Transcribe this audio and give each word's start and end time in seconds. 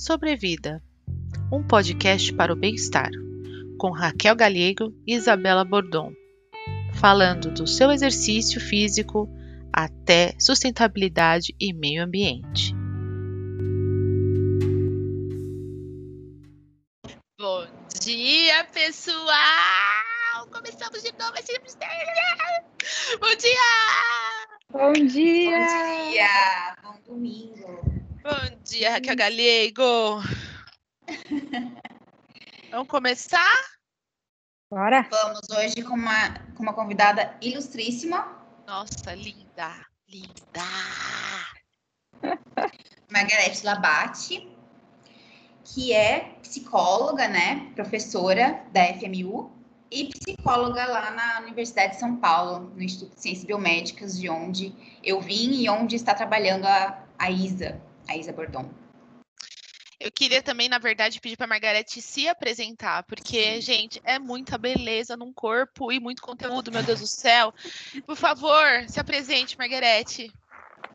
Sobrevida, 0.00 0.82
um 1.52 1.62
podcast 1.62 2.32
para 2.32 2.50
o 2.50 2.56
bem-estar, 2.56 3.10
com 3.78 3.90
Raquel 3.90 4.34
Galego 4.34 4.94
e 5.06 5.14
Isabela 5.14 5.62
Bordon, 5.62 6.14
falando 6.94 7.50
do 7.50 7.66
seu 7.66 7.92
exercício 7.92 8.58
físico 8.62 9.28
até 9.70 10.34
sustentabilidade 10.40 11.54
e 11.60 11.74
meio 11.74 12.02
ambiente. 12.02 12.74
Bom 17.38 17.66
dia, 18.00 18.64
pessoal! 18.72 19.26
Começamos 20.50 21.02
de 21.02 21.12
novo 21.18 21.34
esse 21.36 21.52
Bom 23.20 23.36
dia! 23.36 23.60
Bom 24.72 24.92
dia! 24.94 25.58
Bom 25.58 26.10
dia! 26.10 26.79
Dia, 28.80 28.92
Raquel 28.92 29.14
Galego! 29.14 30.22
Vamos 32.70 32.88
começar? 32.88 33.52
Bora! 34.72 35.06
Vamos 35.10 35.50
hoje 35.50 35.82
com 35.82 35.92
uma, 35.92 36.30
com 36.56 36.62
uma 36.62 36.72
convidada 36.72 37.36
ilustríssima. 37.42 38.42
Nossa, 38.66 39.14
linda! 39.14 39.86
Linda! 40.08 40.64
Margarete 43.12 43.66
Labate, 43.66 44.48
que 45.62 45.92
é 45.92 46.38
psicóloga, 46.40 47.28
né? 47.28 47.70
Professora 47.74 48.64
da 48.72 48.94
FMU 48.94 49.52
e 49.90 50.06
psicóloga 50.06 50.86
lá 50.86 51.10
na 51.10 51.40
Universidade 51.40 51.96
de 51.96 52.00
São 52.00 52.16
Paulo, 52.16 52.72
no 52.74 52.82
Instituto 52.82 53.14
de 53.14 53.20
Ciências 53.20 53.44
Biomédicas, 53.44 54.18
de 54.18 54.30
onde 54.30 54.74
eu 55.04 55.20
vim 55.20 55.52
e 55.60 55.68
onde 55.68 55.96
está 55.96 56.14
trabalhando 56.14 56.64
a, 56.64 57.04
a 57.18 57.30
Isa, 57.30 57.78
a 58.10 58.16
Isa 58.16 58.32
Bordon. 58.32 58.68
Eu 59.98 60.10
queria 60.10 60.42
também, 60.42 60.68
na 60.68 60.78
verdade, 60.78 61.20
pedir 61.20 61.36
para 61.36 61.44
a 61.44 61.48
Margarete 61.48 62.00
se 62.00 62.26
apresentar, 62.26 63.02
porque, 63.04 63.56
Sim. 63.56 63.60
gente, 63.60 64.00
é 64.02 64.18
muita 64.18 64.56
beleza 64.56 65.16
num 65.16 65.32
corpo 65.32 65.92
e 65.92 66.00
muito 66.00 66.22
conteúdo, 66.22 66.72
meu 66.72 66.82
Deus 66.82 67.00
do 67.00 67.06
céu. 67.06 67.52
Por 68.06 68.16
favor, 68.16 68.66
se 68.88 68.98
apresente, 68.98 69.58
Margarete. 69.58 70.32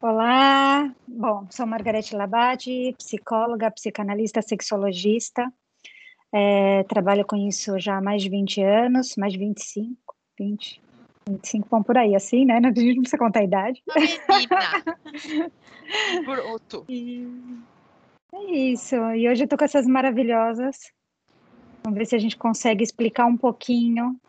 Olá! 0.01 0.91
Bom, 1.07 1.47
sou 1.51 1.67
Margarete 1.67 2.15
Labate, 2.15 2.95
psicóloga, 2.97 3.69
psicanalista, 3.69 4.41
sexologista. 4.41 5.53
É, 6.33 6.83
trabalho 6.83 7.23
com 7.25 7.35
isso 7.35 7.79
já 7.79 7.97
há 7.97 8.01
mais 8.01 8.23
de 8.23 8.29
20 8.29 8.61
anos, 8.61 9.15
mais 9.17 9.33
de 9.33 9.39
25, 9.39 10.15
20, 10.37 10.81
25, 11.27 11.67
bom, 11.69 11.81
por 11.81 11.97
aí, 11.97 12.15
assim, 12.15 12.45
né? 12.45 12.57
A 12.57 12.67
gente 12.67 12.95
não 12.95 13.01
precisa 13.01 13.17
contar 13.17 13.39
a 13.39 13.43
idade. 13.43 13.83
Menina. 14.29 15.49
Bruto. 16.25 16.85
E 18.31 18.37
é 18.37 18.51
isso. 18.51 18.95
E 18.95 19.29
hoje 19.29 19.45
eu 19.45 19.47
tô 19.47 19.57
com 19.57 19.63
essas 19.63 19.87
maravilhosas. 19.87 20.91
Vamos 21.83 21.97
ver 21.97 22.05
se 22.05 22.15
a 22.15 22.19
gente 22.19 22.35
consegue 22.35 22.83
explicar 22.83 23.25
um 23.25 23.37
pouquinho 23.37 24.19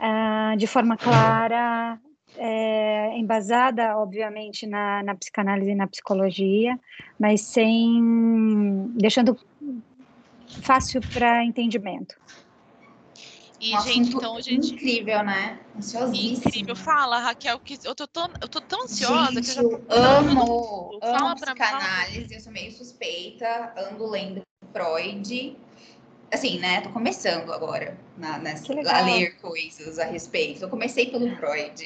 ah, 0.00 0.54
de 0.58 0.66
forma 0.66 0.96
clara, 0.96 1.96
é, 2.36 3.16
embasada, 3.16 3.96
obviamente, 3.98 4.66
na, 4.66 5.02
na 5.02 5.14
psicanálise 5.14 5.70
e 5.70 5.74
na 5.74 5.86
psicologia, 5.86 6.78
mas 7.18 7.42
sem 7.42 8.90
deixando 8.94 9.38
fácil 10.62 11.00
para 11.12 11.44
entendimento. 11.44 12.16
E, 13.60 13.76
Um 13.76 13.80
gente, 13.82 14.14
então 14.16 14.36
a 14.36 14.40
gente. 14.40 14.72
incrível, 14.74 15.22
né? 15.22 15.60
Ansiosíssima. 15.76 16.48
Incrível. 16.48 16.74
Fala, 16.74 17.18
Raquel, 17.18 17.60
que 17.60 17.78
eu 17.84 17.94
tô 17.94 18.06
tão, 18.06 18.30
eu 18.40 18.48
tô 18.48 18.60
tão 18.60 18.82
ansiosa 18.84 19.32
Gente, 19.34 19.44
que 19.44 19.50
eu 19.50 19.54
já 19.54 19.62
eu 19.62 19.78
tô 19.80 19.94
amo, 19.94 20.98
Fala 21.02 21.16
amo 21.32 21.40
pra- 21.40 21.54
psicanálise, 21.54 22.34
eu 22.34 22.40
sou 22.40 22.52
meio 22.52 22.72
suspeita, 22.72 23.74
ando 23.76 24.06
lendo 24.08 24.40
Freud. 24.72 25.56
Assim, 26.32 26.58
né, 26.58 26.80
tô 26.80 26.88
começando 26.90 27.52
agora 27.52 27.98
na, 28.16 28.38
nessa- 28.38 28.72
a 28.72 29.00
ler 29.04 29.36
coisas 29.40 29.98
a 29.98 30.04
respeito. 30.04 30.62
Eu 30.62 30.68
comecei 30.70 31.10
pelo 31.10 31.28
Freud. 31.36 31.84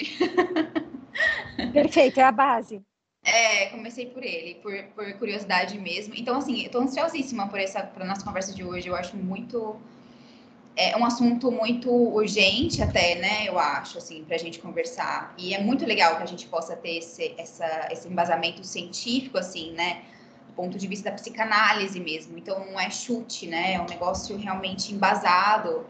Perfeito, 1.73 2.21
é 2.21 2.23
a 2.23 2.31
base. 2.33 2.81
É, 3.25 3.67
comecei 3.71 4.07
por 4.07 4.23
ele, 4.23 4.57
por, 4.57 4.73
por 4.95 5.13
curiosidade 5.19 5.79
mesmo. 5.79 6.15
Então, 6.15 6.37
assim, 6.37 6.63
eu 6.63 6.71
tô 6.71 6.79
ansiosíssima 6.79 7.49
por 7.49 7.59
essa 7.59 7.83
pra 7.83 8.05
nossa 8.05 8.23
conversa 8.25 8.53
de 8.55 8.63
hoje. 8.63 8.87
Eu 8.89 8.95
acho 8.95 9.17
muito. 9.17 9.77
É 10.77 10.97
um 10.97 11.05
assunto 11.05 11.53
muito 11.53 11.89
urgente, 11.91 12.83
até, 12.83 13.15
né? 13.15 13.49
Eu 13.49 13.59
acho, 13.59 13.99
assim, 13.99 14.25
pra 14.25 14.37
gente 14.37 14.59
conversar. 14.59 15.33
E 15.39 15.55
é 15.55 15.61
muito 15.61 15.87
legal 15.87 16.17
que 16.17 16.23
a 16.25 16.27
gente 16.27 16.47
possa 16.47 16.75
ter 16.75 16.99
esse, 16.99 17.33
essa, 17.39 17.89
esse 17.93 18.09
embasamento 18.09 18.65
científico, 18.65 19.39
assim, 19.39 19.73
né? 19.73 20.03
Do 20.49 20.55
ponto 20.55 20.77
de 20.77 20.87
vista 20.89 21.11
da 21.11 21.15
psicanálise 21.15 22.01
mesmo. 22.01 22.37
Então, 22.37 22.59
não 22.67 22.81
é 22.81 22.91
chute, 22.91 23.47
né? 23.47 23.75
É 23.75 23.81
um 23.81 23.87
negócio 23.87 24.37
realmente 24.37 24.93
embasado. 24.93 25.87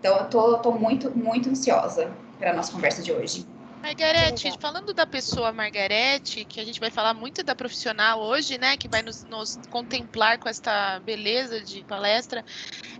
Então, 0.00 0.16
eu 0.16 0.28
tô, 0.28 0.58
tô 0.58 0.72
muito, 0.72 1.16
muito 1.16 1.48
ansiosa 1.48 2.12
para 2.38 2.52
nossa 2.52 2.72
conversa 2.72 3.02
de 3.02 3.12
hoje. 3.12 3.46
Margarete, 3.82 4.52
falando 4.60 4.92
da 4.92 5.06
pessoa 5.06 5.52
Margarete, 5.52 6.44
que 6.44 6.60
a 6.60 6.64
gente 6.64 6.80
vai 6.80 6.90
falar 6.90 7.14
muito 7.14 7.42
da 7.42 7.54
profissional 7.54 8.20
hoje, 8.20 8.58
né, 8.58 8.76
que 8.76 8.88
vai 8.88 9.02
nos, 9.02 9.24
nos 9.24 9.56
contemplar 9.70 10.38
com 10.38 10.48
esta 10.48 11.00
beleza 11.00 11.60
de 11.60 11.84
palestra, 11.84 12.44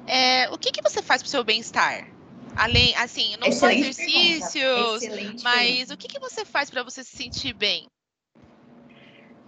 é, 0.07 0.49
o 0.51 0.59
que, 0.59 0.71
que 0.71 0.83
você 0.83 1.03
faz 1.03 1.23
para 1.23 1.29
o 1.29 1.31
seu 1.31 1.45
bem-estar? 1.45 2.09
Além, 2.57 2.95
assim, 2.97 3.37
não 3.37 3.53
só 3.53 3.71
Excelente 3.71 4.01
exercícios, 4.01 4.53
pergunta. 4.63 5.05
Excelente 5.05 5.45
mas 5.45 5.91
o 5.91 5.97
que, 5.97 6.09
que 6.09 6.19
você 6.19 6.45
faz 6.45 6.71
para 6.71 6.83
você 6.83 7.05
se 7.05 7.17
sentir 7.17 7.53
bem? 7.53 7.87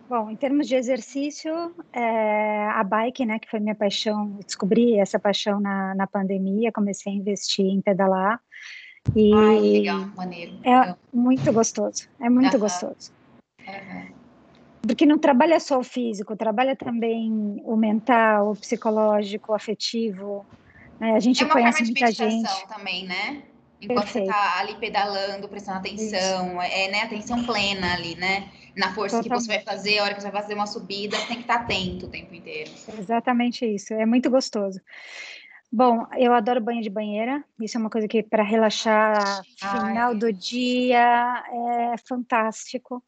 Bom, 0.09 0.29
em 0.29 0.37
termos 0.37 0.67
de 0.67 0.75
exercício, 0.75 1.53
é, 1.93 2.67
a 2.67 2.83
bike, 2.83 3.25
né, 3.25 3.39
que 3.39 3.49
foi 3.49 3.61
minha 3.61 3.77
paixão, 3.77 4.41
descobri 4.45 4.99
essa 4.99 5.21
paixão 5.21 5.61
na, 5.61 5.95
na 5.95 6.07
pandemia, 6.07 6.73
comecei 6.73 7.13
a 7.13 7.17
investir 7.17 7.65
em 7.65 7.81
pedalar. 7.81 8.41
E 9.17 9.35
Ai, 9.35 9.61
legal, 9.61 10.07
maneiro. 10.17 10.53
é 10.65 10.95
muito 11.13 11.53
gostoso, 11.53 12.03
é 12.21 12.29
muito 12.31 12.55
Aham. 12.57 12.61
gostoso. 12.61 13.13
Aham. 13.67 14.09
Porque 14.83 15.05
não 15.05 15.19
trabalha 15.19 15.61
só 15.61 15.79
o 15.79 15.85
físico, 15.85 16.37
trabalha 16.37 16.75
também 16.75 17.31
o 17.65 17.77
mental, 17.77 18.53
o 18.53 18.57
psicológico, 18.57 19.53
o 19.53 19.55
afetivo. 19.55 20.47
né? 20.99 21.13
A 21.13 21.21
gente 21.21 21.43
É 21.43 21.47
uma 21.47 21.53
conhece 21.53 21.79
forma 21.79 21.93
de 21.93 22.01
muita 22.01 22.13
gente. 22.13 22.67
também, 22.69 23.07
né? 23.07 23.43
Enquanto 23.83 24.05
Perfeito. 24.05 24.27
você 24.27 24.33
tá 24.33 24.59
ali 24.59 24.75
pedalando, 24.75 25.49
prestando 25.49 25.79
atenção, 25.79 26.61
é, 26.61 26.89
né, 26.91 27.03
atenção 27.03 27.45
plena 27.45 27.95
ali, 27.95 28.15
né? 28.15 28.51
Na 28.77 28.95
força 28.95 29.23
que 29.23 29.29
você 29.29 29.47
vai 29.49 29.61
fazer, 29.61 29.99
a 29.99 30.05
hora 30.05 30.15
que 30.15 30.21
você 30.21 30.31
vai 30.31 30.43
fazer 30.43 30.55
uma 30.55 30.67
subida, 30.67 31.17
você 31.17 31.27
tem 31.27 31.37
que 31.37 31.43
estar 31.43 31.57
atento 31.57 32.07
o 32.07 32.09
tempo 32.11 32.35
inteiro. 32.35 32.71
Exatamente 32.99 33.65
isso, 33.65 33.95
é 33.95 34.05
muito 34.05 34.31
gostoso. 34.31 34.79
Bom, 35.73 36.05
eu 36.19 36.33
adoro 36.33 36.61
banho 36.61 36.83
de 36.83 36.91
banheira, 36.91 37.45
isso 37.61 37.77
é 37.77 37.81
uma 37.81 37.91
coisa 37.91 38.09
que 38.09 38.25
para 38.25 38.43
relaxar 38.43 39.45
final 39.57 40.11
Ai. 40.11 40.17
do 40.17 40.33
dia 40.33 41.45
é 41.93 41.95
fantástico. 42.09 43.03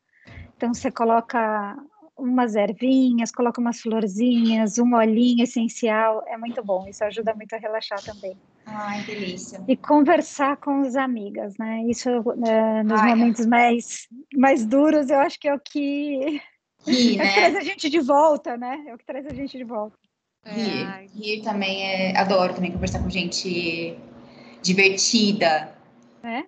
Então 0.57 0.73
você 0.73 0.91
coloca 0.91 1.77
umas 2.17 2.55
ervinhas, 2.55 3.33
coloca 3.33 3.61
umas 3.61 3.81
florzinhas, 3.81 4.79
um 4.79 4.95
olhinho 4.95 5.43
essencial, 5.43 6.23
é 6.29 6.37
muito 6.37 6.63
bom, 6.65 6.87
isso 6.87 7.05
ajuda 7.05 7.35
muito 7.35 7.53
a 7.55 7.59
relaxar 7.59 8.01
também. 8.03 8.39
Ai, 8.65 9.03
delícia. 9.03 9.61
E 9.67 9.77
conversar 9.77 10.57
com 10.59 10.83
as 10.83 10.95
amigas, 10.95 11.57
né? 11.59 11.83
Isso 11.89 12.09
eh, 12.09 12.83
nos 12.85 13.01
Ai, 13.01 13.11
momentos 13.11 13.45
mais, 13.45 14.07
mais 14.35 14.65
duros, 14.65 15.11
eu 15.11 15.19
acho 15.19 15.39
que 15.41 15.49
é 15.49 15.55
o 15.55 15.59
que, 15.59 16.41
Rir, 16.87 17.19
é 17.21 17.25
o 17.25 17.27
que 17.27 17.35
traz 17.35 17.55
né? 17.55 17.61
a 17.61 17.65
gente 17.65 17.91
de 17.91 17.99
volta, 17.99 18.57
né? 18.57 18.85
É 18.87 18.95
o 18.95 18.99
que 18.99 19.05
traz 19.05 19.27
a 19.27 19.35
gente 19.35 19.59
de 19.59 19.65
volta. 19.65 19.99
Rir. 20.45 20.87
ai, 20.87 21.09
Rir 21.15 21.43
também 21.43 21.83
é. 21.83 22.17
Adoro 22.19 22.55
também 22.55 22.73
conversar 22.73 23.01
com 23.01 23.11
gente 23.11 23.97
divertida. 24.63 25.77
Né? 26.23 26.45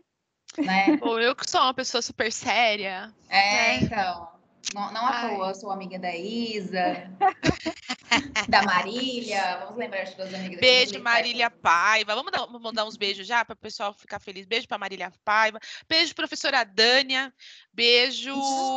Né? 0.59 0.99
ou 1.03 1.21
eu 1.21 1.35
que 1.35 1.49
sou 1.49 1.61
uma 1.61 1.75
pessoa 1.75 2.03
super 2.03 2.31
séria. 2.33 3.13
É, 3.29 3.75
É. 3.77 3.77
então. 3.81 4.35
Não, 4.73 4.91
não 4.93 5.07
à 5.07 5.29
toa, 5.29 5.49
eu 5.51 5.55
sou 5.55 5.71
amiga 5.71 5.99
da 5.99 6.17
Isa, 6.17 7.09
da 8.49 8.63
Marília. 8.63 9.59
Vamos 9.61 9.77
lembrar 9.77 10.05
de 10.05 10.17
todas 10.17 10.33
as 10.33 10.41
amigas. 10.41 10.59
Beijo, 10.59 11.01
Marília 11.03 11.51
Paiva. 11.51 12.15
Vamos 12.15 12.33
dar, 12.33 12.39
vamos 12.47 12.63
mandar 12.63 12.85
uns 12.87 12.97
beijos 12.97 13.27
já 13.27 13.45
para 13.45 13.53
o 13.53 13.57
pessoal 13.57 13.93
ficar 13.93 14.19
feliz. 14.21 14.47
Beijo 14.47 14.67
para 14.67 14.79
Marília 14.79 15.13
Paiva. 15.23 15.61
Beijo, 15.87 16.15
professora 16.15 16.65
Dânia. 16.65 17.33
Beijo. 17.73 18.31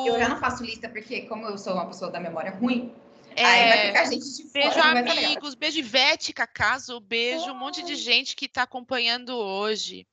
Eu 0.06 0.20
já 0.20 0.28
não 0.28 0.38
faço 0.38 0.64
lista, 0.64 0.90
porque 0.90 1.22
como 1.22 1.46
eu 1.46 1.58
sou 1.58 1.74
uma 1.74 1.86
pessoa 1.88 2.12
da 2.12 2.20
memória 2.20 2.52
ruim, 2.52 2.94
É, 3.38 3.46
aí 3.46 3.70
vai 3.70 3.88
ficar 3.88 4.06
gente 4.06 4.36
de. 4.36 4.44
Beijo, 4.52 4.80
amigos. 4.80 5.54
Beijo, 5.54 5.78
Ivete 5.78 6.34
Cacaso. 6.34 7.00
Beijo, 7.00 7.52
um 7.52 7.56
monte 7.58 7.84
de 7.84 7.96
gente 7.96 8.36
que 8.36 8.46
está 8.46 8.64
acompanhando 8.64 9.38
hoje. 9.38 10.08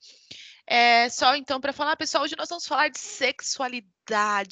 É 0.66 1.08
só 1.10 1.36
então 1.36 1.60
para 1.60 1.74
falar, 1.74 1.96
pessoal, 1.96 2.24
hoje 2.24 2.36
nós 2.38 2.48
vamos 2.48 2.66
falar 2.66 2.88
de 2.88 2.98
sexualidade 2.98 3.94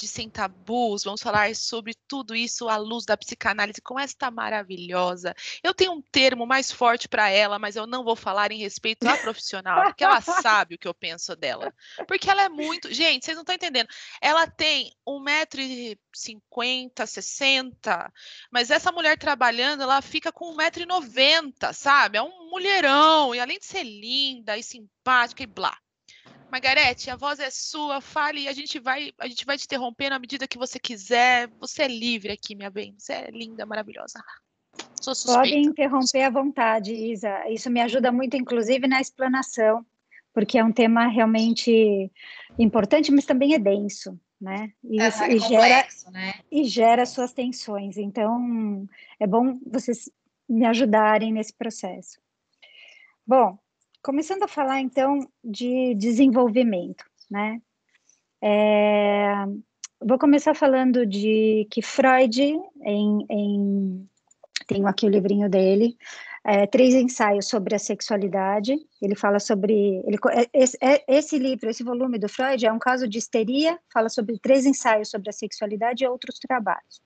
sem 0.06 0.30
tabus, 0.30 1.04
vamos 1.04 1.22
falar 1.22 1.54
sobre 1.54 1.94
tudo 2.08 2.34
isso 2.34 2.68
à 2.68 2.76
luz 2.76 3.04
da 3.04 3.16
psicanálise 3.16 3.80
com 3.80 3.98
esta 3.98 4.30
maravilhosa. 4.30 5.34
Eu 5.62 5.74
tenho 5.74 5.92
um 5.92 6.02
termo 6.02 6.46
mais 6.46 6.70
forte 6.70 7.08
para 7.08 7.30
ela, 7.30 7.58
mas 7.58 7.76
eu 7.76 7.86
não 7.86 8.04
vou 8.04 8.16
falar 8.16 8.52
em 8.52 8.58
respeito 8.58 9.08
à 9.08 9.16
profissional, 9.16 9.84
porque 9.84 10.04
ela 10.04 10.20
sabe 10.20 10.74
o 10.74 10.78
que 10.78 10.88
eu 10.88 10.94
penso 10.94 11.34
dela. 11.34 11.72
Porque 12.06 12.30
ela 12.30 12.42
é 12.42 12.48
muito. 12.48 12.92
Gente, 12.92 13.24
vocês 13.24 13.36
não 13.36 13.42
estão 13.42 13.54
entendendo. 13.54 13.88
Ela 14.20 14.46
tem 14.46 14.94
1,50m, 15.06 17.06
60 17.06 18.12
mas 18.50 18.70
essa 18.70 18.92
mulher 18.92 19.18
trabalhando, 19.18 19.82
ela 19.82 20.02
fica 20.02 20.30
com 20.30 20.54
1,90m, 20.56 21.72
sabe? 21.72 22.18
É 22.18 22.22
um 22.22 22.50
mulherão, 22.50 23.34
e 23.34 23.40
além 23.40 23.58
de 23.58 23.66
ser 23.66 23.82
linda 23.82 24.58
e 24.58 24.62
simpática 24.62 25.42
e 25.42 25.46
blá. 25.46 25.76
Margarete, 26.52 27.08
a 27.08 27.16
voz 27.16 27.40
é 27.40 27.48
sua, 27.48 28.02
fale 28.02 28.42
e 28.42 28.48
a 28.48 28.52
gente 28.52 28.78
vai, 28.78 29.10
a 29.18 29.26
gente 29.26 29.46
vai 29.46 29.56
te 29.56 29.64
interromper 29.64 30.10
na 30.10 30.18
medida 30.18 30.46
que 30.46 30.58
você 30.58 30.78
quiser. 30.78 31.48
Você 31.58 31.84
é 31.84 31.88
livre 31.88 32.30
aqui, 32.30 32.54
minha 32.54 32.68
bem. 32.68 32.94
Você 32.98 33.14
é 33.14 33.30
linda, 33.30 33.64
maravilhosa. 33.64 34.22
Sou 35.00 35.14
suspeita. 35.14 35.38
Podem 35.38 35.62
interromper 35.62 36.22
à 36.24 36.28
vontade, 36.28 36.92
Isa. 36.92 37.48
Isso 37.48 37.70
me 37.70 37.80
ajuda 37.80 38.12
muito, 38.12 38.36
inclusive, 38.36 38.86
na 38.86 39.00
explanação, 39.00 39.82
porque 40.34 40.58
é 40.58 40.64
um 40.64 40.70
tema 40.70 41.06
realmente 41.06 42.12
importante, 42.58 43.10
mas 43.10 43.24
também 43.24 43.54
é 43.54 43.58
denso, 43.58 44.20
né? 44.38 44.70
E, 44.84 45.00
é, 45.00 45.08
e 45.34 45.38
gera, 45.38 45.88
né? 46.10 46.34
e 46.50 46.64
gera 46.64 47.06
suas 47.06 47.32
tensões. 47.32 47.96
Então, 47.96 48.86
é 49.18 49.26
bom 49.26 49.58
vocês 49.66 50.10
me 50.46 50.66
ajudarem 50.66 51.32
nesse 51.32 51.54
processo. 51.54 52.20
Bom, 53.26 53.58
Começando 54.02 54.42
a 54.42 54.48
falar, 54.48 54.80
então, 54.80 55.28
de 55.44 55.94
desenvolvimento, 55.94 57.04
né? 57.30 57.60
É, 58.42 59.44
vou 60.00 60.18
começar 60.18 60.54
falando 60.54 61.06
de 61.06 61.68
que 61.70 61.80
Freud, 61.80 62.42
em, 62.84 63.26
em 63.30 64.08
tenho 64.66 64.86
aqui 64.86 65.06
o 65.06 65.08
livrinho 65.08 65.48
dele, 65.48 65.96
é, 66.44 66.66
três 66.66 66.94
ensaios 66.94 67.46
sobre 67.46 67.74
a 67.74 67.78
sexualidade. 67.78 68.76
Ele 69.00 69.14
fala 69.14 69.38
sobre 69.38 70.02
ele, 70.04 70.18
é, 70.32 70.48
esse, 70.52 70.76
é, 70.80 71.04
esse, 71.06 71.38
livro, 71.38 71.70
esse 71.70 71.84
volume 71.84 72.18
do 72.18 72.28
Freud 72.28 72.66
é 72.66 72.72
um 72.72 72.78
caso 72.78 73.06
de 73.06 73.18
histeria. 73.18 73.78
Fala 73.92 74.08
sobre 74.08 74.38
três 74.40 74.66
ensaios 74.66 75.08
sobre 75.08 75.30
a 75.30 75.32
sexualidade 75.32 76.02
e 76.02 76.08
outros 76.08 76.38
trabalhos. 76.40 77.00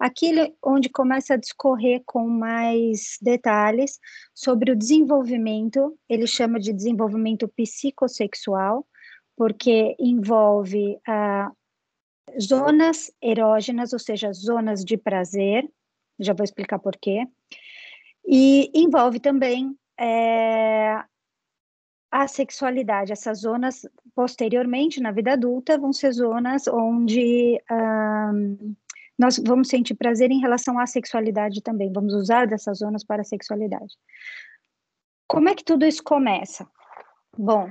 Aqui 0.00 0.32
onde 0.64 0.88
começa 0.88 1.34
a 1.34 1.36
discorrer 1.36 2.02
com 2.06 2.26
mais 2.26 3.18
detalhes 3.20 4.00
sobre 4.34 4.72
o 4.72 4.76
desenvolvimento, 4.76 5.94
ele 6.08 6.26
chama 6.26 6.58
de 6.58 6.72
desenvolvimento 6.72 7.46
psicossexual, 7.48 8.86
porque 9.36 9.94
envolve 9.98 10.98
ah, 11.06 11.52
zonas 12.40 13.12
erógenas, 13.20 13.92
ou 13.92 13.98
seja, 13.98 14.32
zonas 14.32 14.86
de 14.86 14.96
prazer, 14.96 15.70
já 16.18 16.32
vou 16.32 16.44
explicar 16.44 16.78
por 16.78 16.96
quê, 16.96 17.26
e 18.26 18.70
envolve 18.74 19.20
também 19.20 19.76
é, 19.98 21.04
a 22.10 22.26
sexualidade. 22.26 23.12
Essas 23.12 23.40
zonas, 23.40 23.86
posteriormente, 24.14 24.98
na 24.98 25.12
vida 25.12 25.34
adulta, 25.34 25.76
vão 25.76 25.92
ser 25.92 26.12
zonas 26.12 26.66
onde 26.66 27.62
ah, 27.70 28.32
nós 29.20 29.36
vamos 29.36 29.68
sentir 29.68 29.94
prazer 29.94 30.30
em 30.30 30.40
relação 30.40 30.78
à 30.78 30.86
sexualidade 30.86 31.60
também, 31.60 31.92
vamos 31.92 32.14
usar 32.14 32.46
dessas 32.46 32.78
zonas 32.78 33.04
para 33.04 33.20
a 33.20 33.24
sexualidade. 33.24 33.94
Como 35.28 35.46
é 35.50 35.54
que 35.54 35.62
tudo 35.62 35.84
isso 35.84 36.02
começa? 36.02 36.66
Bom, 37.36 37.70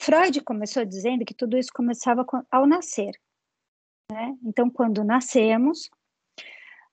Freud 0.00 0.40
começou 0.42 0.84
dizendo 0.84 1.24
que 1.24 1.34
tudo 1.34 1.58
isso 1.58 1.70
começava 1.74 2.24
ao 2.48 2.64
nascer. 2.64 3.10
Né? 4.12 4.36
Então, 4.44 4.70
quando 4.70 5.02
nascemos, 5.02 5.90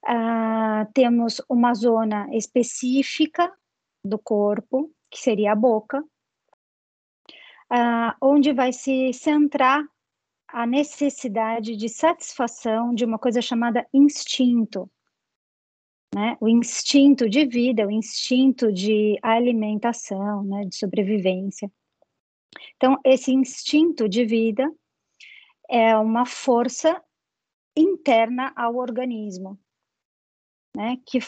uh, 0.03 0.91
temos 0.91 1.39
uma 1.47 1.75
zona 1.75 2.27
específica 2.35 3.55
do 4.03 4.17
corpo, 4.17 4.91
que 5.11 5.19
seria 5.19 5.51
a 5.51 5.55
boca, 5.55 6.01
uh, 7.71 8.15
onde 8.19 8.51
vai 8.51 8.73
se 8.73 9.13
centrar 9.13 9.85
a 10.47 10.65
necessidade 10.65 11.75
de 11.75 11.89
satisfação 11.89 12.93
de 12.93 13.03
uma 13.03 13.19
coisa 13.19 13.41
chamada 13.41 13.85
instinto. 13.93 14.89
Né? 16.13 16.37
O 16.39 16.47
instinto 16.47 17.29
de 17.29 17.45
vida, 17.45 17.85
o 17.85 17.91
instinto 17.91 18.71
de 18.71 19.17
alimentação, 19.21 20.43
né? 20.43 20.65
de 20.65 20.75
sobrevivência. 20.75 21.71
Então, 22.77 22.97
esse 23.03 23.33
instinto 23.33 24.07
de 24.07 24.25
vida 24.25 24.71
é 25.69 25.97
uma 25.97 26.25
força 26.25 27.01
interna 27.75 28.53
ao 28.55 28.75
organismo, 28.75 29.59
né? 30.75 30.97
que 31.05 31.19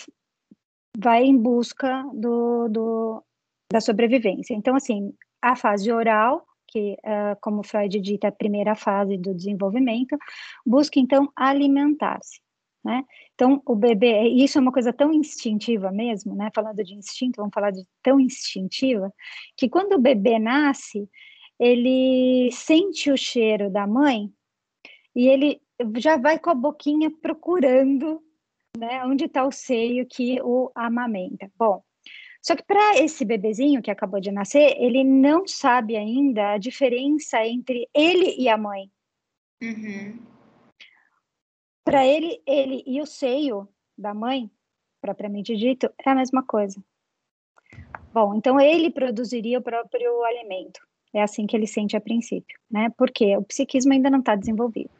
vai 0.97 1.23
em 1.23 1.37
busca 1.37 2.03
do, 2.13 2.69
do, 2.69 3.23
da 3.69 3.81
sobrevivência. 3.81 4.53
Então, 4.53 4.75
assim, 4.75 5.13
a 5.41 5.55
fase 5.55 5.91
oral 5.91 6.47
que, 6.77 6.93
uh, 7.03 7.35
como 7.41 7.63
Freud 7.63 7.99
dita, 7.99 8.27
é 8.27 8.29
a 8.29 8.31
primeira 8.31 8.75
fase 8.75 9.17
do 9.17 9.33
desenvolvimento, 9.33 10.15
busca 10.63 10.99
então 10.99 11.31
alimentar-se. 11.35 12.39
Né? 12.85 13.03
Então, 13.33 13.61
o 13.65 13.75
bebê, 13.75 14.27
isso 14.29 14.57
é 14.57 14.61
uma 14.61 14.71
coisa 14.71 14.93
tão 14.93 15.11
instintiva 15.11 15.91
mesmo, 15.91 16.35
né? 16.35 16.49
Falando 16.55 16.81
de 16.83 16.93
instinto, 16.93 17.37
vamos 17.37 17.53
falar 17.53 17.71
de 17.71 17.83
tão 18.01 18.19
instintiva, 18.19 19.11
que 19.57 19.67
quando 19.67 19.93
o 19.93 19.99
bebê 19.99 20.39
nasce, 20.39 21.09
ele 21.59 22.49
sente 22.51 23.11
o 23.11 23.17
cheiro 23.17 23.69
da 23.69 23.85
mãe 23.85 24.31
e 25.15 25.27
ele 25.27 25.59
já 25.97 26.15
vai 26.17 26.39
com 26.39 26.51
a 26.51 26.55
boquinha 26.55 27.11
procurando 27.21 28.21
né, 28.77 29.03
onde 29.05 29.25
está 29.25 29.45
o 29.45 29.51
seio 29.51 30.05
que 30.05 30.39
o 30.41 30.71
amamenta. 30.75 31.51
Bom, 31.57 31.83
só 32.41 32.55
que 32.55 32.63
para 32.63 32.97
esse 32.97 33.25
bebezinho 33.25 33.81
que 33.81 33.91
acabou 33.91 34.19
de 34.19 34.31
nascer, 34.31 34.75
ele 34.77 35.03
não 35.03 35.47
sabe 35.47 35.95
ainda 35.95 36.53
a 36.53 36.57
diferença 36.57 37.45
entre 37.45 37.89
ele 37.93 38.35
e 38.37 38.47
a 38.47 38.57
mãe. 38.57 38.89
Uhum. 39.61 40.19
Para 41.83 42.05
ele, 42.05 42.41
ele 42.45 42.83
e 42.85 43.01
o 43.01 43.05
seio 43.05 43.67
da 43.97 44.13
mãe, 44.13 44.51
propriamente 45.01 45.55
dito, 45.55 45.89
é 46.05 46.09
a 46.09 46.15
mesma 46.15 46.43
coisa. 46.43 46.83
Bom, 48.13 48.35
então 48.35 48.59
ele 48.59 48.89
produziria 48.89 49.59
o 49.59 49.61
próprio 49.61 50.23
alimento. 50.23 50.79
É 51.13 51.21
assim 51.21 51.47
que 51.47 51.55
ele 51.55 51.67
sente 51.67 51.95
a 51.95 52.01
princípio, 52.01 52.59
né? 52.69 52.89
Porque 52.97 53.35
o 53.37 53.43
psiquismo 53.43 53.93
ainda 53.93 54.09
não 54.09 54.19
está 54.19 54.35
desenvolvido. 54.35 54.91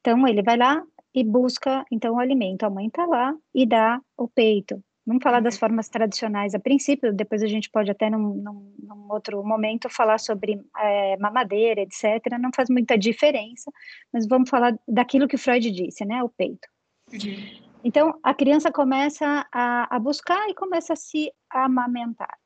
Então 0.00 0.26
ele 0.26 0.42
vai 0.42 0.56
lá 0.56 0.84
e 1.14 1.24
busca 1.24 1.84
então 1.90 2.14
o 2.14 2.20
alimento. 2.20 2.64
A 2.64 2.70
mãe 2.70 2.86
está 2.86 3.06
lá 3.06 3.34
e 3.54 3.66
dá 3.66 4.00
o 4.16 4.28
peito, 4.28 4.82
Vamos 5.06 5.22
falar 5.22 5.40
das 5.40 5.54
uhum. 5.54 5.60
formas 5.60 5.88
tradicionais 5.88 6.54
a 6.54 6.58
princípio, 6.58 7.12
depois 7.12 7.42
a 7.42 7.46
gente 7.46 7.70
pode 7.70 7.90
até 7.90 8.10
num, 8.10 8.34
num, 8.34 8.74
num 8.78 9.12
outro 9.12 9.42
momento 9.42 9.88
falar 9.88 10.18
sobre 10.18 10.60
é, 10.78 11.16
mamadeira, 11.16 11.80
etc. 11.80 12.38
Não 12.38 12.50
faz 12.54 12.68
muita 12.68 12.98
diferença, 12.98 13.70
mas 14.12 14.26
vamos 14.26 14.50
falar 14.50 14.78
daquilo 14.86 15.26
que 15.26 15.36
Freud 15.36 15.70
disse, 15.70 16.04
né? 16.04 16.22
O 16.22 16.28
peito. 16.28 16.68
Uhum. 17.12 17.70
Então, 17.82 18.18
a 18.22 18.34
criança 18.34 18.70
começa 18.70 19.46
a, 19.52 19.96
a 19.96 19.98
buscar 19.98 20.48
e 20.48 20.54
começa 20.54 20.92
a 20.92 20.96
se 20.96 21.32
amamentar. 21.48 22.38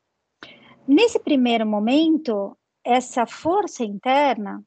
Nesse 0.87 1.19
primeiro 1.19 1.67
momento, 1.67 2.57
essa 2.85 3.27
força 3.27 3.85
interna, 3.85 4.63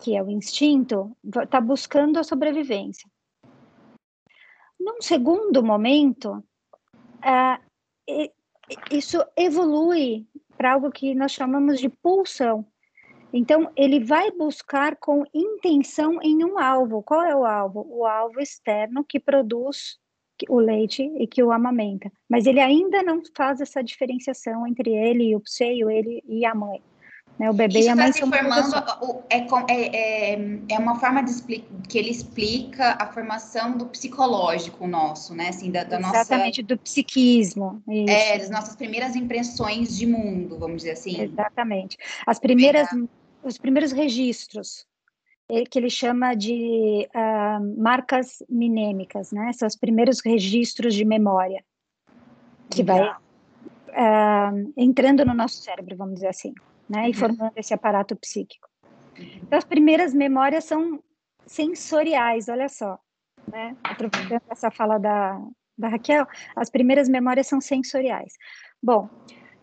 que 0.00 0.14
é 0.14 0.22
o 0.22 0.30
instinto, 0.30 1.16
está 1.24 1.60
buscando 1.60 2.18
a 2.18 2.24
sobrevivência. 2.24 3.08
Num 4.78 5.00
segundo 5.00 5.64
momento, 5.64 6.44
uh, 7.24 8.30
isso 8.90 9.24
evolui 9.36 10.26
para 10.56 10.72
algo 10.72 10.90
que 10.90 11.14
nós 11.14 11.32
chamamos 11.32 11.80
de 11.80 11.88
pulsão. 11.88 12.64
Então, 13.32 13.70
ele 13.76 13.98
vai 13.98 14.30
buscar 14.30 14.96
com 14.96 15.24
intenção 15.34 16.22
em 16.22 16.44
um 16.44 16.56
alvo. 16.56 17.02
Qual 17.02 17.22
é 17.22 17.34
o 17.34 17.44
alvo? 17.44 17.84
O 17.88 18.06
alvo 18.06 18.40
externo 18.40 19.04
que 19.04 19.18
produz 19.18 19.98
o 20.48 20.58
leite 20.60 21.02
e 21.18 21.26
que 21.26 21.42
o 21.42 21.50
amamenta. 21.50 22.12
Mas 22.28 22.46
ele 22.46 22.60
ainda 22.60 23.02
não 23.02 23.22
faz 23.36 23.60
essa 23.60 23.82
diferenciação 23.82 24.66
entre 24.66 24.90
ele 24.94 25.30
e 25.30 25.36
o 25.36 25.42
seio, 25.44 25.90
ele 25.90 26.22
e 26.26 26.44
a 26.44 26.54
mãe. 26.54 26.80
Né? 27.38 27.50
O 27.50 27.52
bebê 27.52 27.80
Isso 27.80 27.88
e 27.88 27.90
a 27.90 27.96
mãe 27.96 28.06
tá 28.06 28.12
se 28.12 28.20
formando, 28.20 29.24
é, 29.28 29.38
é, 29.38 30.34
é, 30.34 30.58
é 30.68 30.78
uma 30.78 30.98
forma 31.00 31.22
de 31.22 31.32
que 31.88 31.98
ele 31.98 32.10
explica 32.10 32.96
a 33.00 33.06
formação 33.06 33.76
do 33.76 33.86
psicológico 33.86 34.86
nosso, 34.86 35.34
né? 35.34 35.48
Assim, 35.48 35.70
da, 35.70 35.82
da 35.82 35.98
Exatamente, 35.98 36.62
nossa, 36.62 36.74
do 36.74 36.78
psiquismo. 36.78 37.82
Isso. 37.88 38.10
É, 38.10 38.38
das 38.38 38.50
nossas 38.50 38.76
primeiras 38.76 39.16
impressões 39.16 39.96
de 39.96 40.06
mundo, 40.06 40.58
vamos 40.58 40.78
dizer 40.78 40.92
assim. 40.92 41.20
Exatamente. 41.20 41.96
As 42.24 42.38
primeiras, 42.38 42.88
os 43.42 43.58
primeiros 43.58 43.90
registros 43.90 44.86
é, 45.48 45.64
que 45.64 45.78
ele 45.78 45.90
chama 45.90 46.34
de 46.34 47.08
uh, 47.14 47.82
marcas 47.82 48.42
minêmicas, 48.48 49.32
né? 49.32 49.52
São 49.52 49.66
os 49.66 49.76
primeiros 49.76 50.20
registros 50.24 50.94
de 50.94 51.04
memória 51.04 51.64
que 52.70 52.82
vai 52.82 53.08
uh, 53.08 54.72
entrando 54.76 55.24
no 55.24 55.34
nosso 55.34 55.56
cérebro, 55.56 55.96
vamos 55.96 56.14
dizer 56.14 56.28
assim. 56.28 56.54
Né? 56.88 57.04
E 57.04 57.08
uhum. 57.08 57.14
formando 57.14 57.52
esse 57.56 57.74
aparato 57.74 58.16
psíquico. 58.16 58.68
Então, 59.16 59.58
as 59.58 59.64
primeiras 59.64 60.12
memórias 60.12 60.64
são 60.64 61.02
sensoriais, 61.46 62.48
olha 62.48 62.68
só, 62.68 62.98
né? 63.50 63.76
Aproveitando 63.84 64.42
essa 64.50 64.70
fala 64.70 64.98
da, 64.98 65.40
da 65.76 65.88
Raquel, 65.88 66.26
as 66.56 66.70
primeiras 66.70 67.08
memórias 67.08 67.46
são 67.46 67.60
sensoriais. 67.60 68.34
Bom, 68.82 69.08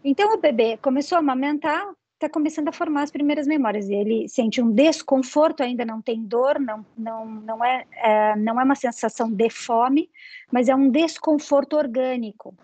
então 0.03 0.33
o 0.33 0.37
bebê 0.37 0.77
começou 0.77 1.17
a 1.17 1.19
amamentar, 1.19 1.83
está 2.13 2.29
começando 2.29 2.67
a 2.67 2.71
formar 2.71 3.03
as 3.03 3.11
primeiras 3.11 3.47
memórias. 3.47 3.89
E 3.89 3.93
ele 3.93 4.29
sente 4.29 4.61
um 4.61 4.71
desconforto, 4.71 5.63
ainda 5.63 5.83
não 5.83 6.01
tem 6.01 6.23
dor, 6.23 6.59
não, 6.59 6.85
não, 6.97 7.25
não, 7.25 7.65
é, 7.65 7.85
é, 7.95 8.35
não 8.35 8.59
é 8.59 8.63
uma 8.63 8.75
sensação 8.75 9.31
de 9.31 9.49
fome, 9.49 10.09
mas 10.51 10.69
é 10.69 10.75
um 10.75 10.89
desconforto 10.89 11.75
orgânico 11.75 12.55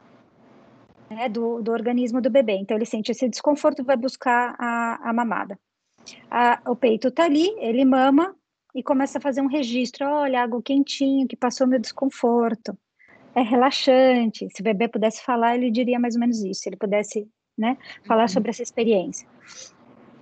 né, 1.10 1.30
do, 1.30 1.62
do 1.62 1.72
organismo 1.72 2.22
do 2.22 2.30
bebê. 2.30 2.54
Então 2.54 2.78
ele 2.78 2.86
sente 2.86 3.12
esse 3.12 3.28
desconforto, 3.28 3.84
vai 3.84 3.98
buscar 3.98 4.56
a, 4.60 5.10
a 5.10 5.14
mamada. 5.14 5.60
A, 6.30 6.62
o 6.66 6.76
peito 6.76 7.10
está 7.10 7.26
ali, 7.26 7.54
ele 7.58 7.84
mama 7.84 8.36
e 8.74 8.84
começa 8.84 9.18
a 9.18 9.22
fazer 9.22 9.42
um 9.42 9.48
registro. 9.48 10.08
Olha, 10.08 10.44
água 10.44 10.62
quentinho 10.62 11.28
que 11.28 11.36
passou 11.36 11.68
meu 11.68 11.80
desconforto. 11.80 12.78
É 13.36 13.42
relaxante. 13.42 14.48
Se 14.50 14.62
o 14.62 14.64
bebê 14.64 14.88
pudesse 14.88 15.24
falar, 15.24 15.56
ele 15.56 15.70
diria 15.70 16.00
mais 16.00 16.16
ou 16.16 16.20
menos 16.20 16.42
isso. 16.44 16.62
Se 16.62 16.70
ele 16.70 16.78
pudesse 16.78 17.28
né, 17.58 17.78
falar 18.06 18.24
uhum. 18.24 18.28
sobre 18.28 18.50
essa 18.50 18.64
experiência. 18.64 19.28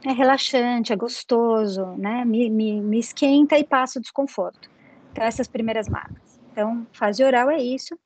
É 0.05 0.11
relaxante, 0.11 0.93
é 0.93 0.95
gostoso, 0.95 1.85
né? 1.97 2.23
Me, 2.25 2.49
me, 2.49 2.79
me 2.79 2.99
esquenta 2.99 3.57
e 3.57 3.63
passa 3.63 3.99
o 3.99 4.01
desconforto. 4.01 4.69
Então, 5.11 5.23
essas 5.23 5.47
primeiras 5.47 5.89
marcas. 5.89 6.39
Então, 6.51 6.85
fase 6.93 7.23
oral 7.23 7.49
é 7.49 7.57
isso. 7.57 7.97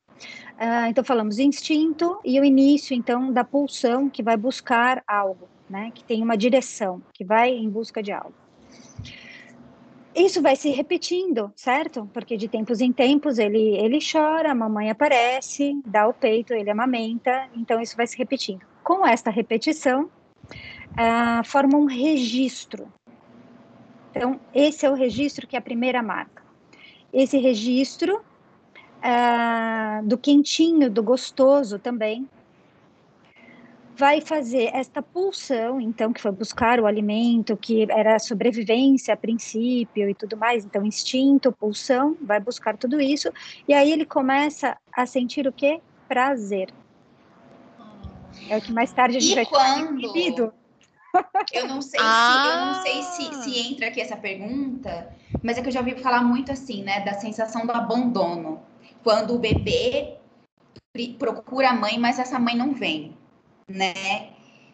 Uh, 0.59 0.89
então, 0.89 1.03
falamos 1.03 1.39
instinto 1.39 2.19
e 2.23 2.39
o 2.39 2.43
início, 2.43 2.93
então, 2.93 3.31
da 3.31 3.43
pulsão 3.43 4.09
que 4.09 4.21
vai 4.21 4.35
buscar 4.35 5.01
algo, 5.07 5.47
né? 5.69 5.91
Que 5.93 6.03
tem 6.03 6.21
uma 6.21 6.37
direção, 6.37 7.01
que 7.13 7.23
vai 7.23 7.51
em 7.51 7.69
busca 7.69 8.03
de 8.03 8.11
algo. 8.11 8.33
Isso 10.15 10.41
vai 10.41 10.55
se 10.55 10.69
repetindo, 10.69 11.51
certo? 11.55 12.09
Porque 12.13 12.35
de 12.35 12.49
tempos 12.49 12.81
em 12.81 12.91
tempos 12.91 13.37
ele, 13.37 13.77
ele 13.77 13.99
chora, 13.99 14.51
a 14.51 14.55
mamãe 14.55 14.89
aparece, 14.89 15.79
dá 15.85 16.07
o 16.07 16.13
peito, 16.13 16.53
ele 16.53 16.69
amamenta, 16.69 17.47
então 17.55 17.79
isso 17.79 17.95
vai 17.95 18.05
se 18.05 18.17
repetindo. 18.17 18.65
Com 18.83 19.07
esta 19.07 19.29
repetição, 19.29 20.09
uh, 20.91 21.43
forma 21.45 21.77
um 21.77 21.85
registro. 21.85 22.91
Então, 24.11 24.39
esse 24.53 24.85
é 24.85 24.89
o 24.89 24.95
registro 24.95 25.47
que 25.47 25.55
é 25.55 25.59
a 25.59 25.61
primeira 25.61 26.03
marca. 26.03 26.43
Esse 27.13 27.37
registro 27.37 28.21
uh, 28.99 30.07
do 30.07 30.17
quentinho, 30.17 30.89
do 30.89 31.03
gostoso 31.03 31.79
também, 31.79 32.27
vai 33.99 34.21
fazer 34.21 34.69
esta 34.73 35.01
pulsão, 35.01 35.81
então, 35.81 36.13
que 36.13 36.21
foi 36.21 36.31
buscar 36.31 36.79
o 36.79 36.85
alimento, 36.85 37.57
que 37.57 37.85
era 37.91 38.17
sobrevivência 38.17 39.13
a 39.13 39.17
princípio 39.17 40.09
e 40.09 40.15
tudo 40.15 40.37
mais, 40.37 40.63
então, 40.63 40.85
instinto, 40.85 41.51
pulsão, 41.51 42.15
vai 42.21 42.39
buscar 42.39 42.77
tudo 42.77 43.01
isso, 43.01 43.29
e 43.67 43.73
aí 43.73 43.91
ele 43.91 44.05
começa 44.05 44.77
a 44.93 45.05
sentir 45.05 45.45
o 45.47 45.51
quê? 45.51 45.81
Prazer. 46.07 46.69
É 48.47 48.57
o 48.57 48.61
que 48.61 48.71
mais 48.71 48.93
tarde 48.93 49.17
a 49.17 49.19
gente 49.19 49.33
e 49.33 49.35
vai 49.35 49.45
quando... 49.45 50.53
Eu 51.51 51.67
não 51.67 51.81
sei 51.81 51.99
ah. 52.01 52.43
se 52.43 52.49
eu 52.49 52.65
não 52.65 52.83
sei 52.83 53.01
se, 53.01 53.43
se 53.43 53.73
entra 53.73 53.87
aqui 53.87 53.99
essa 53.99 54.15
pergunta, 54.15 55.09
mas 55.41 55.57
é 55.57 55.61
que 55.61 55.67
eu 55.67 55.71
já 55.71 55.79
ouvi 55.79 55.95
falar 55.95 56.23
muito 56.23 56.51
assim, 56.51 56.83
né, 56.83 56.99
da 56.99 57.15
sensação 57.15 57.65
do 57.65 57.71
abandono. 57.71 58.61
Quando 59.03 59.35
o 59.35 59.39
bebê 59.39 60.15
procura 61.17 61.69
a 61.69 61.73
mãe, 61.73 61.97
mas 61.97 62.19
essa 62.19 62.39
mãe 62.39 62.55
não 62.55 62.73
vem, 62.73 63.15
né? 63.67 64.29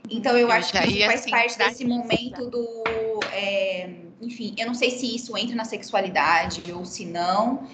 Então 0.10 0.34
eu, 0.34 0.48
eu 0.48 0.52
acho 0.52 0.72
que 0.72 0.78
isso 0.88 1.06
faz 1.06 1.22
assim, 1.22 1.32
parte 1.32 1.58
desse 1.58 1.86
momento 1.86 2.50
do, 2.50 2.84
é, 3.32 3.90
enfim, 4.22 4.56
eu 4.58 4.68
não 4.68 4.74
sei 4.74 4.92
se 4.92 5.16
isso 5.16 5.38
entra 5.38 5.56
na 5.56 5.66
sexualidade 5.66 6.72
ou 6.72 6.86
se 6.86 7.06
não, 7.06 7.68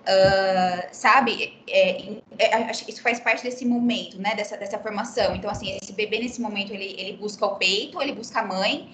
Uh, 0.00 0.88
sabe, 0.92 1.62
é, 1.68 2.14
é, 2.38 2.70
isso 2.70 3.02
faz 3.02 3.20
parte 3.20 3.42
desse 3.42 3.66
momento, 3.66 4.18
né, 4.18 4.34
dessa, 4.34 4.56
dessa 4.56 4.78
formação. 4.78 5.36
Então, 5.36 5.50
assim, 5.50 5.76
esse 5.80 5.92
bebê 5.92 6.18
nesse 6.18 6.40
momento, 6.40 6.72
ele, 6.72 6.94
ele 6.98 7.16
busca 7.18 7.44
o 7.44 7.56
peito, 7.56 8.00
ele 8.00 8.12
busca 8.12 8.40
a 8.40 8.46
mãe, 8.46 8.88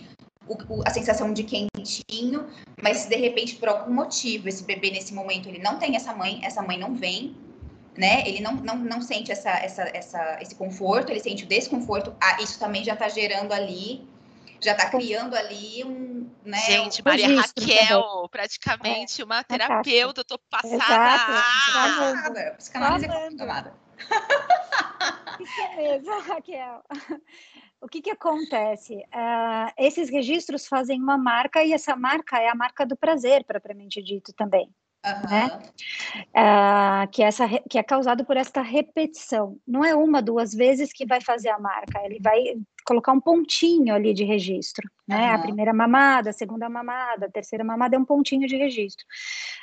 o, 0.46 0.54
o, 0.74 0.82
a 0.86 0.90
sensação 0.90 1.32
de 1.32 1.44
quentinho, 1.44 2.46
mas 2.80 2.98
se 2.98 3.08
de 3.08 3.16
repente, 3.16 3.56
por 3.56 3.68
algum 3.68 3.92
motivo, 3.92 4.48
esse 4.48 4.64
bebê 4.64 4.90
nesse 4.90 5.12
momento, 5.12 5.48
ele 5.48 5.58
não 5.58 5.78
tem 5.78 5.96
essa 5.96 6.14
mãe, 6.14 6.40
essa 6.42 6.62
mãe 6.62 6.78
não 6.78 6.94
vem, 6.94 7.36
né, 7.96 8.22
ele 8.28 8.40
não, 8.40 8.52
não, 8.52 8.76
não 8.76 9.00
sente 9.00 9.32
essa, 9.32 9.50
essa, 9.50 9.82
essa, 9.94 10.38
esse 10.40 10.54
conforto, 10.54 11.10
ele 11.10 11.20
sente 11.20 11.44
o 11.44 11.46
desconforto, 11.46 12.14
ah, 12.20 12.42
isso 12.42 12.58
também 12.58 12.84
já 12.84 12.92
está 12.92 13.08
gerando 13.08 13.52
ali 13.52 14.06
já 14.60 14.72
está 14.72 14.88
criando 14.88 15.34
ali 15.34 15.84
um. 15.84 16.30
Né, 16.44 16.58
Gente, 16.60 17.04
Maria 17.04 17.40
Raquel, 17.40 18.02
também. 18.02 18.28
praticamente 18.30 19.20
é, 19.20 19.24
uma 19.24 19.44
terapeuta, 19.44 20.20
eu 20.20 20.24
tô 20.24 20.38
passada. 20.50 20.74
Exato, 20.74 22.38
ah, 22.38 22.54
psicanálise 22.56 23.04
é 23.04 23.08
complicada. 23.08 23.74
Isso 25.40 25.76
mesmo, 25.76 26.20
Raquel. 26.22 26.82
O 27.80 27.88
que, 27.88 28.00
que 28.00 28.10
acontece? 28.10 28.96
Uh, 28.96 29.72
esses 29.78 30.08
registros 30.08 30.66
fazem 30.66 31.00
uma 31.00 31.18
marca 31.18 31.62
e 31.62 31.72
essa 31.72 31.94
marca 31.94 32.38
é 32.38 32.48
a 32.48 32.54
marca 32.54 32.86
do 32.86 32.96
prazer, 32.96 33.44
propriamente 33.44 34.02
dito 34.02 34.32
também. 34.32 34.70
Uhum. 35.04 35.30
Né? 35.30 35.60
Uh, 36.34 37.08
que, 37.12 37.22
essa, 37.22 37.46
que 37.70 37.78
é 37.78 37.82
causado 37.82 38.24
por 38.24 38.36
esta 38.36 38.60
repetição. 38.60 39.56
Não 39.66 39.84
é 39.84 39.94
uma, 39.94 40.20
duas 40.20 40.52
vezes 40.52 40.92
que 40.92 41.06
vai 41.06 41.20
fazer 41.20 41.50
a 41.50 41.60
marca, 41.60 42.00
ele 42.04 42.18
vai 42.20 42.56
colocar 42.84 43.12
um 43.12 43.20
pontinho 43.20 43.94
ali 43.94 44.12
de 44.12 44.24
registro, 44.24 44.88
né? 45.06 45.28
Uhum. 45.28 45.34
A 45.34 45.38
primeira 45.38 45.74
mamada, 45.74 46.30
a 46.30 46.32
segunda 46.32 46.68
mamada, 46.68 47.26
a 47.26 47.30
terceira 47.30 47.64
mamada 47.64 47.96
é 47.96 47.98
um 47.98 48.04
pontinho 48.04 48.48
de 48.48 48.56
registro. 48.56 49.04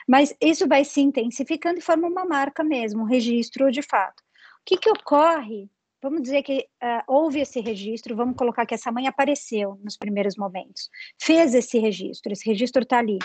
Mas 0.07 0.35
isso 0.39 0.67
vai 0.67 0.85
se 0.85 1.01
intensificando 1.01 1.79
e 1.79 1.81
forma 1.81 2.07
uma 2.07 2.25
marca 2.25 2.63
mesmo, 2.63 3.03
um 3.03 3.07
registro 3.07 3.71
de 3.71 3.81
fato. 3.81 4.21
O 4.61 4.65
que, 4.65 4.77
que 4.77 4.89
ocorre? 4.89 5.69
Vamos 6.03 6.21
dizer 6.21 6.43
que 6.43 6.67
uh, 6.83 7.01
houve 7.07 7.39
esse 7.39 7.59
registro, 7.61 8.15
vamos 8.15 8.35
colocar 8.35 8.65
que 8.65 8.75
essa 8.75 8.91
mãe 8.91 9.07
apareceu 9.07 9.79
nos 9.83 9.97
primeiros 9.97 10.35
momentos, 10.35 10.89
fez 11.19 11.55
esse 11.55 11.79
registro, 11.79 12.33
esse 12.33 12.47
registro 12.47 12.83
está 12.83 12.99
ali. 12.99 13.17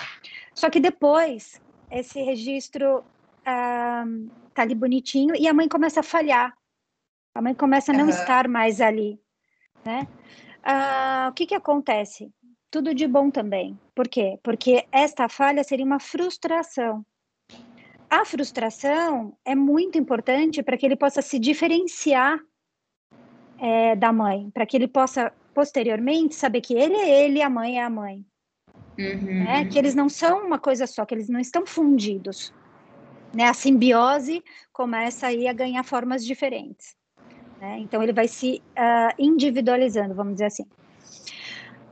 Só 0.55 0.71
que 0.71 0.81
depois, 0.81 1.61
esse 1.91 2.23
registro 2.23 3.01
uh, 3.01 4.31
tá 4.55 4.63
ali 4.63 4.75
bonitinho 4.75 5.35
e 5.37 5.49
a 5.49 5.53
mãe 5.53 5.69
começa 5.69 6.01
a 6.01 6.05
falhar. 6.05 6.57
A 7.35 7.43
mãe 7.43 7.55
começa 7.55 7.93
a 7.93 7.95
não 7.95 8.05
uhum. 8.05 8.11
estar 8.11 8.49
mais 8.49 8.81
ali 8.81 9.21
né? 9.85 10.07
Ah, 10.63 11.29
o 11.31 11.35
que 11.35 11.47
que 11.47 11.55
acontece? 11.55 12.31
Tudo 12.71 12.95
de 12.95 13.07
bom 13.07 13.31
também. 13.31 13.79
Por 13.95 14.07
quê? 14.07 14.39
Porque 14.43 14.87
esta 14.93 15.29
falha 15.29 15.65
seria 15.65 15.87
uma 15.87 15.99
frustração. 15.99 17.05
A 18.11 18.25
frustração 18.25 19.37
é 19.45 19.55
muito 19.55 19.99
importante 19.99 20.63
para 20.63 20.77
que 20.77 20.85
ele 20.85 20.97
possa 20.97 21.23
se 21.23 21.39
diferenciar 21.39 22.39
é, 23.59 23.97
da 23.97 24.13
mãe, 24.13 24.51
para 24.51 24.65
que 24.65 24.77
ele 24.77 24.89
possa 24.89 25.33
posteriormente 25.55 26.35
saber 26.35 26.61
que 26.61 26.75
ele 26.75 26.95
é 26.95 27.25
ele 27.25 27.39
e 27.39 27.43
a 27.43 27.51
mãe 27.51 27.79
é 27.79 27.83
a 27.83 27.91
mãe. 27.91 28.25
Uhum. 28.99 29.45
Né? 29.45 29.65
Que 29.67 29.79
eles 29.79 29.95
não 29.95 30.09
são 30.09 30.47
uma 30.47 30.59
coisa 30.59 30.87
só, 30.87 31.05
que 31.05 31.15
eles 31.15 31.29
não 31.29 31.41
estão 31.41 31.67
fundidos. 31.67 32.53
Né? 33.35 33.45
A 33.45 33.55
simbiose 33.55 34.43
começa 34.73 35.27
aí 35.27 35.47
a 35.47 35.53
ganhar 35.53 35.83
formas 35.85 36.25
diferentes. 36.25 36.97
Né? 37.61 37.79
Então, 37.81 38.03
ele 38.03 38.13
vai 38.13 38.29
se 38.29 38.63
uh, 38.77 39.15
individualizando, 39.19 40.15
vamos 40.15 40.35
dizer 40.35 40.47
assim. 40.47 40.67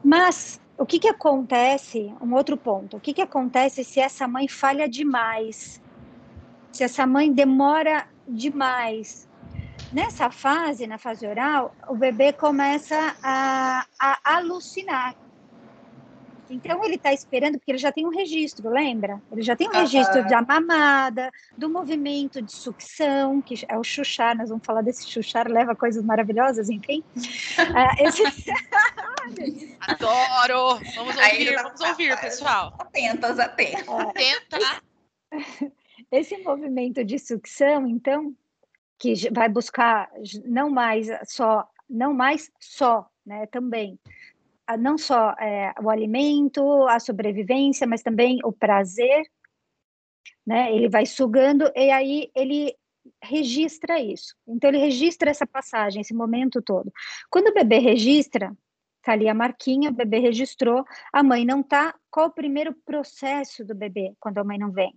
Mas, 0.02 0.60
o 0.78 0.86
que, 0.86 0.98
que 0.98 1.08
acontece? 1.08 2.12
Um 2.20 2.34
outro 2.34 2.56
ponto. 2.56 2.96
O 2.96 3.00
que, 3.00 3.12
que 3.12 3.22
acontece 3.22 3.82
se 3.82 4.00
essa 4.00 4.28
mãe 4.28 4.46
falha 4.48 4.88
demais? 4.88 5.82
Se 6.72 6.84
essa 6.84 7.06
mãe 7.06 7.32
demora 7.32 8.06
demais? 8.28 9.28
Nessa 9.92 10.30
fase, 10.30 10.86
na 10.86 10.98
fase 10.98 11.26
oral, 11.26 11.74
o 11.88 11.94
bebê 11.94 12.32
começa 12.32 13.16
a, 13.22 13.86
a 13.98 14.36
alucinar. 14.36 15.14
Então 16.48 16.84
ele 16.84 16.94
está 16.94 17.12
esperando, 17.12 17.58
porque 17.58 17.72
ele 17.72 17.78
já 17.78 17.90
tem 17.90 18.06
um 18.06 18.10
registro, 18.10 18.68
lembra? 18.70 19.20
Ele 19.32 19.42
já 19.42 19.56
tem 19.56 19.68
um 19.68 19.72
registro 19.72 20.24
da 20.28 20.42
mamada, 20.42 21.30
do 21.56 21.68
movimento 21.68 22.40
de 22.40 22.52
sucção, 22.52 23.42
que 23.42 23.64
é 23.68 23.76
o 23.76 23.82
chuchar, 23.82 24.36
nós 24.36 24.48
vamos 24.48 24.64
falar 24.64 24.82
desse 24.82 25.08
chuchar, 25.08 25.48
leva 25.48 25.74
coisas 25.74 26.04
maravilhosas, 26.04 26.70
enfim. 26.70 27.02
uh, 27.16 28.02
esse... 28.06 28.22
Adoro! 29.80 30.80
Vamos 30.94 31.16
ouvir, 31.16 31.54
tá 31.54 31.62
vamos 31.62 31.80
ouvir, 31.80 32.20
pessoal. 32.20 32.74
Atentas, 32.78 33.38
atentas. 33.38 33.88
Atenta. 33.88 34.58
Esse 36.12 36.36
movimento 36.38 37.02
de 37.04 37.18
sucção, 37.18 37.88
então, 37.88 38.32
que 38.98 39.14
vai 39.30 39.48
buscar 39.48 40.10
não 40.44 40.70
mais 40.70 41.08
só, 41.24 41.68
não 41.88 42.12
mais 42.14 42.50
só, 42.60 43.08
né, 43.24 43.46
também, 43.46 43.98
não 44.78 44.98
só 44.98 45.30
é, 45.32 45.72
o 45.80 45.90
alimento, 45.90 46.86
a 46.88 46.98
sobrevivência, 46.98 47.86
mas 47.86 48.02
também 48.02 48.40
o 48.42 48.52
prazer, 48.52 49.24
né? 50.44 50.74
Ele 50.74 50.88
vai 50.88 51.06
sugando 51.06 51.70
e 51.74 51.90
aí 51.90 52.30
ele 52.34 52.74
registra 53.22 54.00
isso. 54.00 54.34
Então 54.46 54.70
ele 54.70 54.78
registra 54.78 55.30
essa 55.30 55.46
passagem, 55.46 56.00
esse 56.00 56.14
momento 56.14 56.60
todo. 56.62 56.92
Quando 57.30 57.48
o 57.48 57.54
bebê 57.54 57.78
registra, 57.78 58.52
Tá 59.06 59.12
ali 59.12 59.28
a 59.28 59.34
marquinha, 59.34 59.90
o 59.90 59.94
bebê 59.94 60.18
registrou, 60.18 60.84
a 61.12 61.22
mãe 61.22 61.44
não 61.44 61.62
tá. 61.62 61.94
Qual 62.10 62.26
o 62.26 62.32
primeiro 62.32 62.74
processo 62.84 63.64
do 63.64 63.72
bebê 63.72 64.12
quando 64.18 64.38
a 64.38 64.44
mãe 64.44 64.58
não 64.58 64.72
vem? 64.72 64.92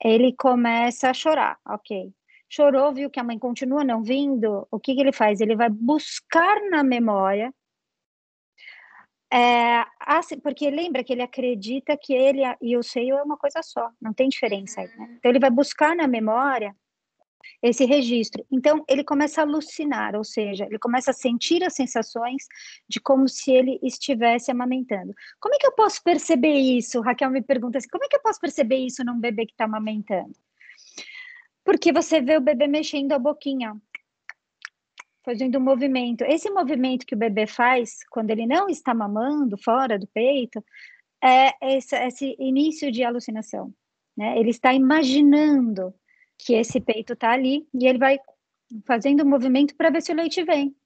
Ele 0.00 0.32
começa 0.38 1.10
a 1.10 1.12
chorar, 1.12 1.58
ok. 1.66 2.12
Chorou, 2.48 2.92
viu 2.92 3.10
que 3.10 3.18
a 3.18 3.24
mãe 3.24 3.38
continua 3.38 3.82
não 3.82 4.02
vindo, 4.02 4.66
o 4.70 4.78
que, 4.78 4.94
que 4.94 5.00
ele 5.00 5.12
faz? 5.12 5.40
Ele 5.40 5.56
vai 5.56 5.68
buscar 5.68 6.60
na 6.70 6.84
memória 6.84 7.52
é, 9.32 9.84
assim, 9.98 10.38
porque 10.38 10.70
lembra 10.70 11.02
que 11.02 11.12
ele 11.12 11.22
acredita 11.22 11.96
que 12.00 12.12
ele 12.12 12.42
e 12.62 12.76
o 12.76 12.84
seio 12.84 13.16
é 13.16 13.22
uma 13.24 13.36
coisa 13.36 13.60
só, 13.64 13.90
não 14.00 14.12
tem 14.12 14.28
diferença 14.28 14.80
aí, 14.80 14.86
né? 14.96 15.16
Então 15.18 15.28
ele 15.28 15.40
vai 15.40 15.50
buscar 15.50 15.96
na 15.96 16.06
memória 16.06 16.72
esse 17.60 17.84
registro. 17.84 18.46
Então 18.48 18.84
ele 18.88 19.02
começa 19.02 19.40
a 19.40 19.44
alucinar, 19.44 20.14
ou 20.14 20.22
seja, 20.22 20.66
ele 20.66 20.78
começa 20.78 21.10
a 21.10 21.14
sentir 21.14 21.64
as 21.64 21.74
sensações 21.74 22.44
de 22.88 23.00
como 23.00 23.28
se 23.28 23.50
ele 23.50 23.78
estivesse 23.82 24.52
amamentando. 24.52 25.12
Como 25.40 25.54
é 25.54 25.58
que 25.58 25.66
eu 25.66 25.72
posso 25.72 26.00
perceber 26.04 26.54
isso? 26.54 27.00
Raquel 27.00 27.30
me 27.30 27.42
pergunta 27.42 27.78
assim: 27.78 27.88
como 27.88 28.04
é 28.04 28.08
que 28.08 28.14
eu 28.14 28.22
posso 28.22 28.40
perceber 28.40 28.76
isso 28.76 29.04
num 29.04 29.18
bebê 29.18 29.46
que 29.46 29.52
está 29.52 29.64
amamentando? 29.64 30.34
Porque 31.64 31.92
você 31.92 32.20
vê 32.20 32.36
o 32.36 32.40
bebê 32.40 32.66
mexendo 32.66 33.12
a 33.12 33.18
boquinha, 33.18 33.74
fazendo 35.24 35.58
um 35.58 35.62
movimento. 35.62 36.22
Esse 36.22 36.50
movimento 36.50 37.06
que 37.06 37.14
o 37.14 37.18
bebê 37.18 37.46
faz 37.46 38.00
quando 38.10 38.30
ele 38.30 38.46
não 38.46 38.68
está 38.68 38.94
mamando 38.94 39.56
fora 39.56 39.98
do 39.98 40.06
peito 40.08 40.62
é 41.22 41.76
esse, 41.76 41.96
esse 41.96 42.36
início 42.38 42.92
de 42.92 43.02
alucinação. 43.02 43.74
Né? 44.16 44.38
Ele 44.38 44.50
está 44.50 44.74
imaginando 44.74 45.94
que 46.38 46.52
esse 46.52 46.80
peito 46.80 47.14
está 47.14 47.30
ali 47.30 47.66
e 47.72 47.86
ele 47.86 47.98
vai 47.98 48.18
fazendo 48.86 49.24
um 49.24 49.28
movimento 49.28 49.74
para 49.74 49.90
ver 49.90 50.02
se 50.02 50.12
o 50.12 50.16
leite 50.16 50.44
vem. 50.44 50.76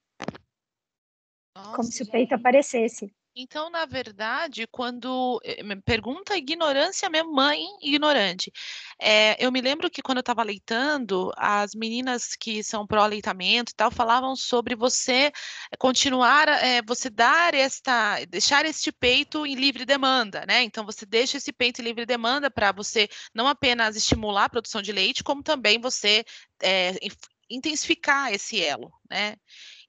Nossa, 1.56 1.76
como 1.76 1.90
se 1.90 2.02
o 2.04 2.10
peito 2.10 2.34
aparecesse. 2.34 3.12
Então, 3.40 3.70
na 3.70 3.86
verdade, 3.86 4.66
quando 4.66 5.40
eh, 5.44 5.62
pergunta 5.84 6.36
ignorância 6.36 7.08
mesmo, 7.08 7.32
mãe 7.32 7.64
ignorante. 7.80 8.50
É, 9.00 9.36
eu 9.38 9.52
me 9.52 9.60
lembro 9.60 9.88
que 9.88 10.02
quando 10.02 10.18
eu 10.18 10.22
estava 10.22 10.42
leitando, 10.42 11.32
as 11.36 11.72
meninas 11.72 12.34
que 12.34 12.64
são 12.64 12.84
pró-aleitamento 12.84 13.70
e 13.70 13.74
tal 13.76 13.92
falavam 13.92 14.34
sobre 14.34 14.74
você 14.74 15.30
continuar, 15.78 16.48
é, 16.48 16.82
você 16.82 17.08
dar 17.08 17.54
esta, 17.54 18.24
deixar 18.28 18.66
este 18.66 18.90
peito 18.90 19.46
em 19.46 19.54
livre 19.54 19.84
demanda, 19.84 20.44
né? 20.44 20.64
Então 20.64 20.84
você 20.84 21.06
deixa 21.06 21.36
esse 21.36 21.52
peito 21.52 21.80
em 21.80 21.84
livre 21.84 22.04
demanda 22.04 22.50
para 22.50 22.72
você 22.72 23.08
não 23.32 23.46
apenas 23.46 23.94
estimular 23.94 24.46
a 24.46 24.48
produção 24.48 24.82
de 24.82 24.90
leite, 24.90 25.22
como 25.22 25.44
também 25.44 25.80
você 25.80 26.24
é, 26.60 26.92
intensificar 27.50 28.32
esse 28.32 28.62
elo, 28.62 28.92
né? 29.10 29.36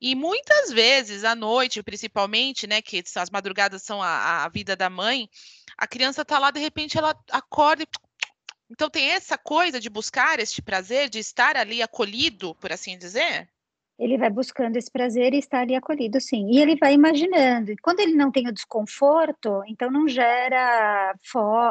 E 0.02 0.16
muitas 0.16 0.72
vezes, 0.72 1.24
à 1.24 1.36
noite, 1.36 1.84
principalmente, 1.84 2.66
né, 2.66 2.82
que 2.82 3.04
as 3.16 3.30
madrugadas 3.30 3.84
são 3.84 4.02
a, 4.02 4.46
a 4.46 4.50
vida 4.50 4.76
da 4.76 4.90
mãe, 4.90 5.30
a 5.78 5.88
criança 5.88 6.22
está 6.22 6.40
lá, 6.40 6.52
de 6.52 6.60
repente 6.60 6.98
ela 6.98 7.14
acorda 7.32 7.84
e 7.84 7.88
então 8.72 8.90
tem 8.90 9.10
essa 9.10 9.38
coisa 9.38 9.80
de 9.80 9.90
buscar 9.90 10.40
este 10.40 10.62
prazer, 10.62 11.10
de 11.10 11.20
estar 11.20 11.58
ali 11.58 11.82
acolhido, 11.82 12.56
por 12.56 12.72
assim 12.72 12.98
dizer? 12.98 13.50
Ele 13.98 14.18
vai 14.18 14.30
buscando 14.30 14.78
esse 14.78 14.90
prazer 14.90 15.34
e 15.34 15.40
estar 15.40 15.60
ali 15.60 15.76
acolhido, 15.76 16.22
sim. 16.22 16.50
E 16.50 16.62
ele 16.62 16.78
vai 16.78 16.94
imaginando. 16.94 17.72
E 17.72 17.78
quando 17.78 18.00
ele 18.00 18.14
não 18.14 18.32
tem 18.32 18.48
o 18.48 18.54
desconforto, 18.54 19.62
então 19.68 19.92
não 19.92 20.08
gera, 20.08 21.14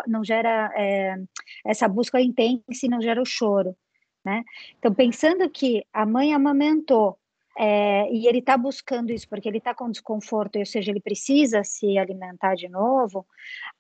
não 0.07 0.23
gera 0.23 0.71
é, 0.77 1.15
essa 1.65 1.89
busca 1.89 2.21
intensa 2.21 2.85
e 2.85 2.89
não 2.89 3.01
gera 3.01 3.23
o 3.23 3.25
choro, 3.25 3.75
né? 4.25 4.45
Então 4.79 4.93
pensando 4.95 5.49
que 5.51 5.85
a 5.93 6.05
mãe 6.07 6.35
amamentou 6.35 7.19
é, 7.61 8.09
e 8.13 8.29
ele 8.29 8.39
está 8.39 8.57
buscando 8.57 9.11
isso 9.11 9.29
porque 9.29 9.49
ele 9.49 9.59
está 9.59 9.75
com 9.75 9.91
desconforto, 9.91 10.61
ou 10.61 10.65
seja, 10.65 10.93
ele 10.93 11.01
precisa 11.01 11.65
se 11.65 11.99
alimentar 11.99 12.55
de 12.55 12.69
novo, 12.69 13.27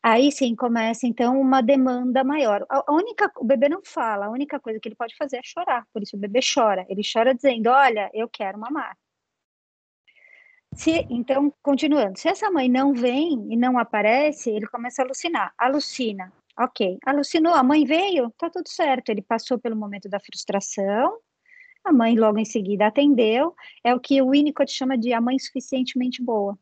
aí 0.02 0.33
sim 0.33 0.57
começa 0.57 1.07
então 1.07 1.40
uma 1.40 1.61
demanda 1.61 2.25
maior. 2.25 2.66
A 2.68 2.92
única, 2.92 3.30
o 3.37 3.45
bebê 3.45 3.68
não 3.68 3.80
fala, 3.85 4.26
a 4.26 4.30
única 4.30 4.59
coisa 4.59 4.80
que 4.80 4.88
ele 4.88 4.97
pode 4.97 5.14
fazer 5.16 5.37
é 5.37 5.42
chorar, 5.45 5.87
por 5.92 6.02
isso 6.02 6.16
o 6.16 6.18
bebê 6.18 6.40
chora. 6.42 6.85
Ele 6.88 7.02
chora 7.02 7.33
dizendo: 7.33 7.68
Olha, 7.71 8.11
eu 8.12 8.28
quero 8.28 8.59
mamar. 8.59 8.97
Se, 10.75 11.07
então, 11.09 11.52
continuando, 11.62 12.18
se 12.18 12.28
essa 12.28 12.50
mãe 12.50 12.68
não 12.68 12.92
vem 12.92 13.47
e 13.52 13.57
não 13.57 13.78
aparece, 13.78 14.50
ele 14.50 14.66
começa 14.66 15.02
a 15.02 15.04
alucinar. 15.04 15.52
Alucina, 15.57 16.33
ok. 16.59 16.99
Alucinou, 17.05 17.55
a 17.55 17.62
mãe 17.62 17.85
veio, 17.85 18.31
tá 18.38 18.51
tudo 18.51 18.68
certo. 18.68 19.11
Ele 19.11 19.23
passou 19.23 19.59
pelo 19.59 19.77
momento 19.77 20.09
da 20.09 20.21
frustração, 20.21 21.18
a 21.85 21.92
mãe 21.92 22.16
logo 22.16 22.38
em 22.38 22.44
seguida 22.44 22.87
atendeu. 22.87 23.55
É 23.83 23.94
o 23.94 24.01
que 24.01 24.21
o 24.21 24.31
Winnicott 24.31 24.71
chama 24.73 24.99
de 24.99 25.12
a 25.12 25.21
mãe 25.21 25.38
suficientemente 25.38 26.23
boa. 26.23 26.59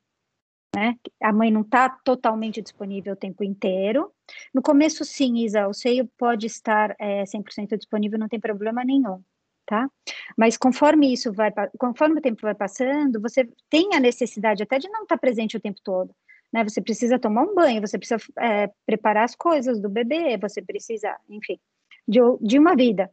Né? 0.75 0.95
A 1.23 1.33
mãe 1.33 1.51
não 1.51 1.63
está 1.63 1.89
totalmente 1.89 2.61
disponível 2.61 3.15
o 3.15 3.17
tempo 3.17 3.43
inteiro. 3.43 4.13
No 4.53 4.61
começo, 4.61 5.05
sim, 5.05 5.39
Isa, 5.39 5.67
o 5.67 5.73
seio 5.73 6.07
pode 6.19 6.47
estar 6.47 6.95
é, 6.99 7.25
100% 7.25 7.79
disponível, 7.79 8.19
não 8.19 8.29
tem 8.29 8.39
problema 8.39 8.85
nenhum, 8.85 9.23
tá? 9.65 9.89
Mas 10.37 10.59
conforme 10.59 11.11
isso 11.11 11.33
vai, 11.33 11.51
conforme 11.79 12.19
o 12.19 12.23
tempo 12.23 12.43
vai 12.43 12.55
passando, 12.55 13.21
você 13.23 13.49
tem 13.71 13.95
a 13.95 14.01
necessidade 14.01 14.63
até 14.63 14.79
de 14.79 14.89
não 14.91 15.05
estar 15.05 15.17
tá 15.17 15.21
presente 15.21 15.57
o 15.57 15.61
tempo 15.61 15.81
todo, 15.83 16.15
né? 16.53 16.65
Você 16.65 16.81
precisa 16.81 17.19
tomar 17.19 17.43
um 17.43 17.55
banho, 17.55 17.81
você 17.81 17.99
precisa 17.99 18.21
é, 18.39 18.71
preparar 18.85 19.25
as 19.25 19.35
coisas 19.35 19.81
do 19.81 19.89
bebê, 19.89 20.37
você 20.37 20.63
precisa, 20.63 21.17
enfim, 21.29 21.59
de, 22.07 22.21
de 22.41 22.59
uma 22.59 22.75
vida, 22.75 23.11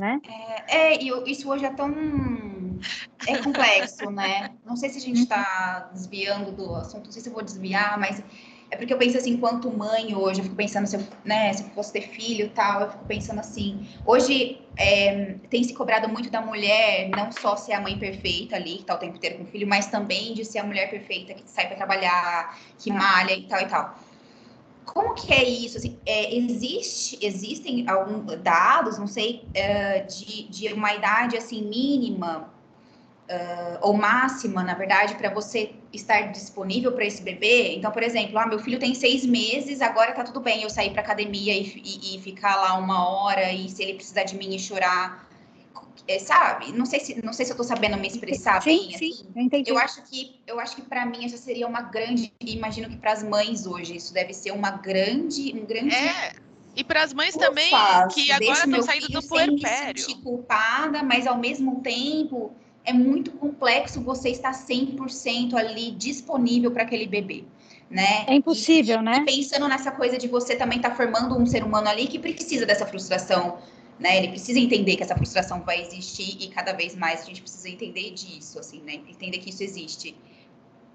né? 0.00 0.20
É, 0.68 0.76
é, 0.76 1.02
e 1.02 1.08
isso 1.30 1.50
hoje 1.50 1.64
é 1.64 1.72
tão 1.72 1.90
é 3.26 3.38
complexo, 3.38 4.10
né? 4.10 4.54
Não 4.64 4.76
sei 4.76 4.90
se 4.90 4.98
a 4.98 5.00
gente 5.00 5.20
está 5.20 5.90
desviando 5.92 6.52
do 6.52 6.74
assunto, 6.74 7.06
não 7.06 7.12
sei 7.12 7.22
se 7.22 7.28
eu 7.28 7.32
vou 7.32 7.42
desviar, 7.42 7.98
mas 7.98 8.22
é 8.70 8.76
porque 8.76 8.92
eu 8.92 8.98
penso 8.98 9.16
assim, 9.16 9.30
enquanto 9.30 9.70
mãe 9.70 10.14
hoje, 10.14 10.40
eu 10.40 10.44
fico 10.44 10.56
pensando 10.56 10.86
se 10.86 10.96
eu, 10.96 11.06
né, 11.24 11.52
se 11.52 11.62
eu 11.62 11.70
fosse 11.70 11.92
ter 11.92 12.02
filho 12.02 12.46
e 12.46 12.48
tal, 12.48 12.82
eu 12.82 12.90
fico 12.90 13.04
pensando 13.04 13.38
assim, 13.38 13.88
hoje 14.04 14.60
é, 14.76 15.36
tem 15.48 15.62
se 15.62 15.72
cobrado 15.72 16.08
muito 16.08 16.30
da 16.30 16.40
mulher, 16.40 17.08
não 17.10 17.30
só 17.30 17.56
ser 17.56 17.74
a 17.74 17.80
mãe 17.80 17.96
perfeita 17.96 18.56
ali, 18.56 18.78
que 18.78 18.84
tá 18.84 18.94
o 18.94 18.98
tempo 18.98 19.16
inteiro 19.16 19.38
com 19.38 19.44
o 19.44 19.46
filho, 19.46 19.68
mas 19.68 19.86
também 19.86 20.34
de 20.34 20.44
ser 20.44 20.58
a 20.58 20.64
mulher 20.64 20.90
perfeita, 20.90 21.32
que 21.34 21.48
sai 21.48 21.68
para 21.68 21.76
trabalhar, 21.76 22.58
que 22.78 22.92
malha 22.92 23.32
e 23.32 23.42
tal 23.42 23.60
e 23.60 23.66
tal. 23.66 23.98
Como 24.84 25.14
que 25.14 25.32
é 25.32 25.44
isso? 25.44 25.78
Assim, 25.78 25.98
é, 26.04 26.34
existe, 26.34 27.18
existem 27.24 27.88
alguns 27.88 28.36
dados, 28.40 28.98
não 28.98 29.06
sei, 29.06 29.44
uh, 29.48 30.06
de, 30.06 30.48
de 30.48 30.72
uma 30.72 30.94
idade 30.94 31.36
assim 31.36 31.62
mínima 31.62 32.52
uh, 33.30 33.78
ou 33.80 33.94
máxima, 33.94 34.62
na 34.62 34.74
verdade, 34.74 35.14
para 35.16 35.30
você 35.30 35.74
estar 35.96 36.32
disponível 36.32 36.92
para 36.92 37.04
esse 37.04 37.22
bebê? 37.22 37.74
Então, 37.74 37.90
por 37.90 38.02
exemplo, 38.02 38.38
ah, 38.38 38.46
meu 38.46 38.58
filho 38.58 38.78
tem 38.78 38.94
seis 38.94 39.26
meses, 39.26 39.80
agora 39.80 40.12
tá 40.12 40.22
tudo 40.22 40.40
bem 40.40 40.62
eu 40.62 40.70
sair 40.70 40.90
para 40.90 41.02
academia 41.02 41.52
e, 41.52 41.82
e, 41.84 42.16
e, 42.16 42.22
ficar 42.22 42.56
lá 42.56 42.74
uma 42.74 43.08
hora 43.08 43.52
e 43.52 43.68
se 43.68 43.82
ele 43.82 43.94
precisar 43.94 44.24
de 44.24 44.36
mim 44.36 44.54
e 44.54 44.58
chorar, 44.58 45.28
é, 46.08 46.18
sabe? 46.18 46.72
Não 46.72 46.86
sei 46.86 47.00
se 47.00 47.24
não 47.24 47.32
sei 47.32 47.44
se 47.44 47.52
eu 47.52 47.56
tô 47.56 47.64
sabendo 47.64 47.96
me 47.96 48.06
expressar 48.06 48.62
sim, 48.62 48.78
bem. 48.78 48.98
Sim, 48.98 49.10
assim. 49.12 49.26
eu 49.34 49.42
entendi. 49.42 49.70
Eu 49.70 49.78
acho 49.78 50.02
que 50.02 50.40
eu 50.46 50.60
acho 50.60 50.76
que 50.76 50.82
para 50.82 51.04
mim 51.04 51.28
já 51.28 51.36
seria 51.36 51.66
uma 51.66 51.82
grande. 51.82 52.32
Imagino 52.40 52.88
que 52.88 52.96
para 52.96 53.12
as 53.12 53.22
mães 53.22 53.66
hoje 53.66 53.96
isso 53.96 54.14
deve 54.14 54.32
ser 54.32 54.52
uma 54.52 54.70
grande, 54.70 55.52
um 55.56 55.66
grande. 55.66 55.94
É. 55.94 56.34
E 56.76 56.84
para 56.84 57.02
as 57.02 57.12
mães 57.14 57.34
também 57.34 57.70
que 58.12 58.30
agora 58.30 58.64
estão 58.64 58.82
saindo 58.82 59.08
do 59.08 59.26
puerpério. 59.26 60.00
Sem 60.00 60.16
me 60.16 60.22
culpada, 60.22 61.02
mas 61.02 61.26
ao 61.26 61.38
mesmo 61.38 61.80
tempo 61.80 62.54
é 62.86 62.92
muito 62.92 63.32
complexo 63.32 64.00
você 64.00 64.30
estar 64.30 64.52
100% 64.52 65.54
ali 65.54 65.90
disponível 65.90 66.70
para 66.70 66.84
aquele 66.84 67.06
bebê. 67.06 67.44
Né? 67.90 68.24
É 68.26 68.34
impossível, 68.34 69.00
e, 69.00 69.02
né? 69.02 69.16
E 69.18 69.24
pensando 69.24 69.68
nessa 69.68 69.90
coisa 69.90 70.16
de 70.16 70.26
você 70.26 70.56
também 70.56 70.78
estar 70.78 70.90
tá 70.90 70.96
formando 70.96 71.36
um 71.36 71.46
ser 71.46 71.62
humano 71.62 71.88
ali 71.88 72.06
que 72.06 72.18
precisa 72.18 72.66
dessa 72.66 72.86
frustração, 72.86 73.58
né? 73.98 74.16
Ele 74.16 74.28
precisa 74.28 74.58
entender 74.58 74.96
que 74.96 75.02
essa 75.02 75.14
frustração 75.14 75.62
vai 75.62 75.82
existir 75.82 76.36
e 76.42 76.48
cada 76.48 76.72
vez 76.72 76.96
mais 76.96 77.22
a 77.22 77.24
gente 77.26 77.42
precisa 77.42 77.68
entender 77.68 78.10
disso, 78.12 78.58
assim, 78.58 78.80
né? 78.82 78.94
Entender 78.94 79.38
que 79.38 79.50
isso 79.50 79.62
existe. 79.62 80.16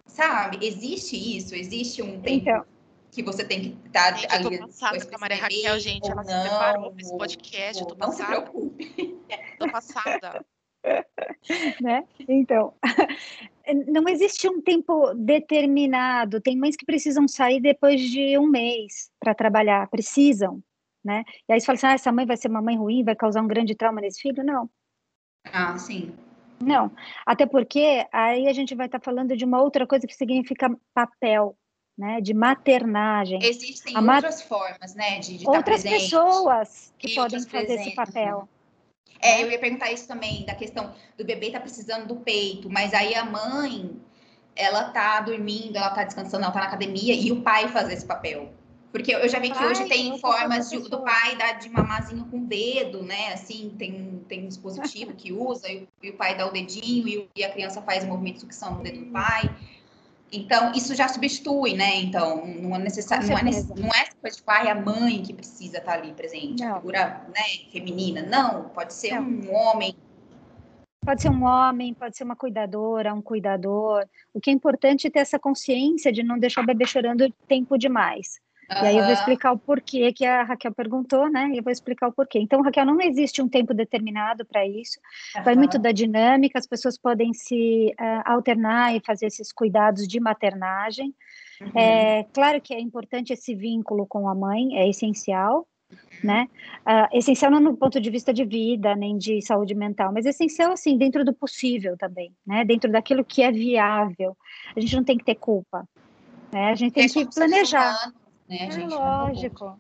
Sabe? 0.06 0.66
Existe 0.66 1.16
isso? 1.16 1.56
Existe 1.56 2.02
um 2.02 2.20
tempo 2.20 2.50
então, 2.50 2.66
que 3.10 3.24
você 3.24 3.46
tem 3.46 3.62
que 3.62 3.88
estar 3.88 4.18
gente, 4.18 4.34
ali. 4.34 4.56
Eu 4.56 4.60
tô 4.60 4.68
passada 4.68 5.06
com 5.06 5.16
a 5.16 5.20
Maria 5.20 5.38
Raquel, 5.38 5.80
gente. 5.80 6.12
Ela 6.12 6.24
não, 6.24 6.44
se 6.44 6.50
preparou 6.50 6.92
para 6.92 7.02
esse 7.02 7.18
podcast. 7.18 7.82
Eu 7.82 7.88
tô 7.88 7.96
passada. 7.96 8.30
Não 8.32 8.36
se 8.36 8.52
preocupe. 8.52 9.18
Tô 9.58 9.72
passada. 9.72 10.46
né? 11.82 12.04
Então, 12.28 12.74
não 13.88 14.08
existe 14.08 14.48
um 14.48 14.62
tempo 14.62 15.13
determinado. 15.13 16.41
Tem 16.41 16.58
mães 16.58 16.76
que 16.76 16.86
precisam 16.86 17.28
sair 17.28 17.60
depois 17.60 18.02
de 18.02 18.38
um 18.38 18.48
mês 18.48 19.12
para 19.20 19.36
trabalhar, 19.36 19.89
precisam, 19.89 20.62
né? 21.04 21.24
E 21.48 21.54
aí 21.54 21.60
você 21.60 21.65
fala 21.65 21.76
assim, 21.76 21.88
ah, 21.88 21.94
essa 21.94 22.12
mãe 22.12 22.26
vai 22.26 22.38
ser 22.38 22.50
uma 22.50 22.62
mãe 22.62 22.78
ruim, 22.78 23.04
vai 23.04 23.15
causar 23.15 23.41
um 23.41 23.48
grande 23.48 23.76
trauma 23.76 24.02
nesse 24.02 24.22
filho? 24.22 24.44
Não. 24.44 24.70
Ah, 25.46 25.78
sim. 25.78 26.13
Não, 26.60 26.91
até 27.26 27.46
porque 27.46 28.06
aí 28.12 28.48
a 28.48 28.54
gente 28.54 28.76
vai 28.76 28.86
estar 28.86 29.00
tá 29.00 29.04
falando 29.04 29.36
de 29.36 29.44
uma 29.44 29.62
outra 29.62 29.88
coisa 29.88 30.06
que 30.06 30.13
significa 30.13 30.70
papel, 30.94 31.58
né? 31.98 32.22
De 32.22 32.34
maternagem. 32.34 33.39
Existem 33.41 33.98
outras 33.98 34.44
formas, 34.44 34.94
né? 34.94 35.20
De, 35.20 35.39
de 35.39 35.46
tá 35.46 35.52
outras 35.52 35.82
pessoas 35.82 36.94
que 37.00 37.15
podem 37.15 37.39
fazer 37.39 37.65
presentes. 37.65 37.88
esse 37.88 37.96
papel. 37.96 38.48
É, 39.22 39.38
né? 39.38 39.44
eu 39.44 39.52
ia 39.52 39.60
perguntar 39.60 39.92
isso 39.92 40.08
também, 40.08 40.46
da 40.46 40.56
questão 40.56 40.94
do 41.18 41.24
bebê 41.26 41.52
tá 41.52 41.60
precisando 41.60 42.08
do 42.08 42.16
peito, 42.18 42.70
mas 42.70 42.94
aí 42.94 43.14
a 43.16 43.26
mãe 43.26 43.92
ela 44.56 44.86
tá 44.86 45.22
dormindo, 45.22 45.78
ela 45.78 45.90
tá 45.92 46.04
descansando, 46.04 46.44
ela 46.44 46.52
tá 46.52 46.60
na 46.60 46.66
academia 46.66 47.14
e 47.14 47.32
o 47.32 47.42
pai 47.42 47.68
fazer 47.70 47.94
esse 47.94 48.06
papel. 48.06 48.52
Porque 48.92 49.14
eu 49.16 49.28
já 49.30 49.40
vi 49.40 49.50
que 49.50 49.58
Pai, 49.58 49.68
hoje 49.70 49.86
tem 49.88 50.10
eu 50.10 50.18
formas 50.18 50.70
de- 50.70 50.78
do 50.90 51.00
pai 51.02 51.38
dar 51.38 51.54
de 51.54 51.70
mamazinho 51.70 52.26
com 52.26 52.40
o 52.40 52.46
dedo, 52.46 53.02
né? 53.04 53.32
Assim, 53.32 53.74
tem, 53.80 54.22
tem 54.28 54.44
um 54.44 54.48
dispositivo 54.50 55.14
que 55.16 55.32
usa 55.32 55.70
e, 55.70 55.88
o- 56.10 56.14
pai 56.18 56.36
dá 56.36 56.46
o 56.46 56.52
dedinho 56.52 57.08
e, 57.08 57.30
e 57.38 57.44
a 57.44 57.50
criança 57.50 57.82
faz 57.82 58.04
o 58.04 58.08
movimento 58.08 58.36
de 58.36 58.42
sucção 58.42 58.76
no 58.76 58.84
dedo 58.84 59.06
do 59.06 59.12
pai. 59.12 59.50
Então, 60.32 60.72
isso 60.72 60.96
já 60.96 61.10
substitui, 61.10 61.74
né? 61.74 61.96
Então, 61.98 62.46
não 62.46 62.76
é 62.76 62.80
necessário, 62.80 63.28
não 63.28 63.38
é, 63.38 63.44
não 63.44 63.89
é 63.94 64.02
essa 64.02 64.15
coisa 64.22 64.38
de 64.38 64.44
pai, 64.44 64.70
a 64.70 64.76
mãe 64.76 65.22
que 65.22 65.34
precisa 65.34 65.80
estar 65.80 65.94
ali 65.94 66.13
presente, 66.13 66.63
a 66.63 66.70
Não. 66.70 66.76
figura 66.78 67.26
né, 67.28 67.44
feminina. 67.72 68.22
Não, 68.22 68.70
pode 68.70 68.94
ser 68.94 69.20
Não. 69.20 69.24
um 69.24 69.54
homem. 69.54 69.94
Pode 71.04 71.22
ser 71.22 71.30
um 71.30 71.44
homem, 71.44 71.94
pode 71.94 72.15
ser 72.15 72.24
uma 72.24 72.36
cuidadora, 72.36 73.13
um 73.13 73.22
cuidador. 73.22 74.06
O 74.34 74.39
que 74.39 74.50
é 74.50 74.54
importante 74.54 75.08
é 75.08 75.10
ter 75.10 75.20
essa 75.20 75.39
consciência 75.39 76.12
de 76.12 76.24
não 76.24 76.39
deixar 76.39 76.62
o 76.62 76.65
bebê 76.65 76.86
chorando 76.86 77.30
tempo 77.48 77.78
demais. 77.78 78.39
E 78.82 78.88
aí 78.88 78.98
eu 78.98 79.04
vou 79.04 79.14
explicar 79.14 79.52
o 79.52 79.58
porquê 79.58 80.14
que 80.14 80.26
a 80.26 80.44
Raquel 80.44 80.74
perguntou, 80.74 81.30
né? 81.30 81.50
E 81.54 81.58
eu 81.58 81.64
vou 81.64 81.72
explicar 81.72 82.08
o 82.08 82.14
porquê. 82.14 82.40
Então, 82.40 82.62
Raquel, 82.62 82.86
não 82.86 83.02
existe 83.02 83.42
um 83.42 83.50
tempo 83.50 83.74
determinado 83.74 84.46
para 84.46 84.66
isso. 84.66 85.00
Vai 85.44 85.56
muito 85.56 85.78
da 85.78 85.92
dinâmica, 85.92 86.58
as 86.58 86.68
pessoas 86.68 86.98
podem 86.98 87.34
se 87.34 87.94
ah, 87.98 88.34
alternar 88.34 88.96
e 88.96 89.02
fazer 89.06 89.26
esses 89.26 89.52
cuidados 89.52 90.08
de 90.08 90.20
maternagem. 90.20 91.14
Uhum. 91.60 91.72
É 91.76 92.26
claro 92.34 92.62
que 92.62 92.74
é 92.74 92.80
importante 92.80 93.34
esse 93.34 93.54
vínculo 93.54 94.06
com 94.08 94.30
a 94.30 94.34
mãe, 94.34 94.78
é 94.78 94.88
essencial, 94.88 95.68
né? 96.24 96.48
Ah, 96.86 97.10
essencial 97.12 97.52
não 97.52 97.60
no 97.60 97.76
ponto 97.76 98.00
de 98.00 98.10
vista 98.10 98.34
de 98.34 98.46
vida, 98.46 98.96
nem 98.96 99.18
de 99.18 99.42
saúde 99.42 99.76
mental, 99.76 100.12
mas 100.14 100.26
essencial, 100.26 100.72
assim, 100.72 100.98
dentro 100.98 101.26
do 101.26 101.34
possível 101.34 101.98
também, 101.98 102.34
né? 102.48 102.64
Dentro 102.64 102.90
daquilo 102.90 103.26
que 103.26 103.44
é 103.44 103.52
viável. 103.52 104.36
A 104.76 104.80
gente 104.80 104.96
não 104.96 105.04
tem 105.04 105.18
que 105.18 105.26
ter 105.26 105.36
culpa, 105.36 105.88
né? 106.54 106.72
A 106.72 106.76
gente 106.76 106.94
tem 106.94 107.04
Porque 107.08 107.26
que 107.26 107.34
somos 107.34 107.36
seres 107.36 107.52
planejar. 107.52 108.14
Né, 108.52 108.68
É 108.68 108.72
gente? 108.72 108.94
Lógico. 108.94 109.80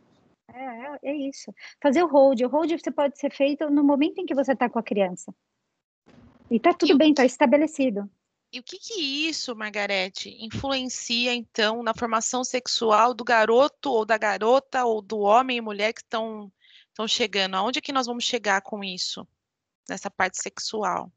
É, 0.53 0.63
é, 0.63 0.99
é 1.03 1.15
isso. 1.15 1.53
Fazer 1.81 2.03
o 2.03 2.07
hold. 2.07 2.41
O 2.41 2.47
hold 2.47 2.71
você 2.71 2.91
pode 2.91 3.19
ser 3.19 3.31
feito 3.31 3.69
no 3.69 3.83
momento 3.83 4.19
em 4.19 4.25
que 4.25 4.35
você 4.35 4.53
está 4.53 4.69
com 4.69 4.79
a 4.79 4.83
criança. 4.83 5.33
E 6.49 6.59
tá 6.59 6.73
tudo 6.73 6.93
E 6.93 6.97
bem, 6.97 7.13
tá 7.13 7.25
estabelecido. 7.25 8.09
E 8.53 8.59
o 8.59 8.63
que 8.63 8.77
que 8.77 8.99
isso, 9.29 9.55
Margarete, 9.55 10.37
influencia 10.43 11.33
então 11.33 11.81
na 11.81 11.93
formação 11.93 12.43
sexual 12.43 13.13
do 13.13 13.23
garoto 13.23 13.89
ou 13.89 14.05
da 14.05 14.17
garota 14.17 14.83
ou 14.83 15.01
do 15.01 15.19
homem 15.19 15.57
e 15.57 15.61
mulher 15.61 15.93
que 15.93 16.01
estão 16.01 16.51
estão 16.89 17.07
chegando? 17.07 17.55
Aonde 17.55 17.79
é 17.79 17.81
que 17.81 17.93
nós 17.93 18.07
vamos 18.07 18.25
chegar 18.25 18.61
com 18.61 18.83
isso? 18.83 19.25
Nessa 19.87 20.11
parte 20.11 20.41
sexual. 20.41 21.09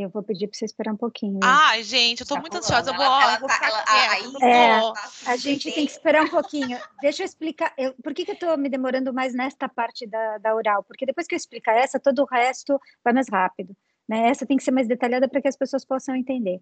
Eu 0.00 0.08
vou 0.08 0.22
pedir 0.22 0.46
para 0.46 0.56
você 0.56 0.64
esperar 0.64 0.92
um 0.92 0.96
pouquinho. 0.96 1.40
Ai, 1.42 1.82
gente, 1.82 2.20
eu 2.20 2.26
tô 2.26 2.34
Tá 2.36 2.40
muito 2.40 2.52
rolando. 2.54 2.66
ansiosa. 2.66 2.90
Eu 2.90 2.94
vou, 2.94 3.04
Ela- 3.04 3.22
ela 3.22 3.34
eu 3.34 3.40
vou 3.40 3.48
tá- 3.48 3.54
ficar 3.54 3.68
ela- 3.68 4.28
não 4.32 4.40
É, 4.48 4.80
vou. 4.80 4.92
A 5.26 5.36
gente 5.36 5.72
tem 5.72 5.84
que 5.86 5.92
esperar 5.92 6.22
um 6.22 6.28
pouquinho. 6.28 6.78
Deixa 7.00 7.22
eu 7.22 7.26
explicar. 7.26 7.72
Eu, 7.76 7.94
por 8.02 8.14
que, 8.14 8.24
que 8.24 8.30
eu 8.30 8.34
estou 8.34 8.56
me 8.56 8.68
demorando 8.68 9.12
mais 9.12 9.34
nesta 9.34 9.68
parte 9.68 10.06
da, 10.06 10.38
da 10.38 10.54
oral? 10.54 10.84
Porque 10.84 11.04
depois 11.04 11.26
que 11.26 11.34
eu 11.34 11.36
explicar 11.36 11.72
essa, 11.76 11.98
todo 11.98 12.22
o 12.22 12.26
resto 12.26 12.80
vai 13.04 13.12
mais 13.12 13.28
rápido. 13.28 13.76
Né? 14.08 14.28
Essa 14.30 14.46
tem 14.46 14.56
que 14.56 14.62
ser 14.62 14.70
mais 14.70 14.88
detalhada 14.88 15.28
para 15.28 15.42
que 15.42 15.48
as 15.48 15.56
pessoas 15.56 15.84
possam 15.84 16.16
entender. 16.16 16.58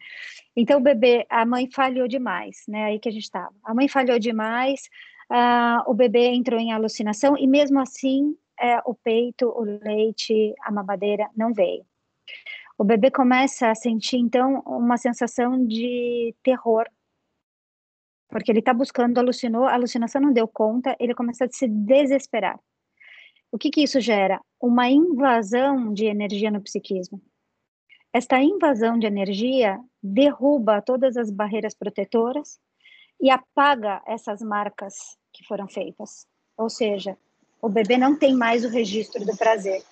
Então, 0.56 0.78
o 0.80 0.82
bebê, 0.82 1.24
a 1.30 1.44
mãe 1.46 1.70
falhou 1.70 2.08
demais, 2.08 2.64
né? 2.66 2.84
Aí 2.86 2.98
que 2.98 3.08
a 3.08 3.12
gente 3.12 3.22
estava. 3.22 3.54
A 3.62 3.72
mãe 3.72 3.86
falhou 3.86 4.18
demais, 4.18 4.88
ah, 5.30 5.84
o 5.86 5.94
bebê 5.94 6.26
entrou 6.30 6.58
em 6.58 6.72
alucinação 6.72 7.36
e 7.38 7.46
mesmo 7.46 7.78
assim 7.78 8.36
é, 8.58 8.80
o 8.86 8.94
peito, 8.94 9.46
o 9.48 9.62
leite, 9.62 10.54
a 10.62 10.72
mamadeira 10.72 11.28
não 11.36 11.52
veio. 11.52 11.84
O 12.78 12.84
bebê 12.84 13.10
começa 13.10 13.70
a 13.70 13.74
sentir 13.74 14.18
então 14.18 14.60
uma 14.66 14.96
sensação 14.96 15.66
de 15.66 16.34
terror 16.42 16.86
porque 18.28 18.50
ele 18.50 18.58
está 18.58 18.74
buscando, 18.74 19.18
alucinou, 19.18 19.64
a 19.64 19.74
alucinação 19.74 20.20
não 20.20 20.32
deu 20.32 20.48
conta, 20.48 20.96
ele 20.98 21.14
começa 21.14 21.44
a 21.44 21.48
se 21.48 21.68
desesperar. 21.68 22.58
O 23.52 23.58
que 23.58 23.70
que 23.70 23.82
isso 23.82 24.00
gera? 24.00 24.40
Uma 24.60 24.88
invasão 24.88 25.92
de 25.92 26.06
energia 26.06 26.50
no 26.50 26.60
psiquismo. 26.60 27.22
Esta 28.12 28.40
invasão 28.40 28.98
de 28.98 29.06
energia 29.06 29.78
derruba 30.02 30.82
todas 30.82 31.16
as 31.16 31.30
barreiras 31.30 31.74
protetoras 31.74 32.58
e 33.20 33.30
apaga 33.30 34.02
essas 34.06 34.42
marcas 34.42 35.16
que 35.32 35.44
foram 35.46 35.68
feitas. 35.68 36.26
Ou 36.56 36.68
seja, 36.68 37.16
o 37.60 37.68
bebê 37.68 37.96
não 37.96 38.18
tem 38.18 38.34
mais 38.34 38.64
o 38.64 38.68
registro 38.68 39.24
do 39.24 39.36
prazer. 39.36 39.82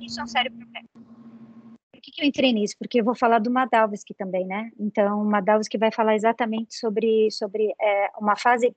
Isso 0.00 0.20
é 0.20 0.24
um 0.24 0.26
sério 0.26 0.50
problema. 0.50 0.88
Por 0.94 2.00
que, 2.00 2.12
que 2.12 2.22
eu 2.22 2.26
entrei 2.26 2.52
nisso? 2.52 2.74
Porque 2.78 3.00
eu 3.00 3.04
vou 3.04 3.14
falar 3.14 3.38
do 3.38 3.50
Madalski 3.50 4.14
também, 4.14 4.46
né? 4.46 4.70
Então, 4.78 5.20
o 5.20 5.24
Madalski 5.24 5.76
vai 5.76 5.92
falar 5.92 6.14
exatamente 6.14 6.74
sobre, 6.74 7.30
sobre 7.30 7.74
é, 7.80 8.10
uma 8.18 8.36
fase 8.36 8.74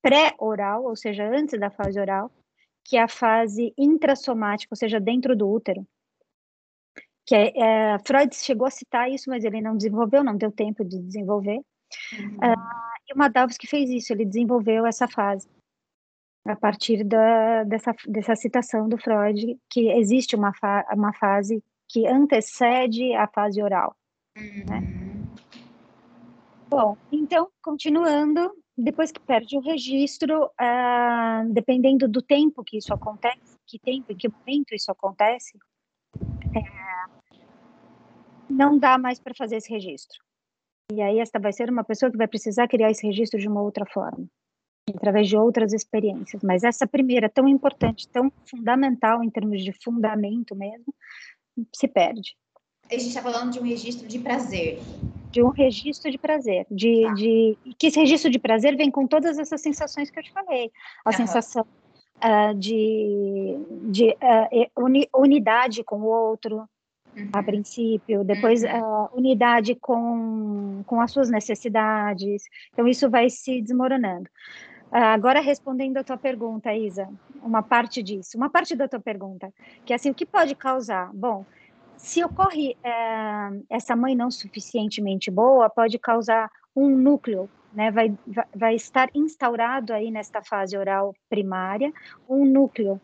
pré-oral, 0.00 0.84
ou 0.84 0.94
seja, 0.94 1.28
antes 1.28 1.58
da 1.58 1.70
fase 1.70 2.00
oral, 2.00 2.30
que 2.84 2.96
é 2.96 3.02
a 3.02 3.08
fase 3.08 3.74
intrassomática, 3.76 4.72
ou 4.72 4.76
seja, 4.76 5.00
dentro 5.00 5.36
do 5.36 5.50
útero. 5.50 5.84
Que 7.26 7.34
é, 7.34 7.58
é, 7.58 7.98
Freud 8.06 8.34
chegou 8.36 8.66
a 8.66 8.70
citar 8.70 9.10
isso, 9.10 9.28
mas 9.28 9.44
ele 9.44 9.60
não 9.60 9.76
desenvolveu, 9.76 10.22
não 10.22 10.36
deu 10.36 10.52
tempo 10.52 10.84
de 10.84 10.98
desenvolver. 11.00 11.58
Uhum. 11.58 12.38
Ah, 12.40 12.94
e 13.08 13.12
o 13.12 13.18
Madalski 13.18 13.66
fez 13.66 13.90
isso, 13.90 14.12
ele 14.12 14.24
desenvolveu 14.24 14.86
essa 14.86 15.08
fase 15.08 15.48
a 16.44 16.56
partir 16.56 17.04
da, 17.04 17.64
dessa, 17.64 17.94
dessa 18.06 18.34
citação 18.34 18.88
do 18.88 18.98
Freud, 18.98 19.58
que 19.68 19.88
existe 19.90 20.34
uma, 20.34 20.52
fa 20.54 20.86
uma 20.92 21.12
fase 21.12 21.62
que 21.88 22.06
antecede 22.06 23.12
a 23.14 23.26
fase 23.26 23.62
oral. 23.62 23.94
Uhum. 24.38 25.26
Bom, 26.68 26.96
então, 27.10 27.48
continuando, 27.60 28.52
depois 28.78 29.10
que 29.10 29.20
perde 29.20 29.56
o 29.56 29.60
registro, 29.60 30.48
ah, 30.58 31.44
dependendo 31.50 32.08
do 32.08 32.22
tempo 32.22 32.62
que 32.64 32.78
isso 32.78 32.94
acontece, 32.94 33.58
que 33.66 33.78
tempo, 33.78 34.12
em 34.12 34.16
que 34.16 34.28
momento 34.28 34.72
isso 34.72 34.90
acontece, 34.90 35.58
é, 36.56 37.30
não 38.48 38.78
dá 38.78 38.96
mais 38.98 39.18
para 39.18 39.34
fazer 39.34 39.56
esse 39.56 39.70
registro. 39.70 40.18
E 40.92 41.02
aí 41.02 41.18
esta 41.18 41.38
vai 41.38 41.52
ser 41.52 41.70
uma 41.70 41.84
pessoa 41.84 42.10
que 42.10 42.16
vai 42.16 42.26
precisar 42.26 42.66
criar 42.68 42.90
esse 42.90 43.06
registro 43.06 43.38
de 43.38 43.48
uma 43.48 43.62
outra 43.62 43.84
forma, 43.86 44.26
através 44.96 45.28
de 45.28 45.36
outras 45.36 45.72
experiências. 45.72 46.42
Mas 46.42 46.62
essa 46.64 46.86
primeira, 46.86 47.28
tão 47.28 47.48
importante, 47.48 48.08
tão 48.08 48.32
fundamental 48.48 49.22
em 49.22 49.30
termos 49.30 49.62
de 49.64 49.72
fundamento 49.72 50.54
mesmo, 50.54 50.94
se 51.74 51.86
perde. 51.88 52.34
A 52.88 52.94
gente 52.94 53.08
está 53.08 53.22
falando 53.22 53.52
de 53.52 53.60
um 53.60 53.62
registro 53.62 54.06
de 54.08 54.18
prazer. 54.18 54.78
De 55.30 55.42
um 55.42 55.50
registro 55.50 56.10
de 56.10 56.18
prazer, 56.18 56.66
de, 56.70 57.02
Tá. 57.02 57.14
de 57.14 57.58
que 57.78 57.86
esse 57.86 58.00
registro 58.00 58.30
de 58.30 58.38
prazer 58.38 58.76
vem 58.76 58.90
com 58.90 59.06
todas 59.06 59.38
essas 59.38 59.60
sensações 59.60 60.10
que 60.10 60.18
eu 60.18 60.22
te 60.24 60.32
falei, 60.32 60.70
a 61.04 61.10
Aham. 61.10 61.16
sensação 61.18 61.64
ah, 62.20 62.52
de, 62.52 63.56
de 63.90 64.16
e- 64.52 64.70
uni- 64.76 65.08
unidade 65.14 65.84
com 65.84 66.00
o 66.00 66.06
outro, 66.06 66.68
a 67.32 67.38
Uhum. 67.38 67.44
princípio, 67.44 68.24
depois 68.24 68.62
Uhum. 68.62 68.68
a 68.70 69.10
unidade 69.14 69.74
com, 69.76 70.82
com 70.84 71.00
as 71.00 71.10
suas 71.12 71.30
necessidades, 71.30 72.42
então 72.72 72.86
isso 72.88 73.08
vai 73.08 73.30
se 73.30 73.62
desmoronando. 73.62 74.28
Ah, 74.92 75.12
agora 75.12 75.40
respondendo 75.40 75.98
a 75.98 76.04
tua 76.04 76.18
pergunta, 76.18 76.74
Isa, 76.74 77.08
uma 77.42 77.62
parte 77.62 78.02
disso, 78.02 78.36
uma 78.36 78.50
parte 78.50 78.74
da 78.74 78.88
tua 78.88 79.00
pergunta, 79.00 79.52
que 79.84 79.92
é 79.92 79.96
assim, 79.96 80.10
o 80.10 80.14
que 80.14 80.26
pode 80.26 80.54
causar? 80.56 81.10
Bom, 81.14 81.46
se 81.96 82.24
ocorre 82.24 82.76
eh, 82.82 83.50
essa 83.68 83.94
mãe 83.94 84.16
não 84.16 84.30
suficientemente 84.30 85.30
boa, 85.30 85.70
pode 85.70 85.98
causar 85.98 86.50
um 86.74 86.88
núcleo, 86.88 87.48
né? 87.72 87.90
Vai, 87.90 88.18
vai, 88.26 88.44
vai 88.54 88.74
estar 88.74 89.08
instaurado 89.14 89.92
aí 89.92 90.10
nesta 90.10 90.42
fase 90.42 90.76
oral 90.76 91.14
primária 91.28 91.92
um 92.28 92.44
núcleo. 92.44 93.00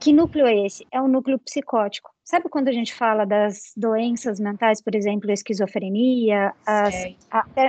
Que 0.00 0.12
núcleo 0.12 0.46
é 0.46 0.66
esse? 0.66 0.86
É 0.92 1.00
um 1.00 1.08
núcleo 1.08 1.38
psicótico. 1.40 2.10
Sabe 2.24 2.48
quando 2.48 2.68
a 2.68 2.72
gente 2.72 2.94
fala 2.94 3.24
das 3.24 3.72
doenças 3.76 4.38
mentais, 4.38 4.82
por 4.82 4.94
exemplo, 4.94 5.30
a 5.30 5.32
esquizofrenia, 5.34 6.52
as, 6.66 6.94
Certo. 6.94 7.16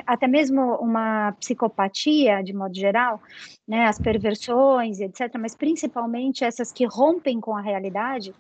até, 0.06 0.28
mesmo 0.28 0.76
uma 0.76 1.32
psicopatia, 1.40 2.44
de 2.44 2.54
modo 2.54 2.76
geral, 2.76 3.20
né, 3.68 3.86
as 3.86 3.98
perversões, 4.00 5.00
etc., 5.00 5.38
mas 5.40 5.56
principalmente 5.56 6.44
essas 6.44 6.72
que 6.72 6.86
rompem 6.86 7.40
com 7.40 7.56
a 7.56 7.62
realidade, 7.62 8.34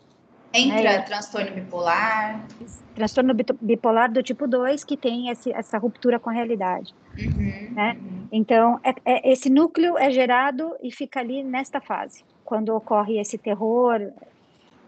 Entra 0.51 0.93
É. 0.93 1.01
transtorno 1.03 1.51
bipolar. 1.53 2.47
transtorno 2.95 3.33
bipolar 3.61 4.11
do 4.11 4.23
tipo 4.23 4.47
2, 4.47 4.83
que 4.83 4.97
tem 4.97 5.29
esse, 5.29 5.53
essa 5.53 5.77
ruptura 5.77 6.19
com 6.19 6.31
a 6.31 6.33
realidade. 6.33 6.91
Uhum, 7.15 7.73
Né? 7.75 7.93
uhum. 7.99 8.27
Então, 8.31 8.79
é- 8.83 8.95
é- 9.05 9.31
esse 9.31 9.47
núcleo 9.47 9.95
é 9.95 10.09
gerado 10.09 10.75
e 10.81 10.91
fica 10.91 11.19
ali 11.19 11.43
nesta 11.43 11.79
fase, 11.79 12.23
quando 12.49 12.69
ocorre 12.75 13.19
esse 13.19 13.37
terror, 13.37 14.11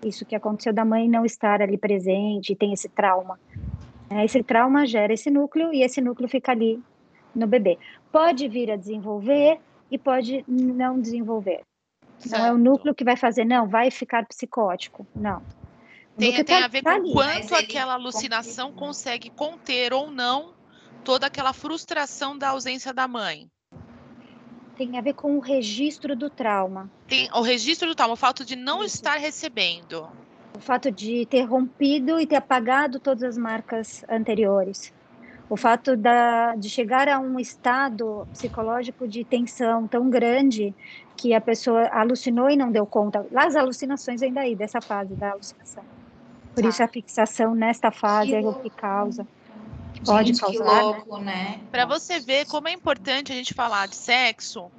isso 0.03 0.25
que 0.25 0.35
aconteceu 0.35 0.73
da 0.73 0.83
mãe 0.83 1.07
não 1.07 1.23
estar 1.23 1.61
ali 1.61 1.77
presente, 1.77 2.55
tem 2.55 2.73
esse 2.73 2.89
trauma. 2.89 3.39
né? 4.09 4.25
Esse 4.25 4.41
trauma 4.41 4.83
gera 4.87 5.13
esse 5.13 5.29
núcleo 5.29 5.71
e 5.71 5.83
esse 5.83 6.01
núcleo 6.01 6.27
fica 6.27 6.51
ali 6.51 6.81
no 7.35 7.45
bebê. 7.45 7.77
Pode 8.11 8.47
vir 8.47 8.71
a 8.71 8.75
desenvolver 8.75 9.59
e 9.91 9.97
pode 9.99 10.43
não 10.47 10.99
desenvolver. 10.99 11.61
Não 12.25 12.37
é 12.39 12.41
o 12.41 12.45
Certo. 12.45 12.57
núcleo 12.57 12.95
que 12.95 13.03
vai 13.03 13.15
fazer, 13.15 13.45
não, 13.45 13.67
vai 13.67 13.91
ficar 13.91 14.25
psicótico. 14.25 15.05
Não. 15.15 15.43
Tem, 16.17 16.31
que 16.33 16.43
tem 16.43 16.59
tá- 16.59 16.65
a 16.65 16.67
ver 16.67 16.81
tá 16.81 16.93
com 16.99 17.05
ali. 17.05 17.13
quanto 17.13 17.53
aquela 17.55 17.93
alucinação 17.93 18.69
confirma. 18.69 18.87
consegue 18.87 19.29
conter 19.29 19.93
ou 19.93 20.09
não 20.09 20.53
toda 21.03 21.27
aquela 21.27 21.53
frustração 21.53 22.35
da 22.37 22.49
ausência 22.49 22.91
da 22.91 23.07
mãe. 23.07 23.47
Tem 24.77 24.97
a 24.97 25.01
ver 25.01 25.13
com 25.13 25.37
o 25.37 25.39
registro 25.39 26.15
do 26.15 26.29
trauma. 26.29 26.89
Tem 27.07 27.29
o 27.33 27.41
registro 27.41 27.87
do 27.87 27.95
trauma, 27.95 28.13
o 28.13 28.17
fato 28.17 28.43
de 28.43 28.55
não 28.55 28.83
Isso. 28.83 28.95
estar 28.95 29.17
recebendo. 29.17 30.07
O 30.55 30.59
fato 30.59 30.91
de 30.91 31.25
ter 31.25 31.43
rompido 31.43 32.19
e 32.19 32.25
ter 32.25 32.35
apagado 32.35 32.99
todas 32.99 33.23
as 33.23 33.37
marcas 33.37 34.03
anteriores. 34.09 34.93
O 35.49 35.57
fato 35.57 35.97
da, 35.97 36.55
de 36.55 36.69
chegar 36.69 37.09
a 37.09 37.19
um 37.19 37.39
estado 37.39 38.27
psicológico 38.31 39.07
de 39.07 39.23
tensão 39.23 39.85
tão 39.87 40.09
grande 40.09 40.73
que 41.17 41.33
a 41.33 41.41
pessoa 41.41 41.89
alucinou 41.91 42.49
e 42.49 42.55
não 42.55 42.71
deu 42.71 42.85
conta. 42.85 43.25
As 43.35 43.55
alucinações 43.55 44.21
ainda 44.21 44.41
aí, 44.41 44.55
dessa 44.55 44.79
fase 44.81 45.13
da 45.13 45.31
alucinação. 45.31 45.83
Por 46.55 46.63
Tá. 46.63 46.69
isso 46.69 46.83
a 46.83 46.87
fixação 46.87 47.53
nesta 47.53 47.91
fase 47.91 48.33
é 48.33 48.39
o 48.39 48.53
que 48.53 48.69
causa. 48.69 49.27
Pode 50.05 50.27
Gente, 50.27 50.39
que 50.39 50.57
causar, 50.57 50.75
né? 50.75 50.81
louco, 50.81 51.17
né? 51.19 51.59
Para 51.71 51.85
você 51.85 52.19
ver 52.19 52.45
como 52.47 52.67
é 52.67 52.71
importante 52.71 53.31
a 53.31 53.35
gente 53.35 53.53
falar 53.53 53.87
de 53.87 53.95
sexo 53.95 54.71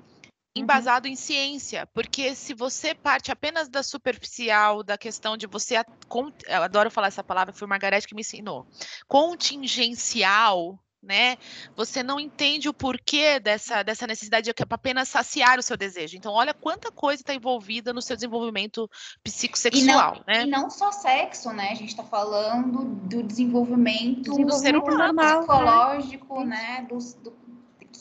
embasado 0.55 1.09
em 1.09 1.17
ciência, 1.17 1.87
porque 1.95 2.35
se 2.35 2.53
você 2.53 2.95
parte 2.95 3.33
apenas 3.33 3.69
da 3.69 3.83
superficial, 3.83 4.83
da 4.83 4.99
questão 4.99 5.37
de 5.37 5.47
você, 5.47 5.77
eu 5.77 6.63
adoro 6.63 6.91
falar 6.91 7.07
essa 7.07 7.25
palavra, 7.25 7.55
foi 7.55 7.65
o 7.65 7.69
Margarete 7.69 8.07
que 8.07 8.15
me 8.15 8.21
ensinou, 8.21 8.67
contingencial, 9.09 10.79
né? 11.03 11.37
Você 11.75 12.03
não 12.03 12.21
entende 12.21 12.69
o 12.69 12.75
porquê 12.75 13.41
dessa, 13.41 13.83
dessa 13.83 14.07
necessidade 14.07 14.53
de 14.53 14.55
apenas 14.71 15.09
saciar 15.09 15.59
o 15.59 15.63
seu 15.63 15.77
desejo. 15.77 16.17
Então, 16.17 16.33
olha 16.33 16.55
quanta 16.55 16.93
coisa 16.93 17.23
está 17.23 17.35
envolvida 17.35 17.93
no 17.93 18.01
seu 18.01 18.15
desenvolvimento 18.17 18.89
psicossexual, 19.23 20.23
né? 20.27 20.45
E 20.45 20.47
não 20.47 20.71
só 20.71 20.93
sexo, 20.93 21.53
né? 21.53 21.71
A 21.71 21.75
gente 21.75 21.97
tá 21.97 22.05
falando 22.05 22.85
do 22.85 23.23
desenvolvimento, 23.23 24.31
Desenvolvimento 24.31 24.61
ser 24.61 24.77
humano, 24.77 24.99
normal, 24.99 25.15
né? 25.15 25.39
psicológico, 25.39 26.45
né? 26.45 26.87
Do, 26.89 26.99
do 26.99 27.43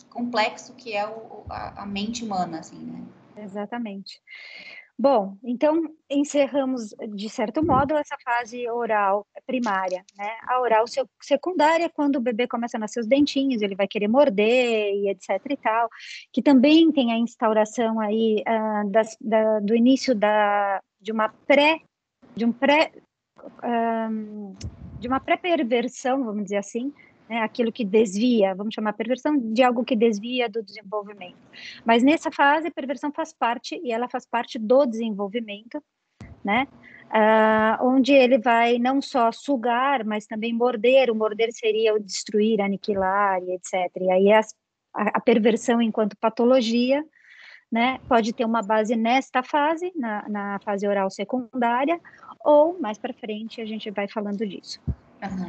complexo 0.10 0.74
que 0.74 0.94
é 0.96 1.08
o- 1.08 1.46
a, 1.50 1.84
a 1.84 1.86
mente 1.86 2.24
humana, 2.24 2.60
assim, 2.60 2.78
né? 2.78 3.02
Exatamente. 3.38 4.22
Bom, 4.98 5.36
então 5.44 5.82
encerramos 6.10 6.94
de 7.16 7.28
certo 7.30 7.66
modo 7.66 7.96
essa 7.96 8.16
fase 8.24 8.70
oral 8.70 9.26
primária, 9.48 10.06
né? 10.16 10.30
A 10.48 10.60
oral 10.62 10.86
sec- 10.86 11.08
secundária, 11.22 11.90
quando 11.90 12.18
o 12.18 12.22
bebê 12.22 12.48
começa 12.48 12.78
a 12.78 12.80
nascer 12.80 13.00
os 13.00 13.08
dentinhos, 13.08 13.62
ele 13.62 13.76
vai 13.76 13.88
querer 13.88 14.08
morder 14.08 14.94
e 14.94 15.10
etc 15.10 15.42
e 15.50 15.58
tal, 15.58 15.90
que 16.32 16.42
também 16.42 16.92
tem 16.92 17.12
a 17.12 17.18
instauração 17.18 18.00
aí 18.00 18.44
ah, 18.46 18.84
das- 18.88 19.18
da- 19.20 19.60
do 19.60 19.76
início 19.76 20.14
da, 20.14 20.82
de 21.00 21.12
uma 21.12 21.30
pré, 21.48 21.80
de 22.36 22.46
um 22.46 22.52
pré, 22.52 22.92
ahn, 23.64 24.54
de 25.00 25.08
uma 25.08 25.20
pré-perversão, 25.20 26.24
vamos 26.24 26.44
dizer 26.44 26.58
assim, 26.58 26.94
né? 27.32 27.42
Aquilo 27.44 27.72
que 27.72 27.86
desvia, 27.86 28.54
vamos 28.54 28.74
chamar 28.74 28.92
perversão 28.92 29.38
de 29.38 29.64
algo 29.64 29.86
que 29.86 29.96
desvia 29.96 30.50
do 30.50 30.62
desenvolvimento. 30.62 31.38
Mas 31.86 32.04
nessa 32.04 32.30
fase, 32.30 32.68
a 32.68 32.72
perversão 32.72 33.10
faz 33.10 33.32
parte, 33.32 33.80
e 33.82 33.90
ela 33.94 34.10
faz 34.10 34.26
parte 34.26 34.60
do 34.60 34.86
desenvolvimento, 34.86 35.82
né? 36.44 36.68
Ah, 37.10 37.80
onde 37.82 38.12
ele 38.12 38.38
vai 38.38 38.78
não 38.78 39.02
só 39.02 39.32
sugar, 39.32 40.04
mas 40.04 40.26
também 40.28 40.52
morder. 40.54 41.10
O 41.10 41.16
morder 41.16 41.54
seria 41.54 41.94
o 41.96 42.00
destruir, 42.02 42.60
aniquilar 42.60 43.42
e 43.42 43.54
etc. 43.54 43.90
E 44.02 44.12
aí 44.12 44.34
as- 44.34 44.54
a, 44.94 45.18
a 45.18 45.22
perversão 45.22 45.82
enquanto 45.82 46.18
patologia, 46.18 47.02
né? 47.72 47.98
Pode 48.10 48.34
ter 48.34 48.44
uma 48.44 48.62
base 48.62 48.94
nesta 48.98 49.42
fase, 49.42 49.94
na, 49.96 50.28
na 50.28 50.60
fase 50.66 50.86
oral 50.86 51.10
secundária, 51.10 51.98
ou 52.44 52.78
mais 52.78 52.98
para 52.98 53.14
frente 53.14 53.62
a 53.62 53.66
gente 53.66 53.90
vai 53.90 54.10
falando 54.10 54.46
disso. 54.46 54.82
Aham. 55.24 55.48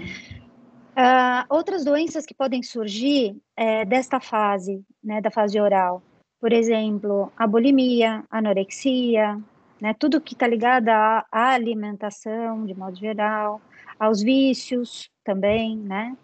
Ah, 0.95 1.47
outras 1.49 1.85
doenças 1.85 2.27
que 2.27 2.35
podem 2.35 2.63
surgir 2.63 3.37
eh, 3.57 3.85
desta 3.87 4.21
fase, 4.21 4.85
né, 5.03 5.21
da 5.23 5.31
fase 5.31 5.59
oral, 5.59 6.03
por 6.39 6.53
exemplo, 6.53 7.33
a 7.37 7.47
bulimia, 7.47 8.25
anorexia, 8.31 9.41
né, 9.81 9.95
tudo 9.95 10.21
que 10.21 10.35
está 10.35 10.47
ligado 10.47 10.89
à, 10.91 11.25
alimentação, 11.33 12.67
de 12.67 12.75
modo 12.75 12.97
geral, 12.97 13.61
aos 13.99 14.23
vícios 14.23 15.09
também, 15.25 15.79
né, 15.79 16.15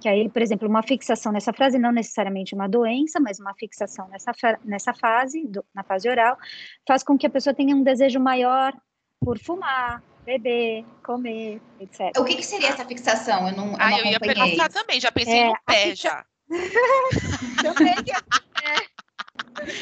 que 0.00 0.08
aí, 0.08 0.28
por 0.28 0.42
exemplo, 0.42 0.68
uma 0.68 0.82
fixação 0.82 1.32
nessa 1.32 1.52
frase, 1.52 1.76
não 1.78 1.90
necessariamente 1.90 2.54
uma 2.54 2.68
doença, 2.68 3.18
mas 3.18 3.40
uma 3.40 3.54
fixação 3.54 4.06
nessa, 4.08 4.32
nessa 4.64 4.94
fase, 4.94 5.44
do- 5.48 5.64
na 5.74 5.82
fase 5.82 6.08
oral, 6.08 6.38
faz 6.86 7.02
com 7.02 7.18
que 7.18 7.26
a 7.26 7.30
pessoa 7.30 7.52
tenha 7.54 7.74
um 7.74 7.82
desejo 7.82 8.20
maior 8.20 8.72
por 9.18 9.38
fumar, 9.38 10.02
beber, 10.24 10.84
comer, 11.04 11.60
etc. 11.80 12.12
O 12.18 12.24
que, 12.24 12.36
que 12.36 12.42
seria 12.42 12.68
essa 12.70 12.84
fixação? 12.84 13.48
Eu 13.48 13.56
não, 13.56 13.68
eu 13.72 13.76
Ah, 13.78 13.90
não 13.90 13.98
eu 13.98 14.06
ia 14.06 14.20
perguntar 14.20 14.68
também, 14.70 15.00
já 15.00 15.12
pensei 15.12 15.38
É, 15.40 15.46
no 15.46 15.54
a 15.54 15.60
pé 15.66 15.90
fixa- 15.90 16.08
já. 16.08 16.26
Também 17.62 17.94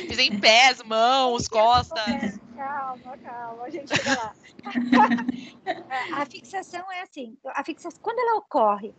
Pensei 0.09 0.27
em 0.29 0.39
pés, 0.41 0.83
mãos, 0.85 1.49
costas. 1.49 2.39
Calma, 2.57 3.19
calma, 3.23 3.65
a 3.65 3.71
gente 3.71 3.89
chega 3.95 4.15
lá. 4.15 4.33
É, 5.67 6.21
a 6.23 6.25
fixação 6.27 6.91
é 6.91 7.03
assim, 7.03 7.37
a 7.47 7.63
fixação, 7.65 7.99
quando 8.03 8.19
ela 8.19 8.39
ocorre, 8.39 8.95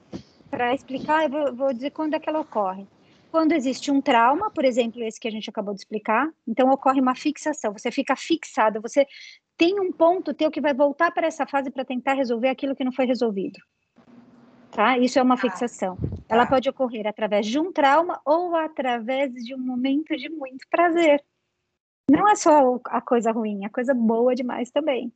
para 0.50 0.74
explicar, 0.76 1.24
eu 1.24 1.30
vou, 1.30 1.56
vou 1.56 1.74
dizer 1.74 1.90
quando 1.92 2.14
é 2.14 2.20
que 2.20 2.30
ela 2.30 2.40
ocorre. 2.42 2.88
Quando 3.32 3.52
existe 3.54 3.90
um 3.90 4.00
trauma, 4.00 4.52
por 4.52 4.64
exemplo, 4.64 5.02
esse 5.04 5.20
que 5.20 5.28
a 5.28 5.32
gente 5.32 5.50
acabou 5.50 5.74
de 5.74 5.80
explicar, 5.80 6.30
então 6.48 6.70
ocorre 6.70 7.02
uma 7.02 7.16
fixação, 7.16 7.74
você 7.74 7.90
fica 7.92 8.16
fixado, 8.16 8.80
você 8.80 9.08
tem 9.58 9.80
um 9.80 9.92
ponto 9.92 10.34
teu 10.34 10.52
que 10.52 10.62
vai 10.62 10.74
voltar 10.74 11.12
para 11.12 11.28
essa 11.28 11.46
fase 11.46 11.70
para 11.70 11.86
tentar 11.86 12.14
resolver 12.14 12.50
aquilo 12.50 12.76
que 12.76 12.84
não 12.84 12.92
foi 12.92 13.06
resolvido. 13.06 13.60
Tá? 14.72 14.98
Isso 14.98 15.20
é 15.20 15.22
uma 15.22 15.38
fixação. 15.38 15.98
Ela 16.28 16.46
tá. 16.46 16.52
pode 16.52 16.70
ocorrer 16.70 17.06
através 17.06 17.46
de 17.46 17.60
um 17.60 17.72
trauma 17.72 18.20
ou 18.26 18.56
através 18.56 19.32
de 19.32 19.54
um 19.54 19.60
momento 19.60 20.16
de 20.16 20.30
muito 20.30 20.68
prazer. 20.70 21.24
Não 22.10 22.28
é 22.28 22.36
só 22.36 22.80
a 22.86 23.00
coisa 23.00 23.32
ruim, 23.32 23.66
a 23.66 23.70
coisa 23.70 23.94
boa 23.94 24.34
demais 24.34 24.72
também. 24.72 25.14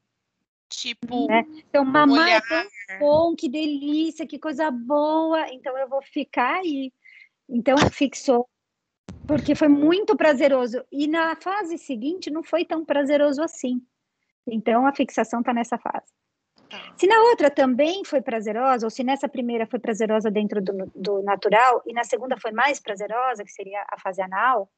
Tipo, 0.70 1.28
Né? 1.28 1.46
Então, 1.70 1.84
mamar 1.84 2.26
olhar. 2.26 2.38
é 2.38 2.42
tão 2.42 3.00
bom, 3.00 3.36
que 3.36 3.50
delícia, 3.50 4.28
que 4.28 4.38
coisa 4.38 4.70
boa, 4.70 5.50
então 5.52 5.78
eu 5.78 5.88
vou 5.88 6.02
ficar 6.02 6.58
aí. 6.58 6.92
Então, 7.50 7.78
fixou, 7.92 8.48
porque 9.26 9.56
foi 9.56 9.70
muito 9.70 10.16
prazeroso. 10.16 10.84
E 10.92 11.08
na 11.08 11.36
fase 11.36 11.78
seguinte, 11.78 12.30
não 12.30 12.44
foi 12.44 12.66
tão 12.66 12.86
prazeroso 12.86 13.42
assim. 13.42 13.82
Então, 14.48 14.86
a 14.86 14.94
fixação 14.94 15.40
está 15.40 15.54
nessa 15.54 15.78
fase. 15.78 16.14
Tá. 16.70 16.78
Se 16.98 17.08
na 17.08 17.20
outra 17.24 17.50
também 17.50 18.04
foi 18.04 18.22
prazerosa, 18.22 18.86
ou 18.86 18.90
se 18.90 19.04
nessa 19.04 19.30
primeira 19.30 19.66
foi 19.66 19.80
prazerosa 19.80 20.30
dentro 20.30 20.62
do, 20.62 20.92
do 20.96 21.24
natural, 21.24 21.82
e 21.86 21.94
na 21.94 22.04
segunda 22.04 22.38
foi 22.38 22.52
mais 22.52 22.80
prazerosa, 22.80 23.44
que 23.44 23.52
seria 23.52 23.86
a 23.90 24.00
fase 24.00 24.22
anal, 24.22 24.70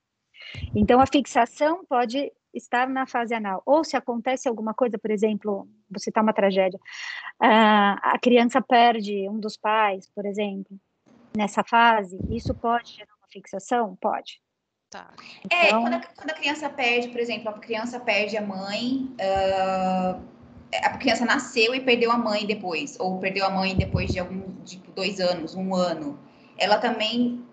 então 0.76 1.00
a 1.00 1.06
fixação 1.06 1.84
pode 1.86 2.32
estar 2.54 2.88
na 2.88 3.06
fase 3.06 3.34
anal. 3.34 3.62
Ou 3.66 3.84
se 3.84 3.96
acontece 3.96 4.48
alguma 4.48 4.74
coisa, 4.74 4.98
por 4.98 5.12
exemplo, 5.12 5.68
vou 5.90 6.00
citar 6.00 6.24
uma 6.24 6.34
tragédia, 6.34 6.80
ah, 7.40 8.14
a 8.14 8.20
criança 8.20 8.62
perde 8.62 9.28
um 9.30 9.40
dos 9.40 9.58
pais, 9.58 10.10
por 10.14 10.26
exemplo, 10.26 10.80
nessa 11.36 11.64
fase, 11.64 12.20
isso 12.30 12.54
pode 12.54 12.94
gerar 12.94 13.14
uma 13.20 13.28
fixação? 13.30 13.96
Pode. 14.00 14.42
Tá. 14.90 15.08
É, 15.50 15.68
Então- 15.68 15.82
quando 15.82 15.94
a, 15.94 16.00
quando 16.00 16.30
a 16.32 16.34
criança 16.34 16.70
perde, 16.70 17.10
por 17.10 17.20
exemplo, 17.20 17.50
a 17.50 17.54
criança 17.54 18.00
perde 18.00 18.38
a 18.38 18.42
mãe, 18.42 19.10
ah, 19.22 20.20
a 20.84 20.98
criança 20.98 21.26
nasceu 21.26 21.74
e 21.74 21.80
perdeu 21.80 22.12
a 22.12 22.18
mãe 22.18 22.46
depois, 22.46 23.00
ou 23.00 23.18
perdeu 23.20 23.46
a 23.46 23.50
mãe 23.50 23.76
depois 23.76 24.12
de 24.12 24.20
algum, 24.20 24.42
tipo, 24.66 24.92
dois 24.92 25.20
anos, 25.20 25.56
um 25.56 25.74
ano. 25.74 26.20
Ela 26.58 26.78
também, 26.78 27.44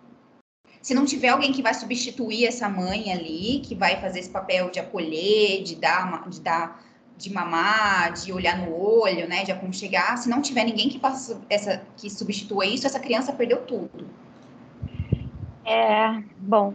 se 0.83 0.94
não 0.94 1.05
tiver 1.05 1.29
alguém 1.29 1.53
que 1.53 1.62
vai 1.62 1.75
substituir 1.75 2.46
essa 2.46 2.68
mãe 2.68 3.12
ali, 3.12 3.61
que 3.61 3.75
vai 3.75 4.01
fazer 4.01 4.20
esse 4.20 4.31
papel 4.31 4.70
de 4.70 4.81
acolher, 4.81 5.62
de 5.62 5.77
dar, 5.77 6.29
de 6.29 6.40
dar, 6.40 6.85
de 7.16 7.33
mamar, 7.33 8.12
de 8.12 8.33
olhar 8.33 8.59
no 8.59 8.75
olho, 8.77 9.27
né, 9.27 9.44
de 9.44 9.51
aconchegar, 9.53 10.18
se 10.18 10.29
não 10.29 10.42
tiver 10.42 10.64
ninguém 10.64 10.88
que 10.88 10.99
faça 10.99 11.40
essa, 11.49 11.83
que 11.96 12.11
substitua 12.11 12.66
isso, 12.66 12.87
essa 12.87 13.01
criança 13.01 13.33
perdeu 13.33 13.62
tudo. 13.64 14.07
É, 15.64 16.22
bom, 16.38 16.75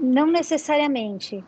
não 0.00 0.26
necessariamente, 0.26 1.42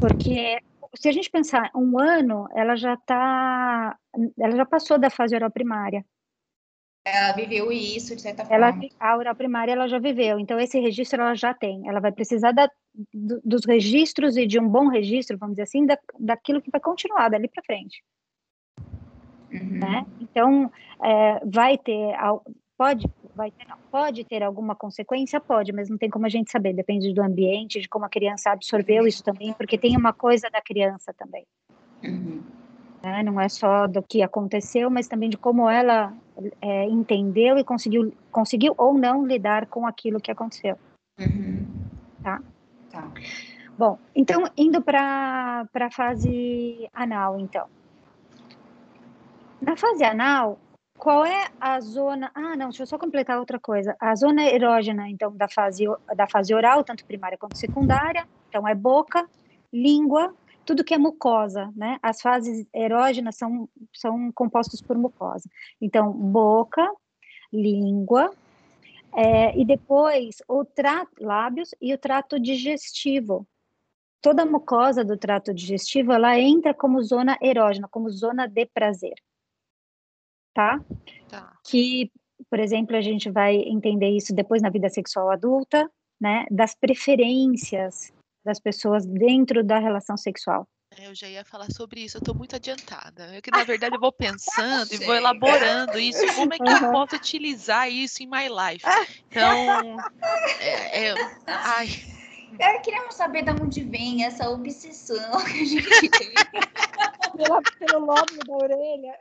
porque 0.00 0.58
se 0.96 1.08
a 1.08 1.12
gente 1.12 1.30
pensar 1.30 1.70
um 1.74 1.98
ano, 1.98 2.46
ela 2.54 2.76
já 2.76 2.96
tá, 2.96 3.96
ela 4.38 4.56
já 4.56 4.66
passou 4.66 4.98
da 4.98 5.10
fase 5.10 5.34
oral 5.34 5.50
primária. 5.50 6.04
Ela 7.06 7.32
viveu 7.32 7.70
isso 7.70 8.16
de 8.16 8.22
certa 8.22 8.44
Ela, 8.48 8.72
forma. 8.72 8.88
a 8.98 9.16
oral 9.16 9.34
primária 9.34 9.72
ela 9.72 9.86
já 9.88 9.98
viveu, 9.98 10.38
então 10.38 10.58
esse 10.58 10.78
registro 10.80 11.20
ela 11.20 11.34
já 11.34 11.52
tem. 11.52 11.86
Ela 11.86 12.00
vai 12.00 12.12
precisar 12.12 12.52
da, 12.52 12.70
do- 13.12 13.40
dos 13.44 13.64
registros 13.66 14.36
e 14.36 14.46
de 14.46 14.58
um 14.58 14.68
bom 14.68 14.88
registro, 14.88 15.36
vamos 15.36 15.54
dizer 15.54 15.64
assim, 15.64 15.84
da, 15.84 15.98
daquilo 16.18 16.62
que 16.62 16.70
vai 16.70 16.80
continuar 16.80 17.28
dali 17.28 17.48
para 17.48 17.62
frente. 17.62 18.02
Uhum. 19.52 19.78
né? 19.78 20.06
Então, 20.20 20.72
é, 21.02 21.40
vai 21.44 21.76
ter, 21.78 22.16
pode, 22.76 23.06
vai 23.34 23.50
ter, 23.50 23.66
não, 23.68 23.76
pode 23.90 24.24
ter 24.24 24.42
alguma 24.42 24.74
consequência? 24.74 25.40
Pode, 25.40 25.72
mas 25.72 25.88
não 25.88 25.98
tem 25.98 26.10
como 26.10 26.26
a 26.26 26.28
gente 26.28 26.50
saber, 26.50 26.72
depende 26.72 27.12
do 27.12 27.22
ambiente, 27.22 27.80
de 27.80 27.88
como 27.88 28.04
a 28.04 28.08
criança 28.08 28.50
absorveu 28.50 29.06
isso 29.06 29.22
também, 29.22 29.52
porque 29.52 29.76
tem 29.76 29.96
uma 29.96 30.12
coisa 30.12 30.48
da 30.50 30.60
criança 30.60 31.12
também, 31.12 31.44
Uhum. 32.02 32.42
Né? 33.02 33.22
Não 33.22 33.40
é 33.40 33.48
só 33.48 33.86
do 33.86 34.02
que 34.02 34.22
aconteceu, 34.22 34.90
mas 34.90 35.08
também 35.08 35.28
de 35.28 35.36
como 35.36 35.68
ela 35.68 36.14
é, 36.60 36.84
entendeu 36.86 37.58
e 37.58 37.64
conseguiu, 37.64 38.12
conseguiu 38.30 38.74
ou 38.76 38.94
não 38.94 39.26
lidar 39.26 39.66
com 39.66 39.86
aquilo 39.86 40.20
que 40.20 40.30
aconteceu. 40.30 40.78
Uhum. 41.18 41.66
Tá? 42.22 42.40
Tá. 42.90 43.10
Bom, 43.76 43.98
então, 44.14 44.44
indo 44.56 44.80
para 44.80 45.66
a 45.74 45.90
fase 45.90 46.88
anal, 46.94 47.38
então. 47.38 47.66
Na 49.60 49.76
fase 49.76 50.04
anal, 50.04 50.58
qual 50.98 51.24
é 51.24 51.48
a 51.60 51.80
zona... 51.80 52.30
Ah, 52.34 52.56
não, 52.56 52.68
deixa 52.68 52.82
eu 52.82 52.86
só 52.86 52.98
completar 52.98 53.38
outra 53.38 53.58
coisa. 53.58 53.96
A 54.00 54.14
zona 54.14 54.44
erógena, 54.44 55.08
então, 55.08 55.36
da 55.36 55.48
fase, 55.48 55.84
da 56.16 56.26
fase 56.28 56.54
oral, 56.54 56.84
tanto 56.84 57.04
primária 57.04 57.38
quanto 57.38 57.58
secundária, 57.58 58.26
então 58.48 58.66
é 58.66 58.74
boca, 58.74 59.28
língua, 59.72 60.34
tudo 60.64 60.84
que 60.84 60.94
é 60.94 60.98
mucosa, 60.98 61.70
né? 61.76 61.98
As 62.02 62.20
fases 62.20 62.66
erógenas 62.72 63.36
são, 63.36 63.68
são 63.92 64.32
compostas 64.32 64.80
por 64.80 64.96
mucosa. 64.96 65.48
Então, 65.80 66.10
boca, 66.12 66.90
língua, 67.52 68.32
é, 69.14 69.56
e 69.58 69.64
depois 69.64 70.36
o 70.48 70.64
trato, 70.64 71.12
lábios 71.20 71.74
e 71.80 71.92
o 71.94 71.98
trato 71.98 72.40
digestivo. 72.40 73.46
Toda 74.20 74.42
a 74.42 74.46
mucosa 74.46 75.04
do 75.04 75.16
trato 75.18 75.52
digestivo, 75.52 76.12
ela 76.12 76.38
entra 76.38 76.72
como 76.72 77.02
zona 77.02 77.36
erógena, 77.42 77.86
como 77.88 78.08
zona 78.08 78.46
de 78.48 78.66
prazer. 78.66 79.14
Tá? 80.54 80.80
Tá. 81.28 81.52
Que, 81.68 82.10
por 82.48 82.60
exemplo, 82.60 82.96
a 82.96 83.00
gente 83.00 83.30
vai 83.30 83.56
entender 83.56 84.10
isso 84.10 84.34
depois 84.34 84.62
na 84.62 84.70
vida 84.70 84.88
sexual 84.88 85.30
adulta, 85.30 85.90
né? 86.20 86.46
Das 86.50 86.74
preferências 86.74 88.12
das 88.44 88.60
pessoas 88.60 89.06
dentro 89.06 89.64
da 89.64 89.78
relação 89.78 90.16
sexual. 90.16 90.68
É, 90.96 91.08
eu 91.08 91.14
já 91.14 91.28
ia 91.28 91.44
falar 91.44 91.70
sobre 91.72 92.00
isso, 92.04 92.18
eu 92.18 92.20
estou 92.20 92.34
muito 92.34 92.54
adiantada. 92.54 93.34
É 93.34 93.40
que, 93.40 93.50
na 93.50 93.64
verdade, 93.64 93.96
eu 93.96 94.00
vou 94.00 94.12
pensando 94.12 94.92
e 94.92 94.98
vou 94.98 95.14
elaborando 95.16 95.98
isso. 95.98 96.24
Como 96.34 96.54
é 96.54 96.58
que 96.58 96.84
eu 96.84 96.92
posso 96.92 97.16
utilizar 97.16 97.90
isso 97.90 98.22
em 98.22 98.26
my 98.26 98.48
life? 98.48 98.84
Então, 99.28 99.98
é, 100.60 101.08
é, 101.08 101.14
ai, 101.46 101.88
Eu 102.60 102.80
queríamos 102.82 103.14
saber 103.14 103.42
de 103.42 103.50
onde 103.50 103.82
vem 103.82 104.24
essa 104.24 104.48
obsessão 104.48 105.44
que 105.44 105.62
a 105.62 105.64
gente 105.64 106.08
tem. 106.10 106.34
Pela, 107.36 107.60
pelo 107.62 108.06
lóbulo 108.06 108.38
da 108.46 108.54
orelha. 108.54 109.18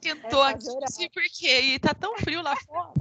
Tentou 0.00 0.44
É 0.44 0.52
aqui, 0.52 0.66
não 0.66 0.86
sei 0.86 1.08
porquê, 1.08 1.60
e 1.60 1.78
tá 1.78 1.94
tão 1.94 2.16
frio 2.18 2.42
lá 2.42 2.54
fora. 2.56 2.92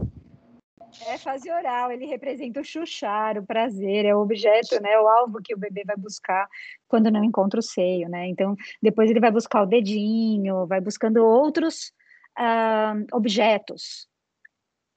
É 1.07 1.17
fase 1.17 1.51
oral, 1.51 1.91
ele 1.91 2.05
representa 2.05 2.61
o 2.61 2.63
chuchar, 2.63 3.37
o 3.37 3.45
prazer, 3.45 4.05
é 4.05 4.15
o 4.15 4.19
objeto, 4.19 4.79
né, 4.81 4.99
o 4.99 5.07
alvo 5.07 5.41
que 5.43 5.53
o 5.53 5.57
bebê 5.57 5.83
vai 5.83 5.97
buscar 5.97 6.47
quando 6.87 7.09
não 7.09 7.23
encontra 7.23 7.59
o 7.59 7.63
seio, 7.63 8.07
né? 8.07 8.27
Então, 8.27 8.55
depois 8.81 9.09
ele 9.09 9.19
vai 9.19 9.31
buscar 9.31 9.63
o 9.63 9.65
dedinho, 9.65 10.67
vai 10.67 10.79
buscando 10.79 11.25
outros 11.25 11.91
ah, 12.37 12.93
objetos, 13.11 14.07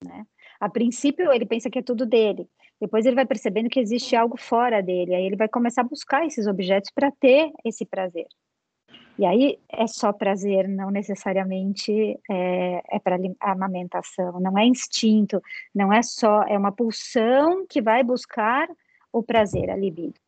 né? 0.05 0.27
A 0.61 0.69
princípio, 0.69 1.33
ele 1.33 1.47
pensa 1.47 1.71
que 1.71 1.79
é 1.79 1.83
tudo 1.83 2.07
dele. 2.07 2.49
Depois 2.81 3.05
ele 3.07 3.15
vai 3.15 3.27
percebendo 3.27 3.69
que 3.69 3.81
existe 3.81 4.17
algo 4.17 4.37
fora 4.37 4.83
dele. 4.83 5.15
Aí 5.15 5.25
ele 5.25 5.37
vai 5.37 5.49
começar 5.49 5.83
a 5.83 5.85
buscar 5.85 6.27
esses 6.27 6.47
objetos 6.47 6.91
para 6.91 7.11
ter 7.11 7.51
esse 7.65 7.85
prazer. 7.85 8.27
E 9.19 9.25
aí 9.25 9.59
é 9.69 9.87
só 9.87 10.13
prazer, 10.13 10.69
não 10.69 10.91
necessariamente 10.91 12.19
é, 12.31 12.83
é 12.97 12.99
para 12.99 13.17
amamentação, 13.41 14.39
não 14.41 14.59
é 14.59 14.65
instinto, 14.67 15.43
não 15.75 15.93
é 15.93 16.03
só, 16.03 16.43
é 16.43 16.57
uma 16.59 16.71
pulsão 16.73 17.67
que 17.67 17.81
vai 17.81 18.03
buscar 18.03 18.69
o 19.13 19.23
prazer, 19.23 19.71
a 19.71 19.77
libido. 19.77 20.21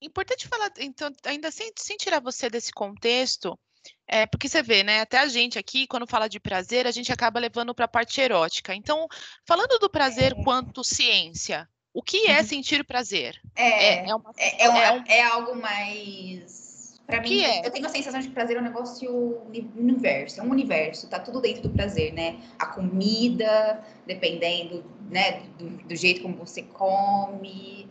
Importante 0.00 0.46
falar, 0.46 0.70
então, 0.78 1.10
ainda 1.24 1.50
sem, 1.50 1.72
sem 1.76 1.96
tirar 1.96 2.20
você 2.20 2.48
desse 2.48 2.70
contexto, 2.70 3.58
é, 4.06 4.26
porque 4.26 4.48
você 4.48 4.62
vê, 4.62 4.82
né? 4.84 5.00
Até 5.00 5.18
a 5.18 5.26
gente 5.26 5.58
aqui, 5.58 5.86
quando 5.86 6.06
fala 6.06 6.28
de 6.28 6.38
prazer, 6.38 6.86
a 6.86 6.90
gente 6.90 7.12
acaba 7.12 7.40
levando 7.40 7.74
para 7.74 7.86
a 7.86 7.88
parte 7.88 8.20
erótica. 8.20 8.74
Então, 8.74 9.08
falando 9.44 9.78
do 9.78 9.90
prazer 9.90 10.32
É. 10.36 10.44
quanto 10.44 10.84
ciência, 10.84 11.68
o 11.94 12.02
que 12.02 12.28
é 12.28 12.38
Uhum. 12.38 12.44
sentir 12.44 12.84
prazer? 12.84 13.40
É, 13.56 14.08
É, 14.08 14.14
uma, 14.14 14.32
é, 14.36 14.64
é, 14.64 14.68
uma- 14.68 14.84
é 14.84 14.92
um- 14.92 15.04
é 15.08 15.22
algo 15.22 15.56
mais. 15.56 16.65
Pra 17.06 17.20
mim, 17.20 17.28
que 17.28 17.44
é? 17.44 17.64
eu 17.64 17.70
tenho 17.70 17.86
a 17.86 17.88
sensação 17.88 18.20
de 18.20 18.26
que 18.28 18.34
prazer 18.34 18.56
é 18.56 18.60
um 18.60 18.64
negócio 18.64 19.08
uni- 19.46 19.70
universo, 19.76 20.40
é 20.40 20.42
um 20.42 20.50
universo, 20.50 21.08
tá 21.08 21.20
tudo 21.20 21.40
dentro 21.40 21.62
do 21.62 21.70
prazer, 21.70 22.12
né? 22.12 22.40
A 22.58 22.66
comida, 22.66 23.84
dependendo, 24.04 24.84
né, 25.08 25.42
do, 25.56 25.68
do 25.86 25.94
jeito 25.94 26.22
como 26.22 26.34
você 26.36 26.62
come, 26.64 27.88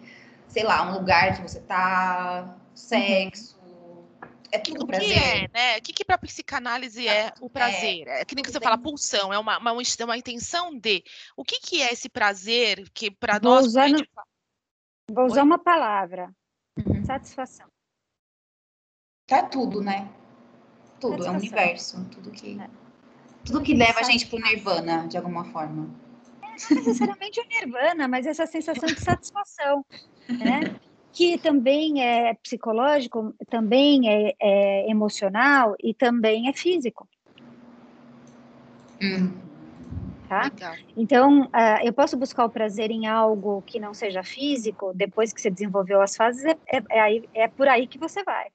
sei 0.50 0.64
lá, 0.64 0.90
um 0.90 1.00
lugar 1.00 1.34
que 1.36 1.42
você 1.42 1.62
tá, 1.62 2.58
sexo. 2.74 3.56
É 4.52 4.60
tudo 4.60 4.84
o 4.84 4.88
que 4.88 4.92
prazer. 4.94 5.18
é, 5.18 5.48
né? 5.54 5.78
O 5.78 5.82
que, 5.82 5.94
que 5.94 6.06
para 6.06 6.18
psicanálise 6.18 7.08
é 7.08 7.32
o 7.42 7.50
prazer? 7.50 8.08
É, 8.08 8.26
que 8.26 8.36
nem 8.36 8.44
que 8.44 8.52
você 8.52 8.60
fala 8.60 8.78
pulsão, 8.78 9.34
é 9.34 9.40
uma, 9.40 9.58
uma, 9.58 9.72
uma 9.72 10.18
intenção 10.18 10.78
de. 10.78 11.04
O 11.38 11.44
que, 11.44 11.60
que 11.60 11.82
é 11.82 11.92
esse 11.92 12.10
prazer 12.10 12.90
que 12.94 13.10
para 13.12 13.40
Vou 13.40 13.54
nós. 13.54 13.66
usar 13.66 13.90
no- 13.90 14.06
Vou 15.10 15.26
usar 15.26 15.42
Oi? 15.42 15.46
uma 15.46 15.60
palavra, 15.60 16.34
Uhum. 16.78 17.04
satisfação. 17.06 17.68
Tá 19.28 19.44
tudo, 19.44 19.82
né? 19.82 20.08
Tudo, 21.00 21.16
é 21.16 21.18
Satisfação. 21.26 21.40
universo, 21.40 22.10
tudo 22.12 22.32
que. 22.32 22.60
É. 22.60 22.70
Tudo 23.46 23.62
que 23.62 23.74
leva 23.74 24.00
a 24.00 24.04
gente 24.04 24.28
pro 24.28 24.40
nirvana, 24.40 25.08
de 25.08 25.18
alguma 25.18 25.46
forma. 25.46 25.90
Não 26.72 26.78
necessariamente 26.78 27.40
o 27.40 27.44
nirvana, 27.48 28.08
mas 28.08 28.26
essa 28.26 28.46
sensação 28.46 28.90
de 28.90 29.00
satisfação, 29.02 29.86
né? 30.30 30.62
Que 31.12 31.38
também 31.38 32.04
é 32.04 32.34
psicológico, 32.36 33.34
também 33.50 34.10
é, 34.10 34.36
é 34.40 34.90
emocional 34.90 35.76
e 35.82 35.94
também 35.94 36.50
é 36.50 36.54
físico, 36.54 37.08
Hum. 39.02 39.38
tá? 40.28 40.44
Legal. 40.44 40.76
Então, 40.98 41.50
ah, 41.54 41.84
eu 41.84 41.94
posso 41.94 42.18
buscar 42.18 42.46
o 42.46 42.50
prazer 42.50 42.90
em 42.90 43.06
algo 43.06 43.62
que 43.68 43.80
não 43.80 43.94
seja 43.94 44.24
físico, 44.24 44.92
depois 44.96 45.32
que 45.34 45.42
você 45.42 45.52
desenvolveu 45.52 46.02
as 46.02 46.16
fases, 46.16 46.44
é, 46.46 46.58
é, 46.72 46.82
é 46.90 47.00
aí- 47.00 47.30
é 47.34 47.48
por 47.48 47.68
aí 47.68 47.88
que 47.88 48.00
você 48.00 48.24
vai. 48.24 48.48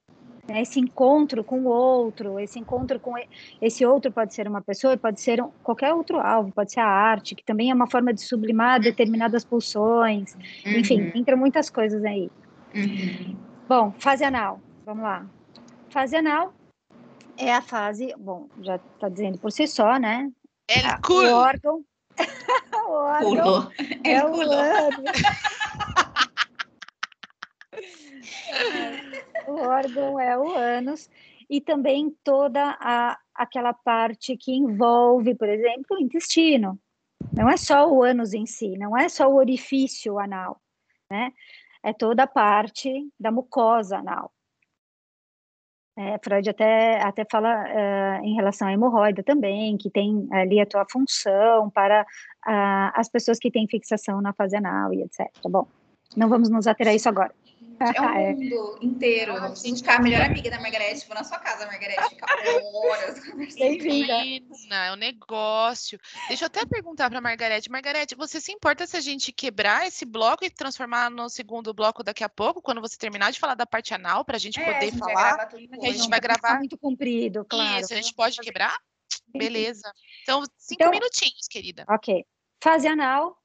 Né? 0.51 0.61
Esse 0.61 0.79
encontro 0.79 1.43
com 1.43 1.61
o 1.61 1.65
outro, 1.67 2.39
esse 2.39 2.59
encontro 2.59 2.99
com 2.99 3.13
esse 3.61 3.85
outro 3.85 4.11
pode 4.11 4.33
ser 4.33 4.47
uma 4.47 4.61
pessoa, 4.61 4.97
pode 4.97 5.21
ser 5.21 5.41
um- 5.41 5.51
qualquer 5.63 5.93
outro 5.93 6.19
alvo, 6.19 6.51
pode 6.53 6.71
ser 6.71 6.79
a 6.81 6.87
arte, 6.87 7.35
que 7.35 7.43
também 7.43 7.71
é 7.71 7.73
uma 7.73 7.89
forma 7.89 8.13
de 8.13 8.21
sublimar 8.21 8.79
determinadas 8.79 9.43
pulsões, 9.45 10.35
enfim, 10.65 11.01
Uhum. 11.01 11.11
entra 11.15 11.35
muitas 11.35 11.69
coisas 11.69 12.03
aí. 12.03 12.29
Uhum. 12.75 13.35
Bom, 13.67 13.91
fase 13.99 14.23
anal, 14.23 14.59
vamos 14.85 15.03
lá. 15.03 15.25
Fase 15.89 16.15
anal 16.15 16.53
é 17.37 17.53
a 17.53 17.61
fase, 17.61 18.13
bom, 18.17 18.47
já 18.61 18.75
está 18.75 19.09
dizendo 19.09 19.37
por 19.39 19.51
si 19.51 19.67
só, 19.67 19.97
né? 19.97 20.29
El 20.67 20.85
O 20.97 21.01
culo. 21.01 21.35
órgão, 21.35 21.83
o 22.87 22.91
órgão 22.91 23.29
Pulou. 23.29 23.71
é 24.03 24.23
o 24.23 24.31
pulou. 24.31 25.01
ânus. 28.51 29.23
o 29.47 29.67
órgão 29.67 30.19
é 30.19 30.37
o 30.37 30.55
ânus 30.55 31.09
e 31.49 31.59
também 31.59 32.15
toda 32.23 32.77
a, 32.79 33.17
aquela 33.35 33.73
parte 33.73 34.37
que 34.37 34.53
envolve, 34.53 35.35
por 35.35 35.49
exemplo, 35.49 35.97
o 35.97 35.99
intestino. 35.99 36.79
Não 37.33 37.49
é 37.49 37.57
só 37.57 37.91
o 37.91 38.01
ânus 38.03 38.33
em 38.33 38.45
si, 38.45 38.77
não 38.77 38.97
é 38.97 39.09
só 39.09 39.27
o 39.27 39.35
orifício 39.35 40.17
anal, 40.17 40.59
né? 41.09 41.31
É 41.83 41.93
toda 41.93 42.23
a 42.23 42.27
parte 42.27 43.09
da 43.19 43.31
mucosa 43.31 43.97
anal. 43.97 44.31
É, 45.97 46.17
Freud 46.23 46.49
até, 46.49 47.01
até 47.01 47.25
fala 47.29 47.67
eh, 47.67 48.21
em 48.23 48.33
relação 48.33 48.67
à 48.67 48.73
hemorroida 48.73 49.21
também, 49.21 49.77
que 49.77 49.89
tem 49.89 50.25
ali 50.31 50.59
a 50.59 50.65
tua 50.65 50.85
função 50.89 51.69
para 51.69 52.05
ah, 52.45 52.93
as 52.95 53.09
pessoas 53.09 53.37
que 53.37 53.51
têm 53.51 53.67
fixação 53.67 54.21
na 54.21 54.31
fase 54.33 54.55
anal 54.55 54.93
e 54.93 55.01
etc. 55.01 55.27
Bom, 55.49 55.67
não 56.15 56.29
vamos 56.29 56.49
nos 56.49 56.65
ater 56.65 56.87
a 56.87 56.93
isso 56.93 57.09
agora. 57.09 57.33
É 57.83 58.01
o 58.01 58.05
É. 58.05 58.33
mundo 58.33 58.77
inteiro. 58.81 59.33
Preciso 59.49 59.77
ficar 59.77 59.95
a 59.97 60.01
melhor 60.01 60.21
amiga 60.21 60.49
da 60.49 60.59
Margarete. 60.59 61.05
Vou 61.07 61.15
na 61.15 61.23
sua 61.23 61.39
casa, 61.39 61.65
Margarete. 61.65 62.09
Ficar 62.09 62.27
horas 62.73 63.19
conversando. 63.25 64.73
É 64.73 64.91
um 64.91 64.95
negócio. 64.95 65.99
Deixa 66.27 66.43
eu 66.43 66.47
até 66.47 66.65
perguntar 66.65 67.09
para 67.09 67.19
Margarete. 67.21 67.69
Margarete, 67.71 68.15
você 68.15 68.39
se 68.39 68.51
importa 68.51 68.85
se 68.85 68.95
a 68.97 69.01
gente 69.01 69.31
quebrar 69.31 69.87
esse 69.87 70.05
bloco 70.05 70.45
e 70.45 70.49
transformar 70.49 71.09
no 71.09 71.29
segundo 71.29 71.73
bloco 71.73 72.03
daqui 72.03 72.23
a 72.23 72.29
pouco, 72.29 72.61
quando 72.61 72.81
você 72.81 72.97
terminar 72.97 73.31
de 73.31 73.39
falar 73.39 73.55
da 73.55 73.65
parte 73.65 73.93
anal, 73.93 74.23
para 74.23 74.35
a 74.35 74.39
gente 74.39 74.59
É, 74.59 74.63
poder 74.65 74.77
a 74.77 74.81
gente 74.89 74.97
falar? 74.99 75.45
tudo 75.47 75.67
a 75.85 75.91
gente 75.91 76.09
vai 76.09 76.19
gravar- 76.19 76.57
muito 76.59 76.77
comprido, 76.77 77.45
claro. 77.45 77.81
Isso, 77.81 77.93
a 77.93 77.95
gente 77.97 78.13
pode 78.13 78.37
quebrar? 78.39 78.77
Beleza. 79.35 79.91
Então, 80.23 80.43
cinco 80.57 80.81
Então- 80.83 80.91
minutinhos, 80.91 81.47
querida. 81.49 81.85
Ok. 81.89 82.25
Fase 82.63 82.87
anal, 82.87 83.37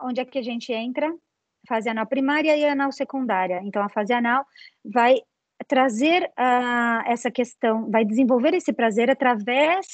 onde 0.00 0.20
é 0.20 0.24
que 0.24 0.38
a 0.38 0.42
gente 0.42 0.72
entra? 0.72 1.12
Fase 1.68 1.88
anal 1.88 2.06
primária 2.06 2.56
e 2.56 2.64
anal 2.64 2.90
secundária. 2.90 3.60
Então, 3.62 3.82
a 3.82 3.88
fase 3.88 4.12
anal 4.12 4.44
vai 4.84 5.16
trazer 5.66 6.30
ah, 6.36 7.04
essa 7.06 7.30
questão, 7.30 7.90
vai 7.90 8.04
desenvolver 8.04 8.54
esse 8.54 8.72
prazer 8.72 9.10
através 9.10 9.86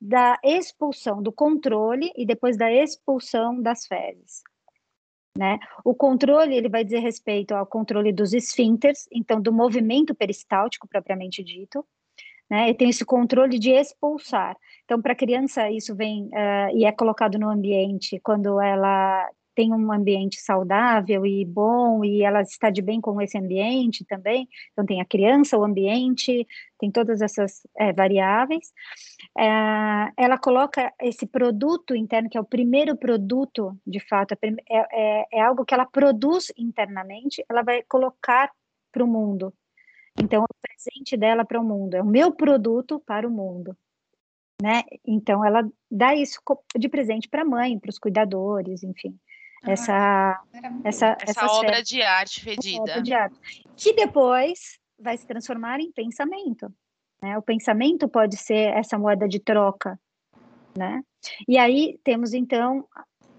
da 0.00 0.38
expulsão, 0.42 1.22
do 1.22 1.30
controle 1.30 2.10
e 2.16 2.24
depois 2.24 2.56
da 2.56 2.72
expulsão 2.72 3.60
das 3.60 3.86
fezes. 3.86 4.42
Né? 5.36 5.58
O 5.84 5.94
controle 5.94 6.56
ele 6.56 6.68
vai 6.68 6.84
dizer 6.84 7.00
respeito 7.00 7.54
ao 7.54 7.66
controle 7.66 8.12
dos 8.12 8.32
esfíncteres, 8.32 9.06
então 9.12 9.40
do 9.40 9.52
movimento 9.52 10.14
peristáltico 10.14 10.88
propriamente 10.88 11.44
dito, 11.44 11.86
né? 12.50 12.68
E 12.68 12.74
tem 12.74 12.90
esse 12.90 13.04
controle 13.04 13.60
de 13.60 13.70
expulsar. 13.70 14.56
Então, 14.84 15.00
para 15.00 15.12
a 15.12 15.16
criança, 15.16 15.70
isso 15.70 15.94
vem 15.94 16.24
uh, 16.24 16.76
e 16.76 16.84
é 16.84 16.90
colocado 16.90 17.38
no 17.38 17.48
ambiente 17.48 18.18
quando 18.24 18.60
ela 18.60 19.30
tem 19.60 19.74
um 19.74 19.92
ambiente 19.92 20.40
saudável 20.40 21.26
e 21.26 21.44
bom 21.44 22.02
e 22.02 22.22
ela 22.22 22.40
está 22.40 22.70
de 22.70 22.80
bem 22.80 22.98
com 22.98 23.20
esse 23.20 23.36
ambiente 23.36 24.06
também. 24.06 24.48
Então, 24.72 24.86
tem 24.86 25.02
a 25.02 25.04
criança, 25.04 25.58
o 25.58 25.62
ambiente, 25.62 26.48
tem 26.78 26.90
todas 26.90 27.20
essas 27.20 27.60
é, 27.76 27.92
variáveis. 27.92 28.72
É, 29.36 29.44
ela 30.16 30.38
coloca 30.38 30.90
esse 30.98 31.26
produto 31.26 31.94
interno, 31.94 32.30
que 32.30 32.38
é 32.38 32.40
o 32.40 32.44
primeiro 32.44 32.96
produto, 32.96 33.78
de 33.86 34.00
fato, 34.00 34.32
é, 34.32 34.48
é, 34.70 35.26
é 35.30 35.42
algo 35.42 35.66
que 35.66 35.74
ela 35.74 35.84
produz 35.84 36.50
internamente, 36.56 37.44
ela 37.46 37.60
vai 37.60 37.82
colocar 37.82 38.50
para 38.90 39.04
o 39.04 39.06
mundo. 39.06 39.52
Então, 40.18 40.40
é 40.40 40.44
o 40.44 40.56
presente 40.62 41.18
dela 41.18 41.44
para 41.44 41.60
o 41.60 41.64
mundo, 41.64 41.96
é 41.96 42.02
o 42.02 42.06
meu 42.06 42.32
produto 42.32 42.98
para 43.00 43.28
o 43.28 43.30
mundo. 43.30 43.76
Né? 44.62 44.84
Então, 45.06 45.44
ela 45.44 45.68
dá 45.90 46.14
isso 46.14 46.40
de 46.78 46.88
presente 46.88 47.28
para 47.28 47.42
a 47.42 47.44
mãe, 47.44 47.78
para 47.78 47.90
os 47.90 47.98
cuidadores, 47.98 48.82
enfim. 48.82 49.18
Ah, 49.62 49.70
essa, 49.70 50.42
essa, 50.84 51.16
essa 51.20 51.46
obra 51.46 51.82
de 51.82 52.02
arte 52.02 52.42
fedida. 52.42 52.80
Obra 52.80 53.02
de 53.02 53.12
arte, 53.12 53.38
que 53.76 53.92
depois 53.92 54.78
vai 54.98 55.16
se 55.16 55.26
transformar 55.26 55.80
em 55.80 55.92
pensamento. 55.92 56.72
Né? 57.22 57.36
O 57.36 57.42
pensamento 57.42 58.08
pode 58.08 58.36
ser 58.36 58.72
essa 58.74 58.98
moeda 58.98 59.28
de 59.28 59.38
troca. 59.38 59.98
Né? 60.76 61.02
E 61.48 61.58
aí 61.58 61.98
temos, 62.02 62.32
então, 62.32 62.86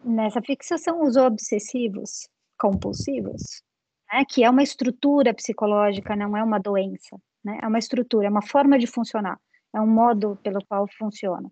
nessa 0.03 0.41
fixação, 0.41 1.01
os 1.03 1.15
obsessivos 1.15 2.27
compulsivos, 2.59 3.63
né? 4.11 4.23
que 4.29 4.43
é 4.43 4.49
uma 4.49 4.63
estrutura 4.63 5.33
psicológica, 5.33 6.15
não 6.15 6.37
é 6.37 6.43
uma 6.43 6.59
doença. 6.59 7.19
Né? 7.43 7.59
É 7.61 7.67
uma 7.67 7.79
estrutura, 7.79 8.27
é 8.27 8.29
uma 8.29 8.41
forma 8.41 8.77
de 8.77 8.85
funcionar, 8.85 9.39
é 9.73 9.81
um 9.81 9.87
modo 9.87 10.37
pelo 10.43 10.63
qual 10.65 10.87
funciona. 10.87 11.51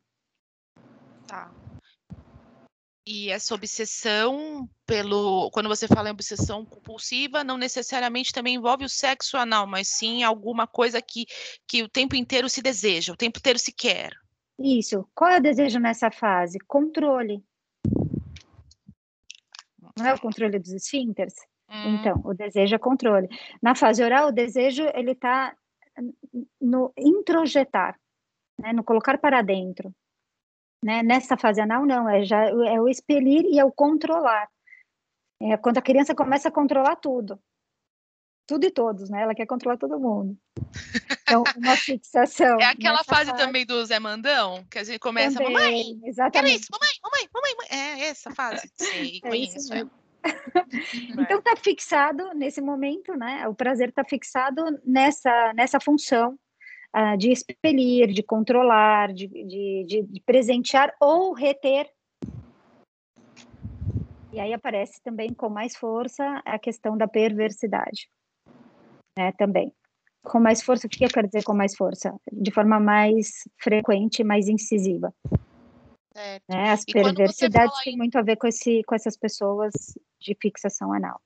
Tá. 1.27 1.51
E 3.11 3.31
essa 3.31 3.55
obsessão 3.55 4.69
pelo. 4.85 5.49
Quando 5.49 5.67
você 5.67 5.87
fala 5.87 6.09
em 6.09 6.11
obsessão 6.11 6.63
compulsiva, 6.63 7.43
não 7.43 7.57
necessariamente 7.57 8.31
também 8.31 8.53
envolve 8.53 8.85
o 8.85 8.89
sexo 8.89 9.35
anal, 9.35 9.65
mas 9.65 9.87
sim 9.87 10.21
alguma 10.21 10.67
coisa 10.67 11.01
que, 11.01 11.25
que 11.67 11.81
o 11.81 11.89
tempo 11.89 12.15
inteiro 12.15 12.47
se 12.47 12.61
deseja, 12.61 13.11
o 13.11 13.17
tempo 13.17 13.39
inteiro 13.39 13.57
se 13.57 13.73
quer. 13.73 14.11
Isso. 14.59 15.09
Qual 15.15 15.31
é 15.31 15.39
o 15.39 15.41
desejo 15.41 15.79
nessa 15.79 16.11
fase? 16.11 16.59
Controle. 16.67 17.43
Não 19.97 20.05
é 20.05 20.13
o 20.13 20.21
controle 20.21 20.59
dos 20.59 20.71
esfíncteres? 20.71 21.33
Hum. 21.67 21.95
Então, 21.95 22.21
o 22.23 22.35
desejo 22.35 22.75
é 22.75 22.77
controle. 22.79 23.27
Na 23.59 23.73
fase 23.73 24.03
oral, 24.03 24.27
o 24.27 24.31
desejo 24.31 24.83
ele 24.93 25.13
está 25.13 25.55
no 26.61 26.93
introjetar, 26.95 27.99
né? 28.59 28.71
no 28.71 28.83
colocar 28.83 29.17
para 29.17 29.41
dentro. 29.41 29.91
Né? 30.83 31.03
Nessa 31.03 31.37
fase 31.37 31.59
anal, 31.59 31.85
não, 31.85 32.07
é, 32.09 32.23
já, 32.23 32.45
é 32.45 32.79
o 32.79 32.87
expelir 32.87 33.45
e 33.45 33.59
é 33.59 33.65
o 33.65 33.71
controlar. 33.71 34.47
É 35.41 35.57
quando 35.57 35.77
a 35.77 35.81
criança 35.81 36.15
começa 36.15 36.49
a 36.49 36.51
controlar 36.51 36.95
tudo. 36.97 37.39
Tudo 38.47 38.65
e 38.65 38.71
todos, 38.71 39.09
né? 39.09 39.21
Ela 39.21 39.35
quer 39.35 39.45
controlar 39.45 39.77
todo 39.77 39.99
mundo. 39.99 40.35
Então, 41.21 41.43
uma 41.55 41.75
fixação. 41.75 42.59
É 42.59 42.65
aquela 42.65 43.03
fase, 43.03 43.31
fase, 43.31 43.43
também 43.43 43.65
do 43.65 43.85
Zé 43.85 43.99
Mandão, 43.99 44.65
que 44.71 44.79
a 44.79 44.83
gente 44.83 44.99
começa, 44.99 45.37
também, 45.37 45.53
mamãe, 45.53 45.99
exatamente. 46.03 46.61
isso, 46.61 46.67
mamãe, 46.71 46.89
mamãe, 47.03 47.29
mamãe, 47.31 47.55
mamãe. 47.55 48.01
É 48.01 48.07
essa 48.07 48.31
fase. 48.31 48.67
Sim, 48.75 49.19
é 49.23 49.29
conheço 49.29 49.73
ela. 49.73 49.91
então 51.17 51.39
está 51.39 51.55
fixado 51.55 52.33
nesse 52.33 52.59
momento, 52.59 53.15
né? 53.15 53.47
O 53.47 53.53
prazer 53.53 53.89
está 53.89 54.03
fixado 54.03 54.63
nessa 54.83 55.53
nessa 55.53 55.79
função 55.79 56.37
uh, 56.95 57.17
de 57.17 57.31
expelir, 57.31 58.11
de 58.11 58.23
controlar, 58.23 59.13
de, 59.13 59.27
de, 59.27 59.85
de, 59.87 60.01
de 60.03 60.21
presentear 60.21 60.93
ou 60.99 61.33
reter. 61.33 61.89
E 64.31 64.39
aí 64.39 64.53
aparece 64.53 65.01
também 65.01 65.33
com 65.33 65.49
mais 65.49 65.75
força 65.75 66.41
a 66.45 66.59
questão 66.59 66.95
da 66.95 67.07
perversidade, 67.07 68.09
né, 69.17 69.31
também. 69.33 69.73
Com 70.23 70.39
mais 70.39 70.61
força, 70.61 70.85
o 70.85 70.89
que 70.89 71.03
eu 71.03 71.09
quero 71.09 71.27
dizer 71.27 71.43
com 71.43 71.53
mais 71.53 71.75
força? 71.75 72.13
De 72.31 72.51
forma 72.51 72.79
mais 72.79 73.47
frequente, 73.57 74.23
mais 74.23 74.47
incisiva. 74.47 75.13
Né? 76.13 76.69
As 76.69 76.83
perversidades 76.83 77.81
têm 77.83 77.95
muito 77.95 78.17
a 78.17 78.21
ver 78.21 78.35
com, 78.35 78.45
esse, 78.45 78.83
com 78.83 78.93
essas 78.93 79.15
pessoas 79.17 79.73
de 80.19 80.35
fixação 80.39 80.91
anal. 80.93 81.21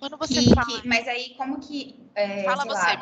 Quando 0.00 0.18
você 0.18 0.40
e 0.40 0.52
fala... 0.52 0.80
Que, 0.80 0.88
mas 0.88 1.06
aí, 1.06 1.34
como 1.36 1.60
que... 1.60 2.04
É, 2.16 2.42
fala 2.42 2.64
você, 2.64 2.72
lá, 2.72 2.96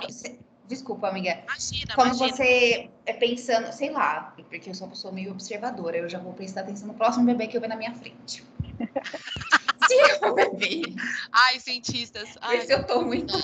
Desculpa, 0.71 1.09
amiga. 1.09 1.43
Imagina, 1.49 1.95
Como 1.97 2.14
imagina. 2.14 2.37
você 2.37 2.89
é 3.05 3.12
pensando, 3.12 3.73
sei 3.73 3.91
lá, 3.91 4.33
porque 4.49 4.71
eu 4.71 4.75
sou 4.75 4.87
uma 4.87 4.93
pessoa 4.93 5.12
meio 5.12 5.33
observadora, 5.33 5.97
eu 5.97 6.09
já 6.09 6.21
vou 6.21 6.33
prestar 6.33 6.61
atenção 6.61 6.87
no 6.87 6.95
próximo 6.95 7.27
bebê 7.27 7.49
que 7.49 7.57
eu 7.57 7.61
ver 7.61 7.66
na 7.66 7.75
minha 7.75 7.93
frente. 7.93 8.45
Se 9.89 9.95
eu 10.23 10.33
bebê. 10.33 10.83
Ai, 11.33 11.59
cientistas. 11.59 12.39
Ai. 12.41 12.61
se 12.61 12.73
eu 12.73 12.87
tô 12.87 13.03
muito. 13.03 13.35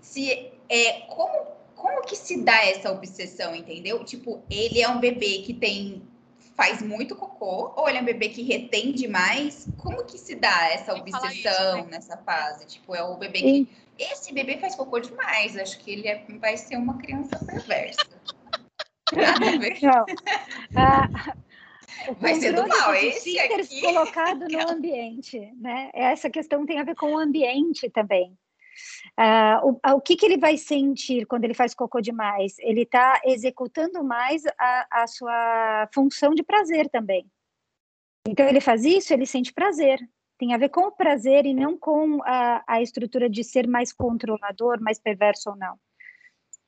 Se 0.00 0.52
é 0.68 1.00
como 1.08 1.56
como 1.74 2.02
que 2.02 2.14
se 2.14 2.42
dá 2.42 2.64
essa 2.64 2.92
obsessão, 2.92 3.54
entendeu? 3.56 4.04
Tipo, 4.04 4.44
ele 4.48 4.80
é 4.80 4.88
um 4.88 5.00
bebê 5.00 5.42
que 5.42 5.52
tem 5.52 6.02
faz 6.56 6.80
muito 6.82 7.14
cocô 7.14 7.72
ou 7.76 7.88
ele 7.88 7.98
é 7.98 8.00
um 8.00 8.04
bebê 8.04 8.30
que 8.30 8.42
retém 8.42 8.92
demais? 8.92 9.68
Como 9.76 10.04
que 10.04 10.18
se 10.18 10.34
dá 10.34 10.70
essa 10.70 10.94
obsessão 10.94 11.30
isso, 11.30 11.84
né? 11.84 11.86
nessa 11.90 12.16
fase? 12.18 12.66
Tipo, 12.66 12.94
é 12.94 13.02
o 13.02 13.16
bebê 13.16 13.40
que 13.40 13.68
esse 13.98 14.32
bebê 14.32 14.56
faz 14.58 14.74
cocô 14.74 14.98
demais. 14.98 15.56
Acho 15.56 15.78
que 15.78 15.90
ele 15.90 16.08
é, 16.08 16.24
vai 16.40 16.56
ser 16.56 16.76
uma 16.76 16.98
criança 16.98 17.38
perversa. 17.44 18.06
Não. 19.82 20.06
Ah, 20.74 21.08
vai 22.18 22.34
ser 22.34 22.52
do 22.52 22.66
mal. 22.66 22.94
Esse 22.94 23.38
aqui... 23.38 23.80
colocado 23.82 24.46
no 24.46 24.70
ambiente, 24.70 25.38
né? 25.56 25.90
Essa 25.94 26.28
questão 26.28 26.66
tem 26.66 26.78
a 26.78 26.84
ver 26.84 26.94
com 26.96 27.12
o 27.12 27.18
ambiente 27.18 27.88
também. 27.88 28.36
Uh, 29.18 29.78
o, 29.84 29.96
o 29.96 30.00
que, 30.00 30.16
que 30.16 30.26
ele 30.26 30.38
vai 30.38 30.56
sentir 30.56 31.26
quando 31.26 31.44
ele 31.44 31.54
faz 31.54 31.74
cocô 31.74 32.00
demais? 32.00 32.56
Ele 32.58 32.82
está 32.82 33.20
executando 33.24 34.02
mais 34.02 34.42
a, 34.58 35.02
a 35.02 35.06
sua 35.06 35.88
função 35.94 36.34
de 36.34 36.42
prazer 36.42 36.88
também. 36.88 37.26
Então 38.28 38.46
ele 38.46 38.60
faz 38.60 38.84
isso, 38.84 39.12
ele 39.12 39.26
sente 39.26 39.52
prazer 39.52 40.00
tem 40.38 40.54
a 40.54 40.58
ver 40.58 40.68
com 40.68 40.82
o 40.82 40.92
prazer 40.92 41.46
e 41.46 41.54
não 41.54 41.76
com 41.76 42.22
a, 42.22 42.62
a 42.66 42.82
estrutura 42.82 43.28
de 43.28 43.42
ser 43.42 43.66
mais 43.66 43.92
controlador, 43.92 44.80
mais 44.80 44.98
perverso 44.98 45.50
ou 45.50 45.56
não. 45.56 45.78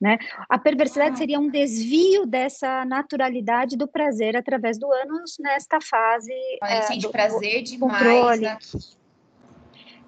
Né? 0.00 0.16
A 0.48 0.56
perversidade 0.58 1.14
ah. 1.14 1.16
seria 1.16 1.40
um 1.40 1.50
desvio 1.50 2.24
dessa 2.24 2.84
naturalidade 2.84 3.76
do 3.76 3.88
prazer 3.88 4.36
através 4.36 4.78
do 4.78 4.90
ânus 4.92 5.36
nesta 5.40 5.80
fase. 5.80 6.32
Olha, 6.62 6.72
é, 6.72 6.82
sente 6.82 7.02
do, 7.02 7.10
prazer 7.10 7.62
do 7.62 7.64
demais 7.64 8.02
controle. 8.02 8.46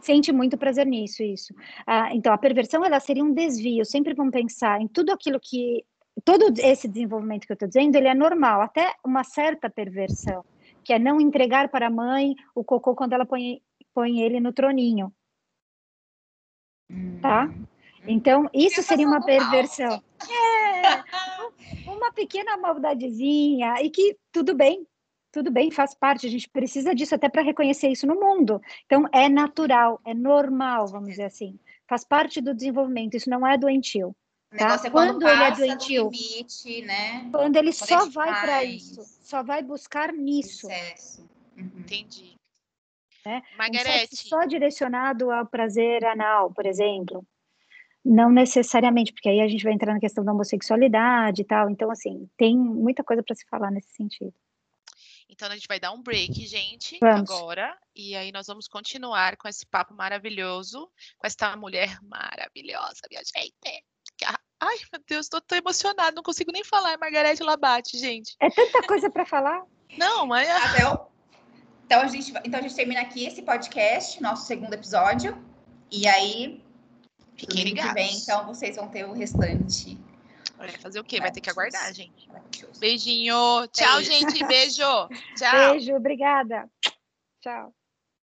Sente 0.00 0.32
muito 0.32 0.56
prazer 0.56 0.86
nisso, 0.86 1.22
isso. 1.22 1.54
Ah, 1.86 2.14
então, 2.14 2.32
a 2.32 2.38
perversão 2.38 2.84
ela 2.84 3.00
seria 3.00 3.24
um 3.24 3.32
desvio. 3.32 3.84
Sempre 3.84 4.14
vamos 4.14 4.32
pensar 4.32 4.80
em 4.80 4.88
tudo 4.88 5.12
aquilo 5.12 5.38
que 5.40 5.84
todo 6.24 6.52
esse 6.58 6.88
desenvolvimento 6.88 7.46
que 7.46 7.52
eu 7.52 7.54
estou 7.54 7.68
dizendo, 7.68 7.96
ele 7.96 8.08
é 8.08 8.14
normal, 8.14 8.60
até 8.60 8.94
uma 9.04 9.24
certa 9.24 9.70
perversão 9.70 10.44
que 10.84 10.92
é 10.92 10.98
não 10.98 11.20
entregar 11.20 11.68
para 11.68 11.86
a 11.86 11.90
mãe 11.90 12.34
o 12.54 12.64
cocô 12.64 12.94
quando 12.94 13.12
ela 13.12 13.26
põe, 13.26 13.62
põe 13.94 14.20
ele 14.20 14.40
no 14.40 14.52
troninho. 14.52 15.12
Tá? 17.20 17.44
Hum. 17.44 17.64
Então, 18.06 18.48
isso 18.52 18.82
seria 18.82 19.06
uma 19.06 19.24
perversão. 19.24 20.02
É, 20.28 21.04
uma 21.86 22.12
pequena 22.12 22.56
maldadezinha, 22.56 23.74
e 23.82 23.90
que 23.90 24.16
tudo 24.32 24.54
bem, 24.54 24.86
tudo 25.32 25.50
bem, 25.50 25.70
faz 25.70 25.94
parte, 25.94 26.26
a 26.26 26.30
gente 26.30 26.48
precisa 26.48 26.94
disso 26.94 27.14
até 27.14 27.28
para 27.28 27.42
reconhecer 27.42 27.88
isso 27.88 28.06
no 28.06 28.14
mundo. 28.14 28.60
Então, 28.86 29.06
é 29.12 29.28
natural, 29.28 30.00
é 30.04 30.12
normal, 30.12 30.88
vamos 30.88 31.10
dizer 31.10 31.24
assim. 31.24 31.58
Faz 31.88 32.04
parte 32.04 32.40
do 32.40 32.54
desenvolvimento, 32.54 33.16
isso 33.16 33.30
não 33.30 33.46
é 33.46 33.56
doentio. 33.56 34.14
Tá? 34.56 34.80
É 34.84 34.90
quando, 34.90 35.20
quando 35.20 35.28
ele 35.28 35.42
é 35.42 35.50
doentio, 35.52 36.10
limite, 36.10 36.82
né? 36.82 37.28
quando 37.30 37.54
ele 37.54 37.72
quando 37.72 37.88
só 37.88 38.10
vai 38.10 38.28
para 38.40 38.64
isso, 38.64 39.00
só 39.22 39.42
vai 39.44 39.62
buscar 39.62 40.12
nisso. 40.12 40.66
Uhum. 41.56 41.70
Entendi. 41.78 42.34
Né? 43.24 43.42
Margarete. 43.56 44.12
Um 44.12 44.28
só 44.28 44.44
direcionado 44.44 45.30
ao 45.30 45.46
prazer 45.46 46.04
anal, 46.04 46.52
por 46.52 46.66
exemplo. 46.66 47.24
Não 48.04 48.30
necessariamente, 48.30 49.12
porque 49.12 49.28
aí 49.28 49.40
a 49.40 49.46
gente 49.46 49.62
vai 49.62 49.72
entrar 49.72 49.92
na 49.92 50.00
questão 50.00 50.24
da 50.24 50.32
homossexualidade 50.32 51.42
e 51.42 51.44
tal. 51.44 51.70
Então, 51.70 51.90
assim, 51.90 52.28
tem 52.36 52.56
muita 52.56 53.04
coisa 53.04 53.22
para 53.22 53.36
se 53.36 53.46
falar 53.46 53.70
nesse 53.70 53.90
sentido. 53.90 54.34
Então 55.30 55.48
a 55.48 55.54
gente 55.54 55.68
vai 55.68 55.78
dar 55.78 55.92
um 55.92 56.02
break, 56.02 56.44
gente, 56.46 56.98
vamos. 57.00 57.30
agora. 57.30 57.76
E 57.94 58.16
aí 58.16 58.32
nós 58.32 58.48
vamos 58.48 58.66
continuar 58.66 59.36
com 59.36 59.46
esse 59.46 59.64
papo 59.64 59.94
maravilhoso, 59.94 60.90
com 61.16 61.26
esta 61.26 61.56
mulher 61.56 61.98
maravilhosa, 62.02 63.00
minha 63.08 63.22
gente. 63.24 63.84
Ai, 64.62 64.76
meu 64.92 65.02
Deus, 65.08 65.28
tô 65.28 65.40
tão 65.40 65.56
emocionada, 65.56 66.12
não 66.12 66.22
consigo 66.22 66.52
nem 66.52 66.64
falar. 66.64 66.92
É 66.92 66.96
Margarete 66.96 67.42
Labate, 67.42 67.96
gente. 67.96 68.36
É 68.40 68.50
tanta 68.50 68.82
coisa 68.86 69.08
para 69.08 69.24
falar. 69.24 69.64
Não, 69.96 70.26
mas. 70.26 70.48
É 70.48 70.52
Até 70.52 70.88
o... 70.88 71.06
Então 71.86 72.02
a, 72.02 72.06
gente, 72.08 72.32
então 72.44 72.60
a 72.60 72.62
gente 72.62 72.74
termina 72.74 73.00
aqui 73.00 73.24
esse 73.24 73.42
podcast, 73.42 74.22
nosso 74.22 74.46
segundo 74.46 74.74
episódio. 74.74 75.42
E 75.90 76.06
aí, 76.06 76.62
Fiquem 77.36 77.64
ligados. 77.64 77.94
vem, 77.94 78.14
então 78.14 78.46
vocês 78.46 78.76
vão 78.76 78.88
ter 78.88 79.04
o 79.04 79.12
restante. 79.12 79.98
Olha, 80.60 80.78
fazer 80.78 81.00
o 81.00 81.04
quê? 81.04 81.18
Vai 81.18 81.32
ter 81.32 81.40
que 81.40 81.48
aguardar, 81.48 81.92
gente. 81.94 82.28
Beijinho. 82.78 83.66
Tchau, 83.68 83.96
Beijo. 83.96 84.12
gente. 84.12 84.44
Beijo. 84.44 85.08
Tchau. 85.34 85.70
Beijo, 85.72 85.96
obrigada. 85.96 86.70
Tchau. 87.40 87.74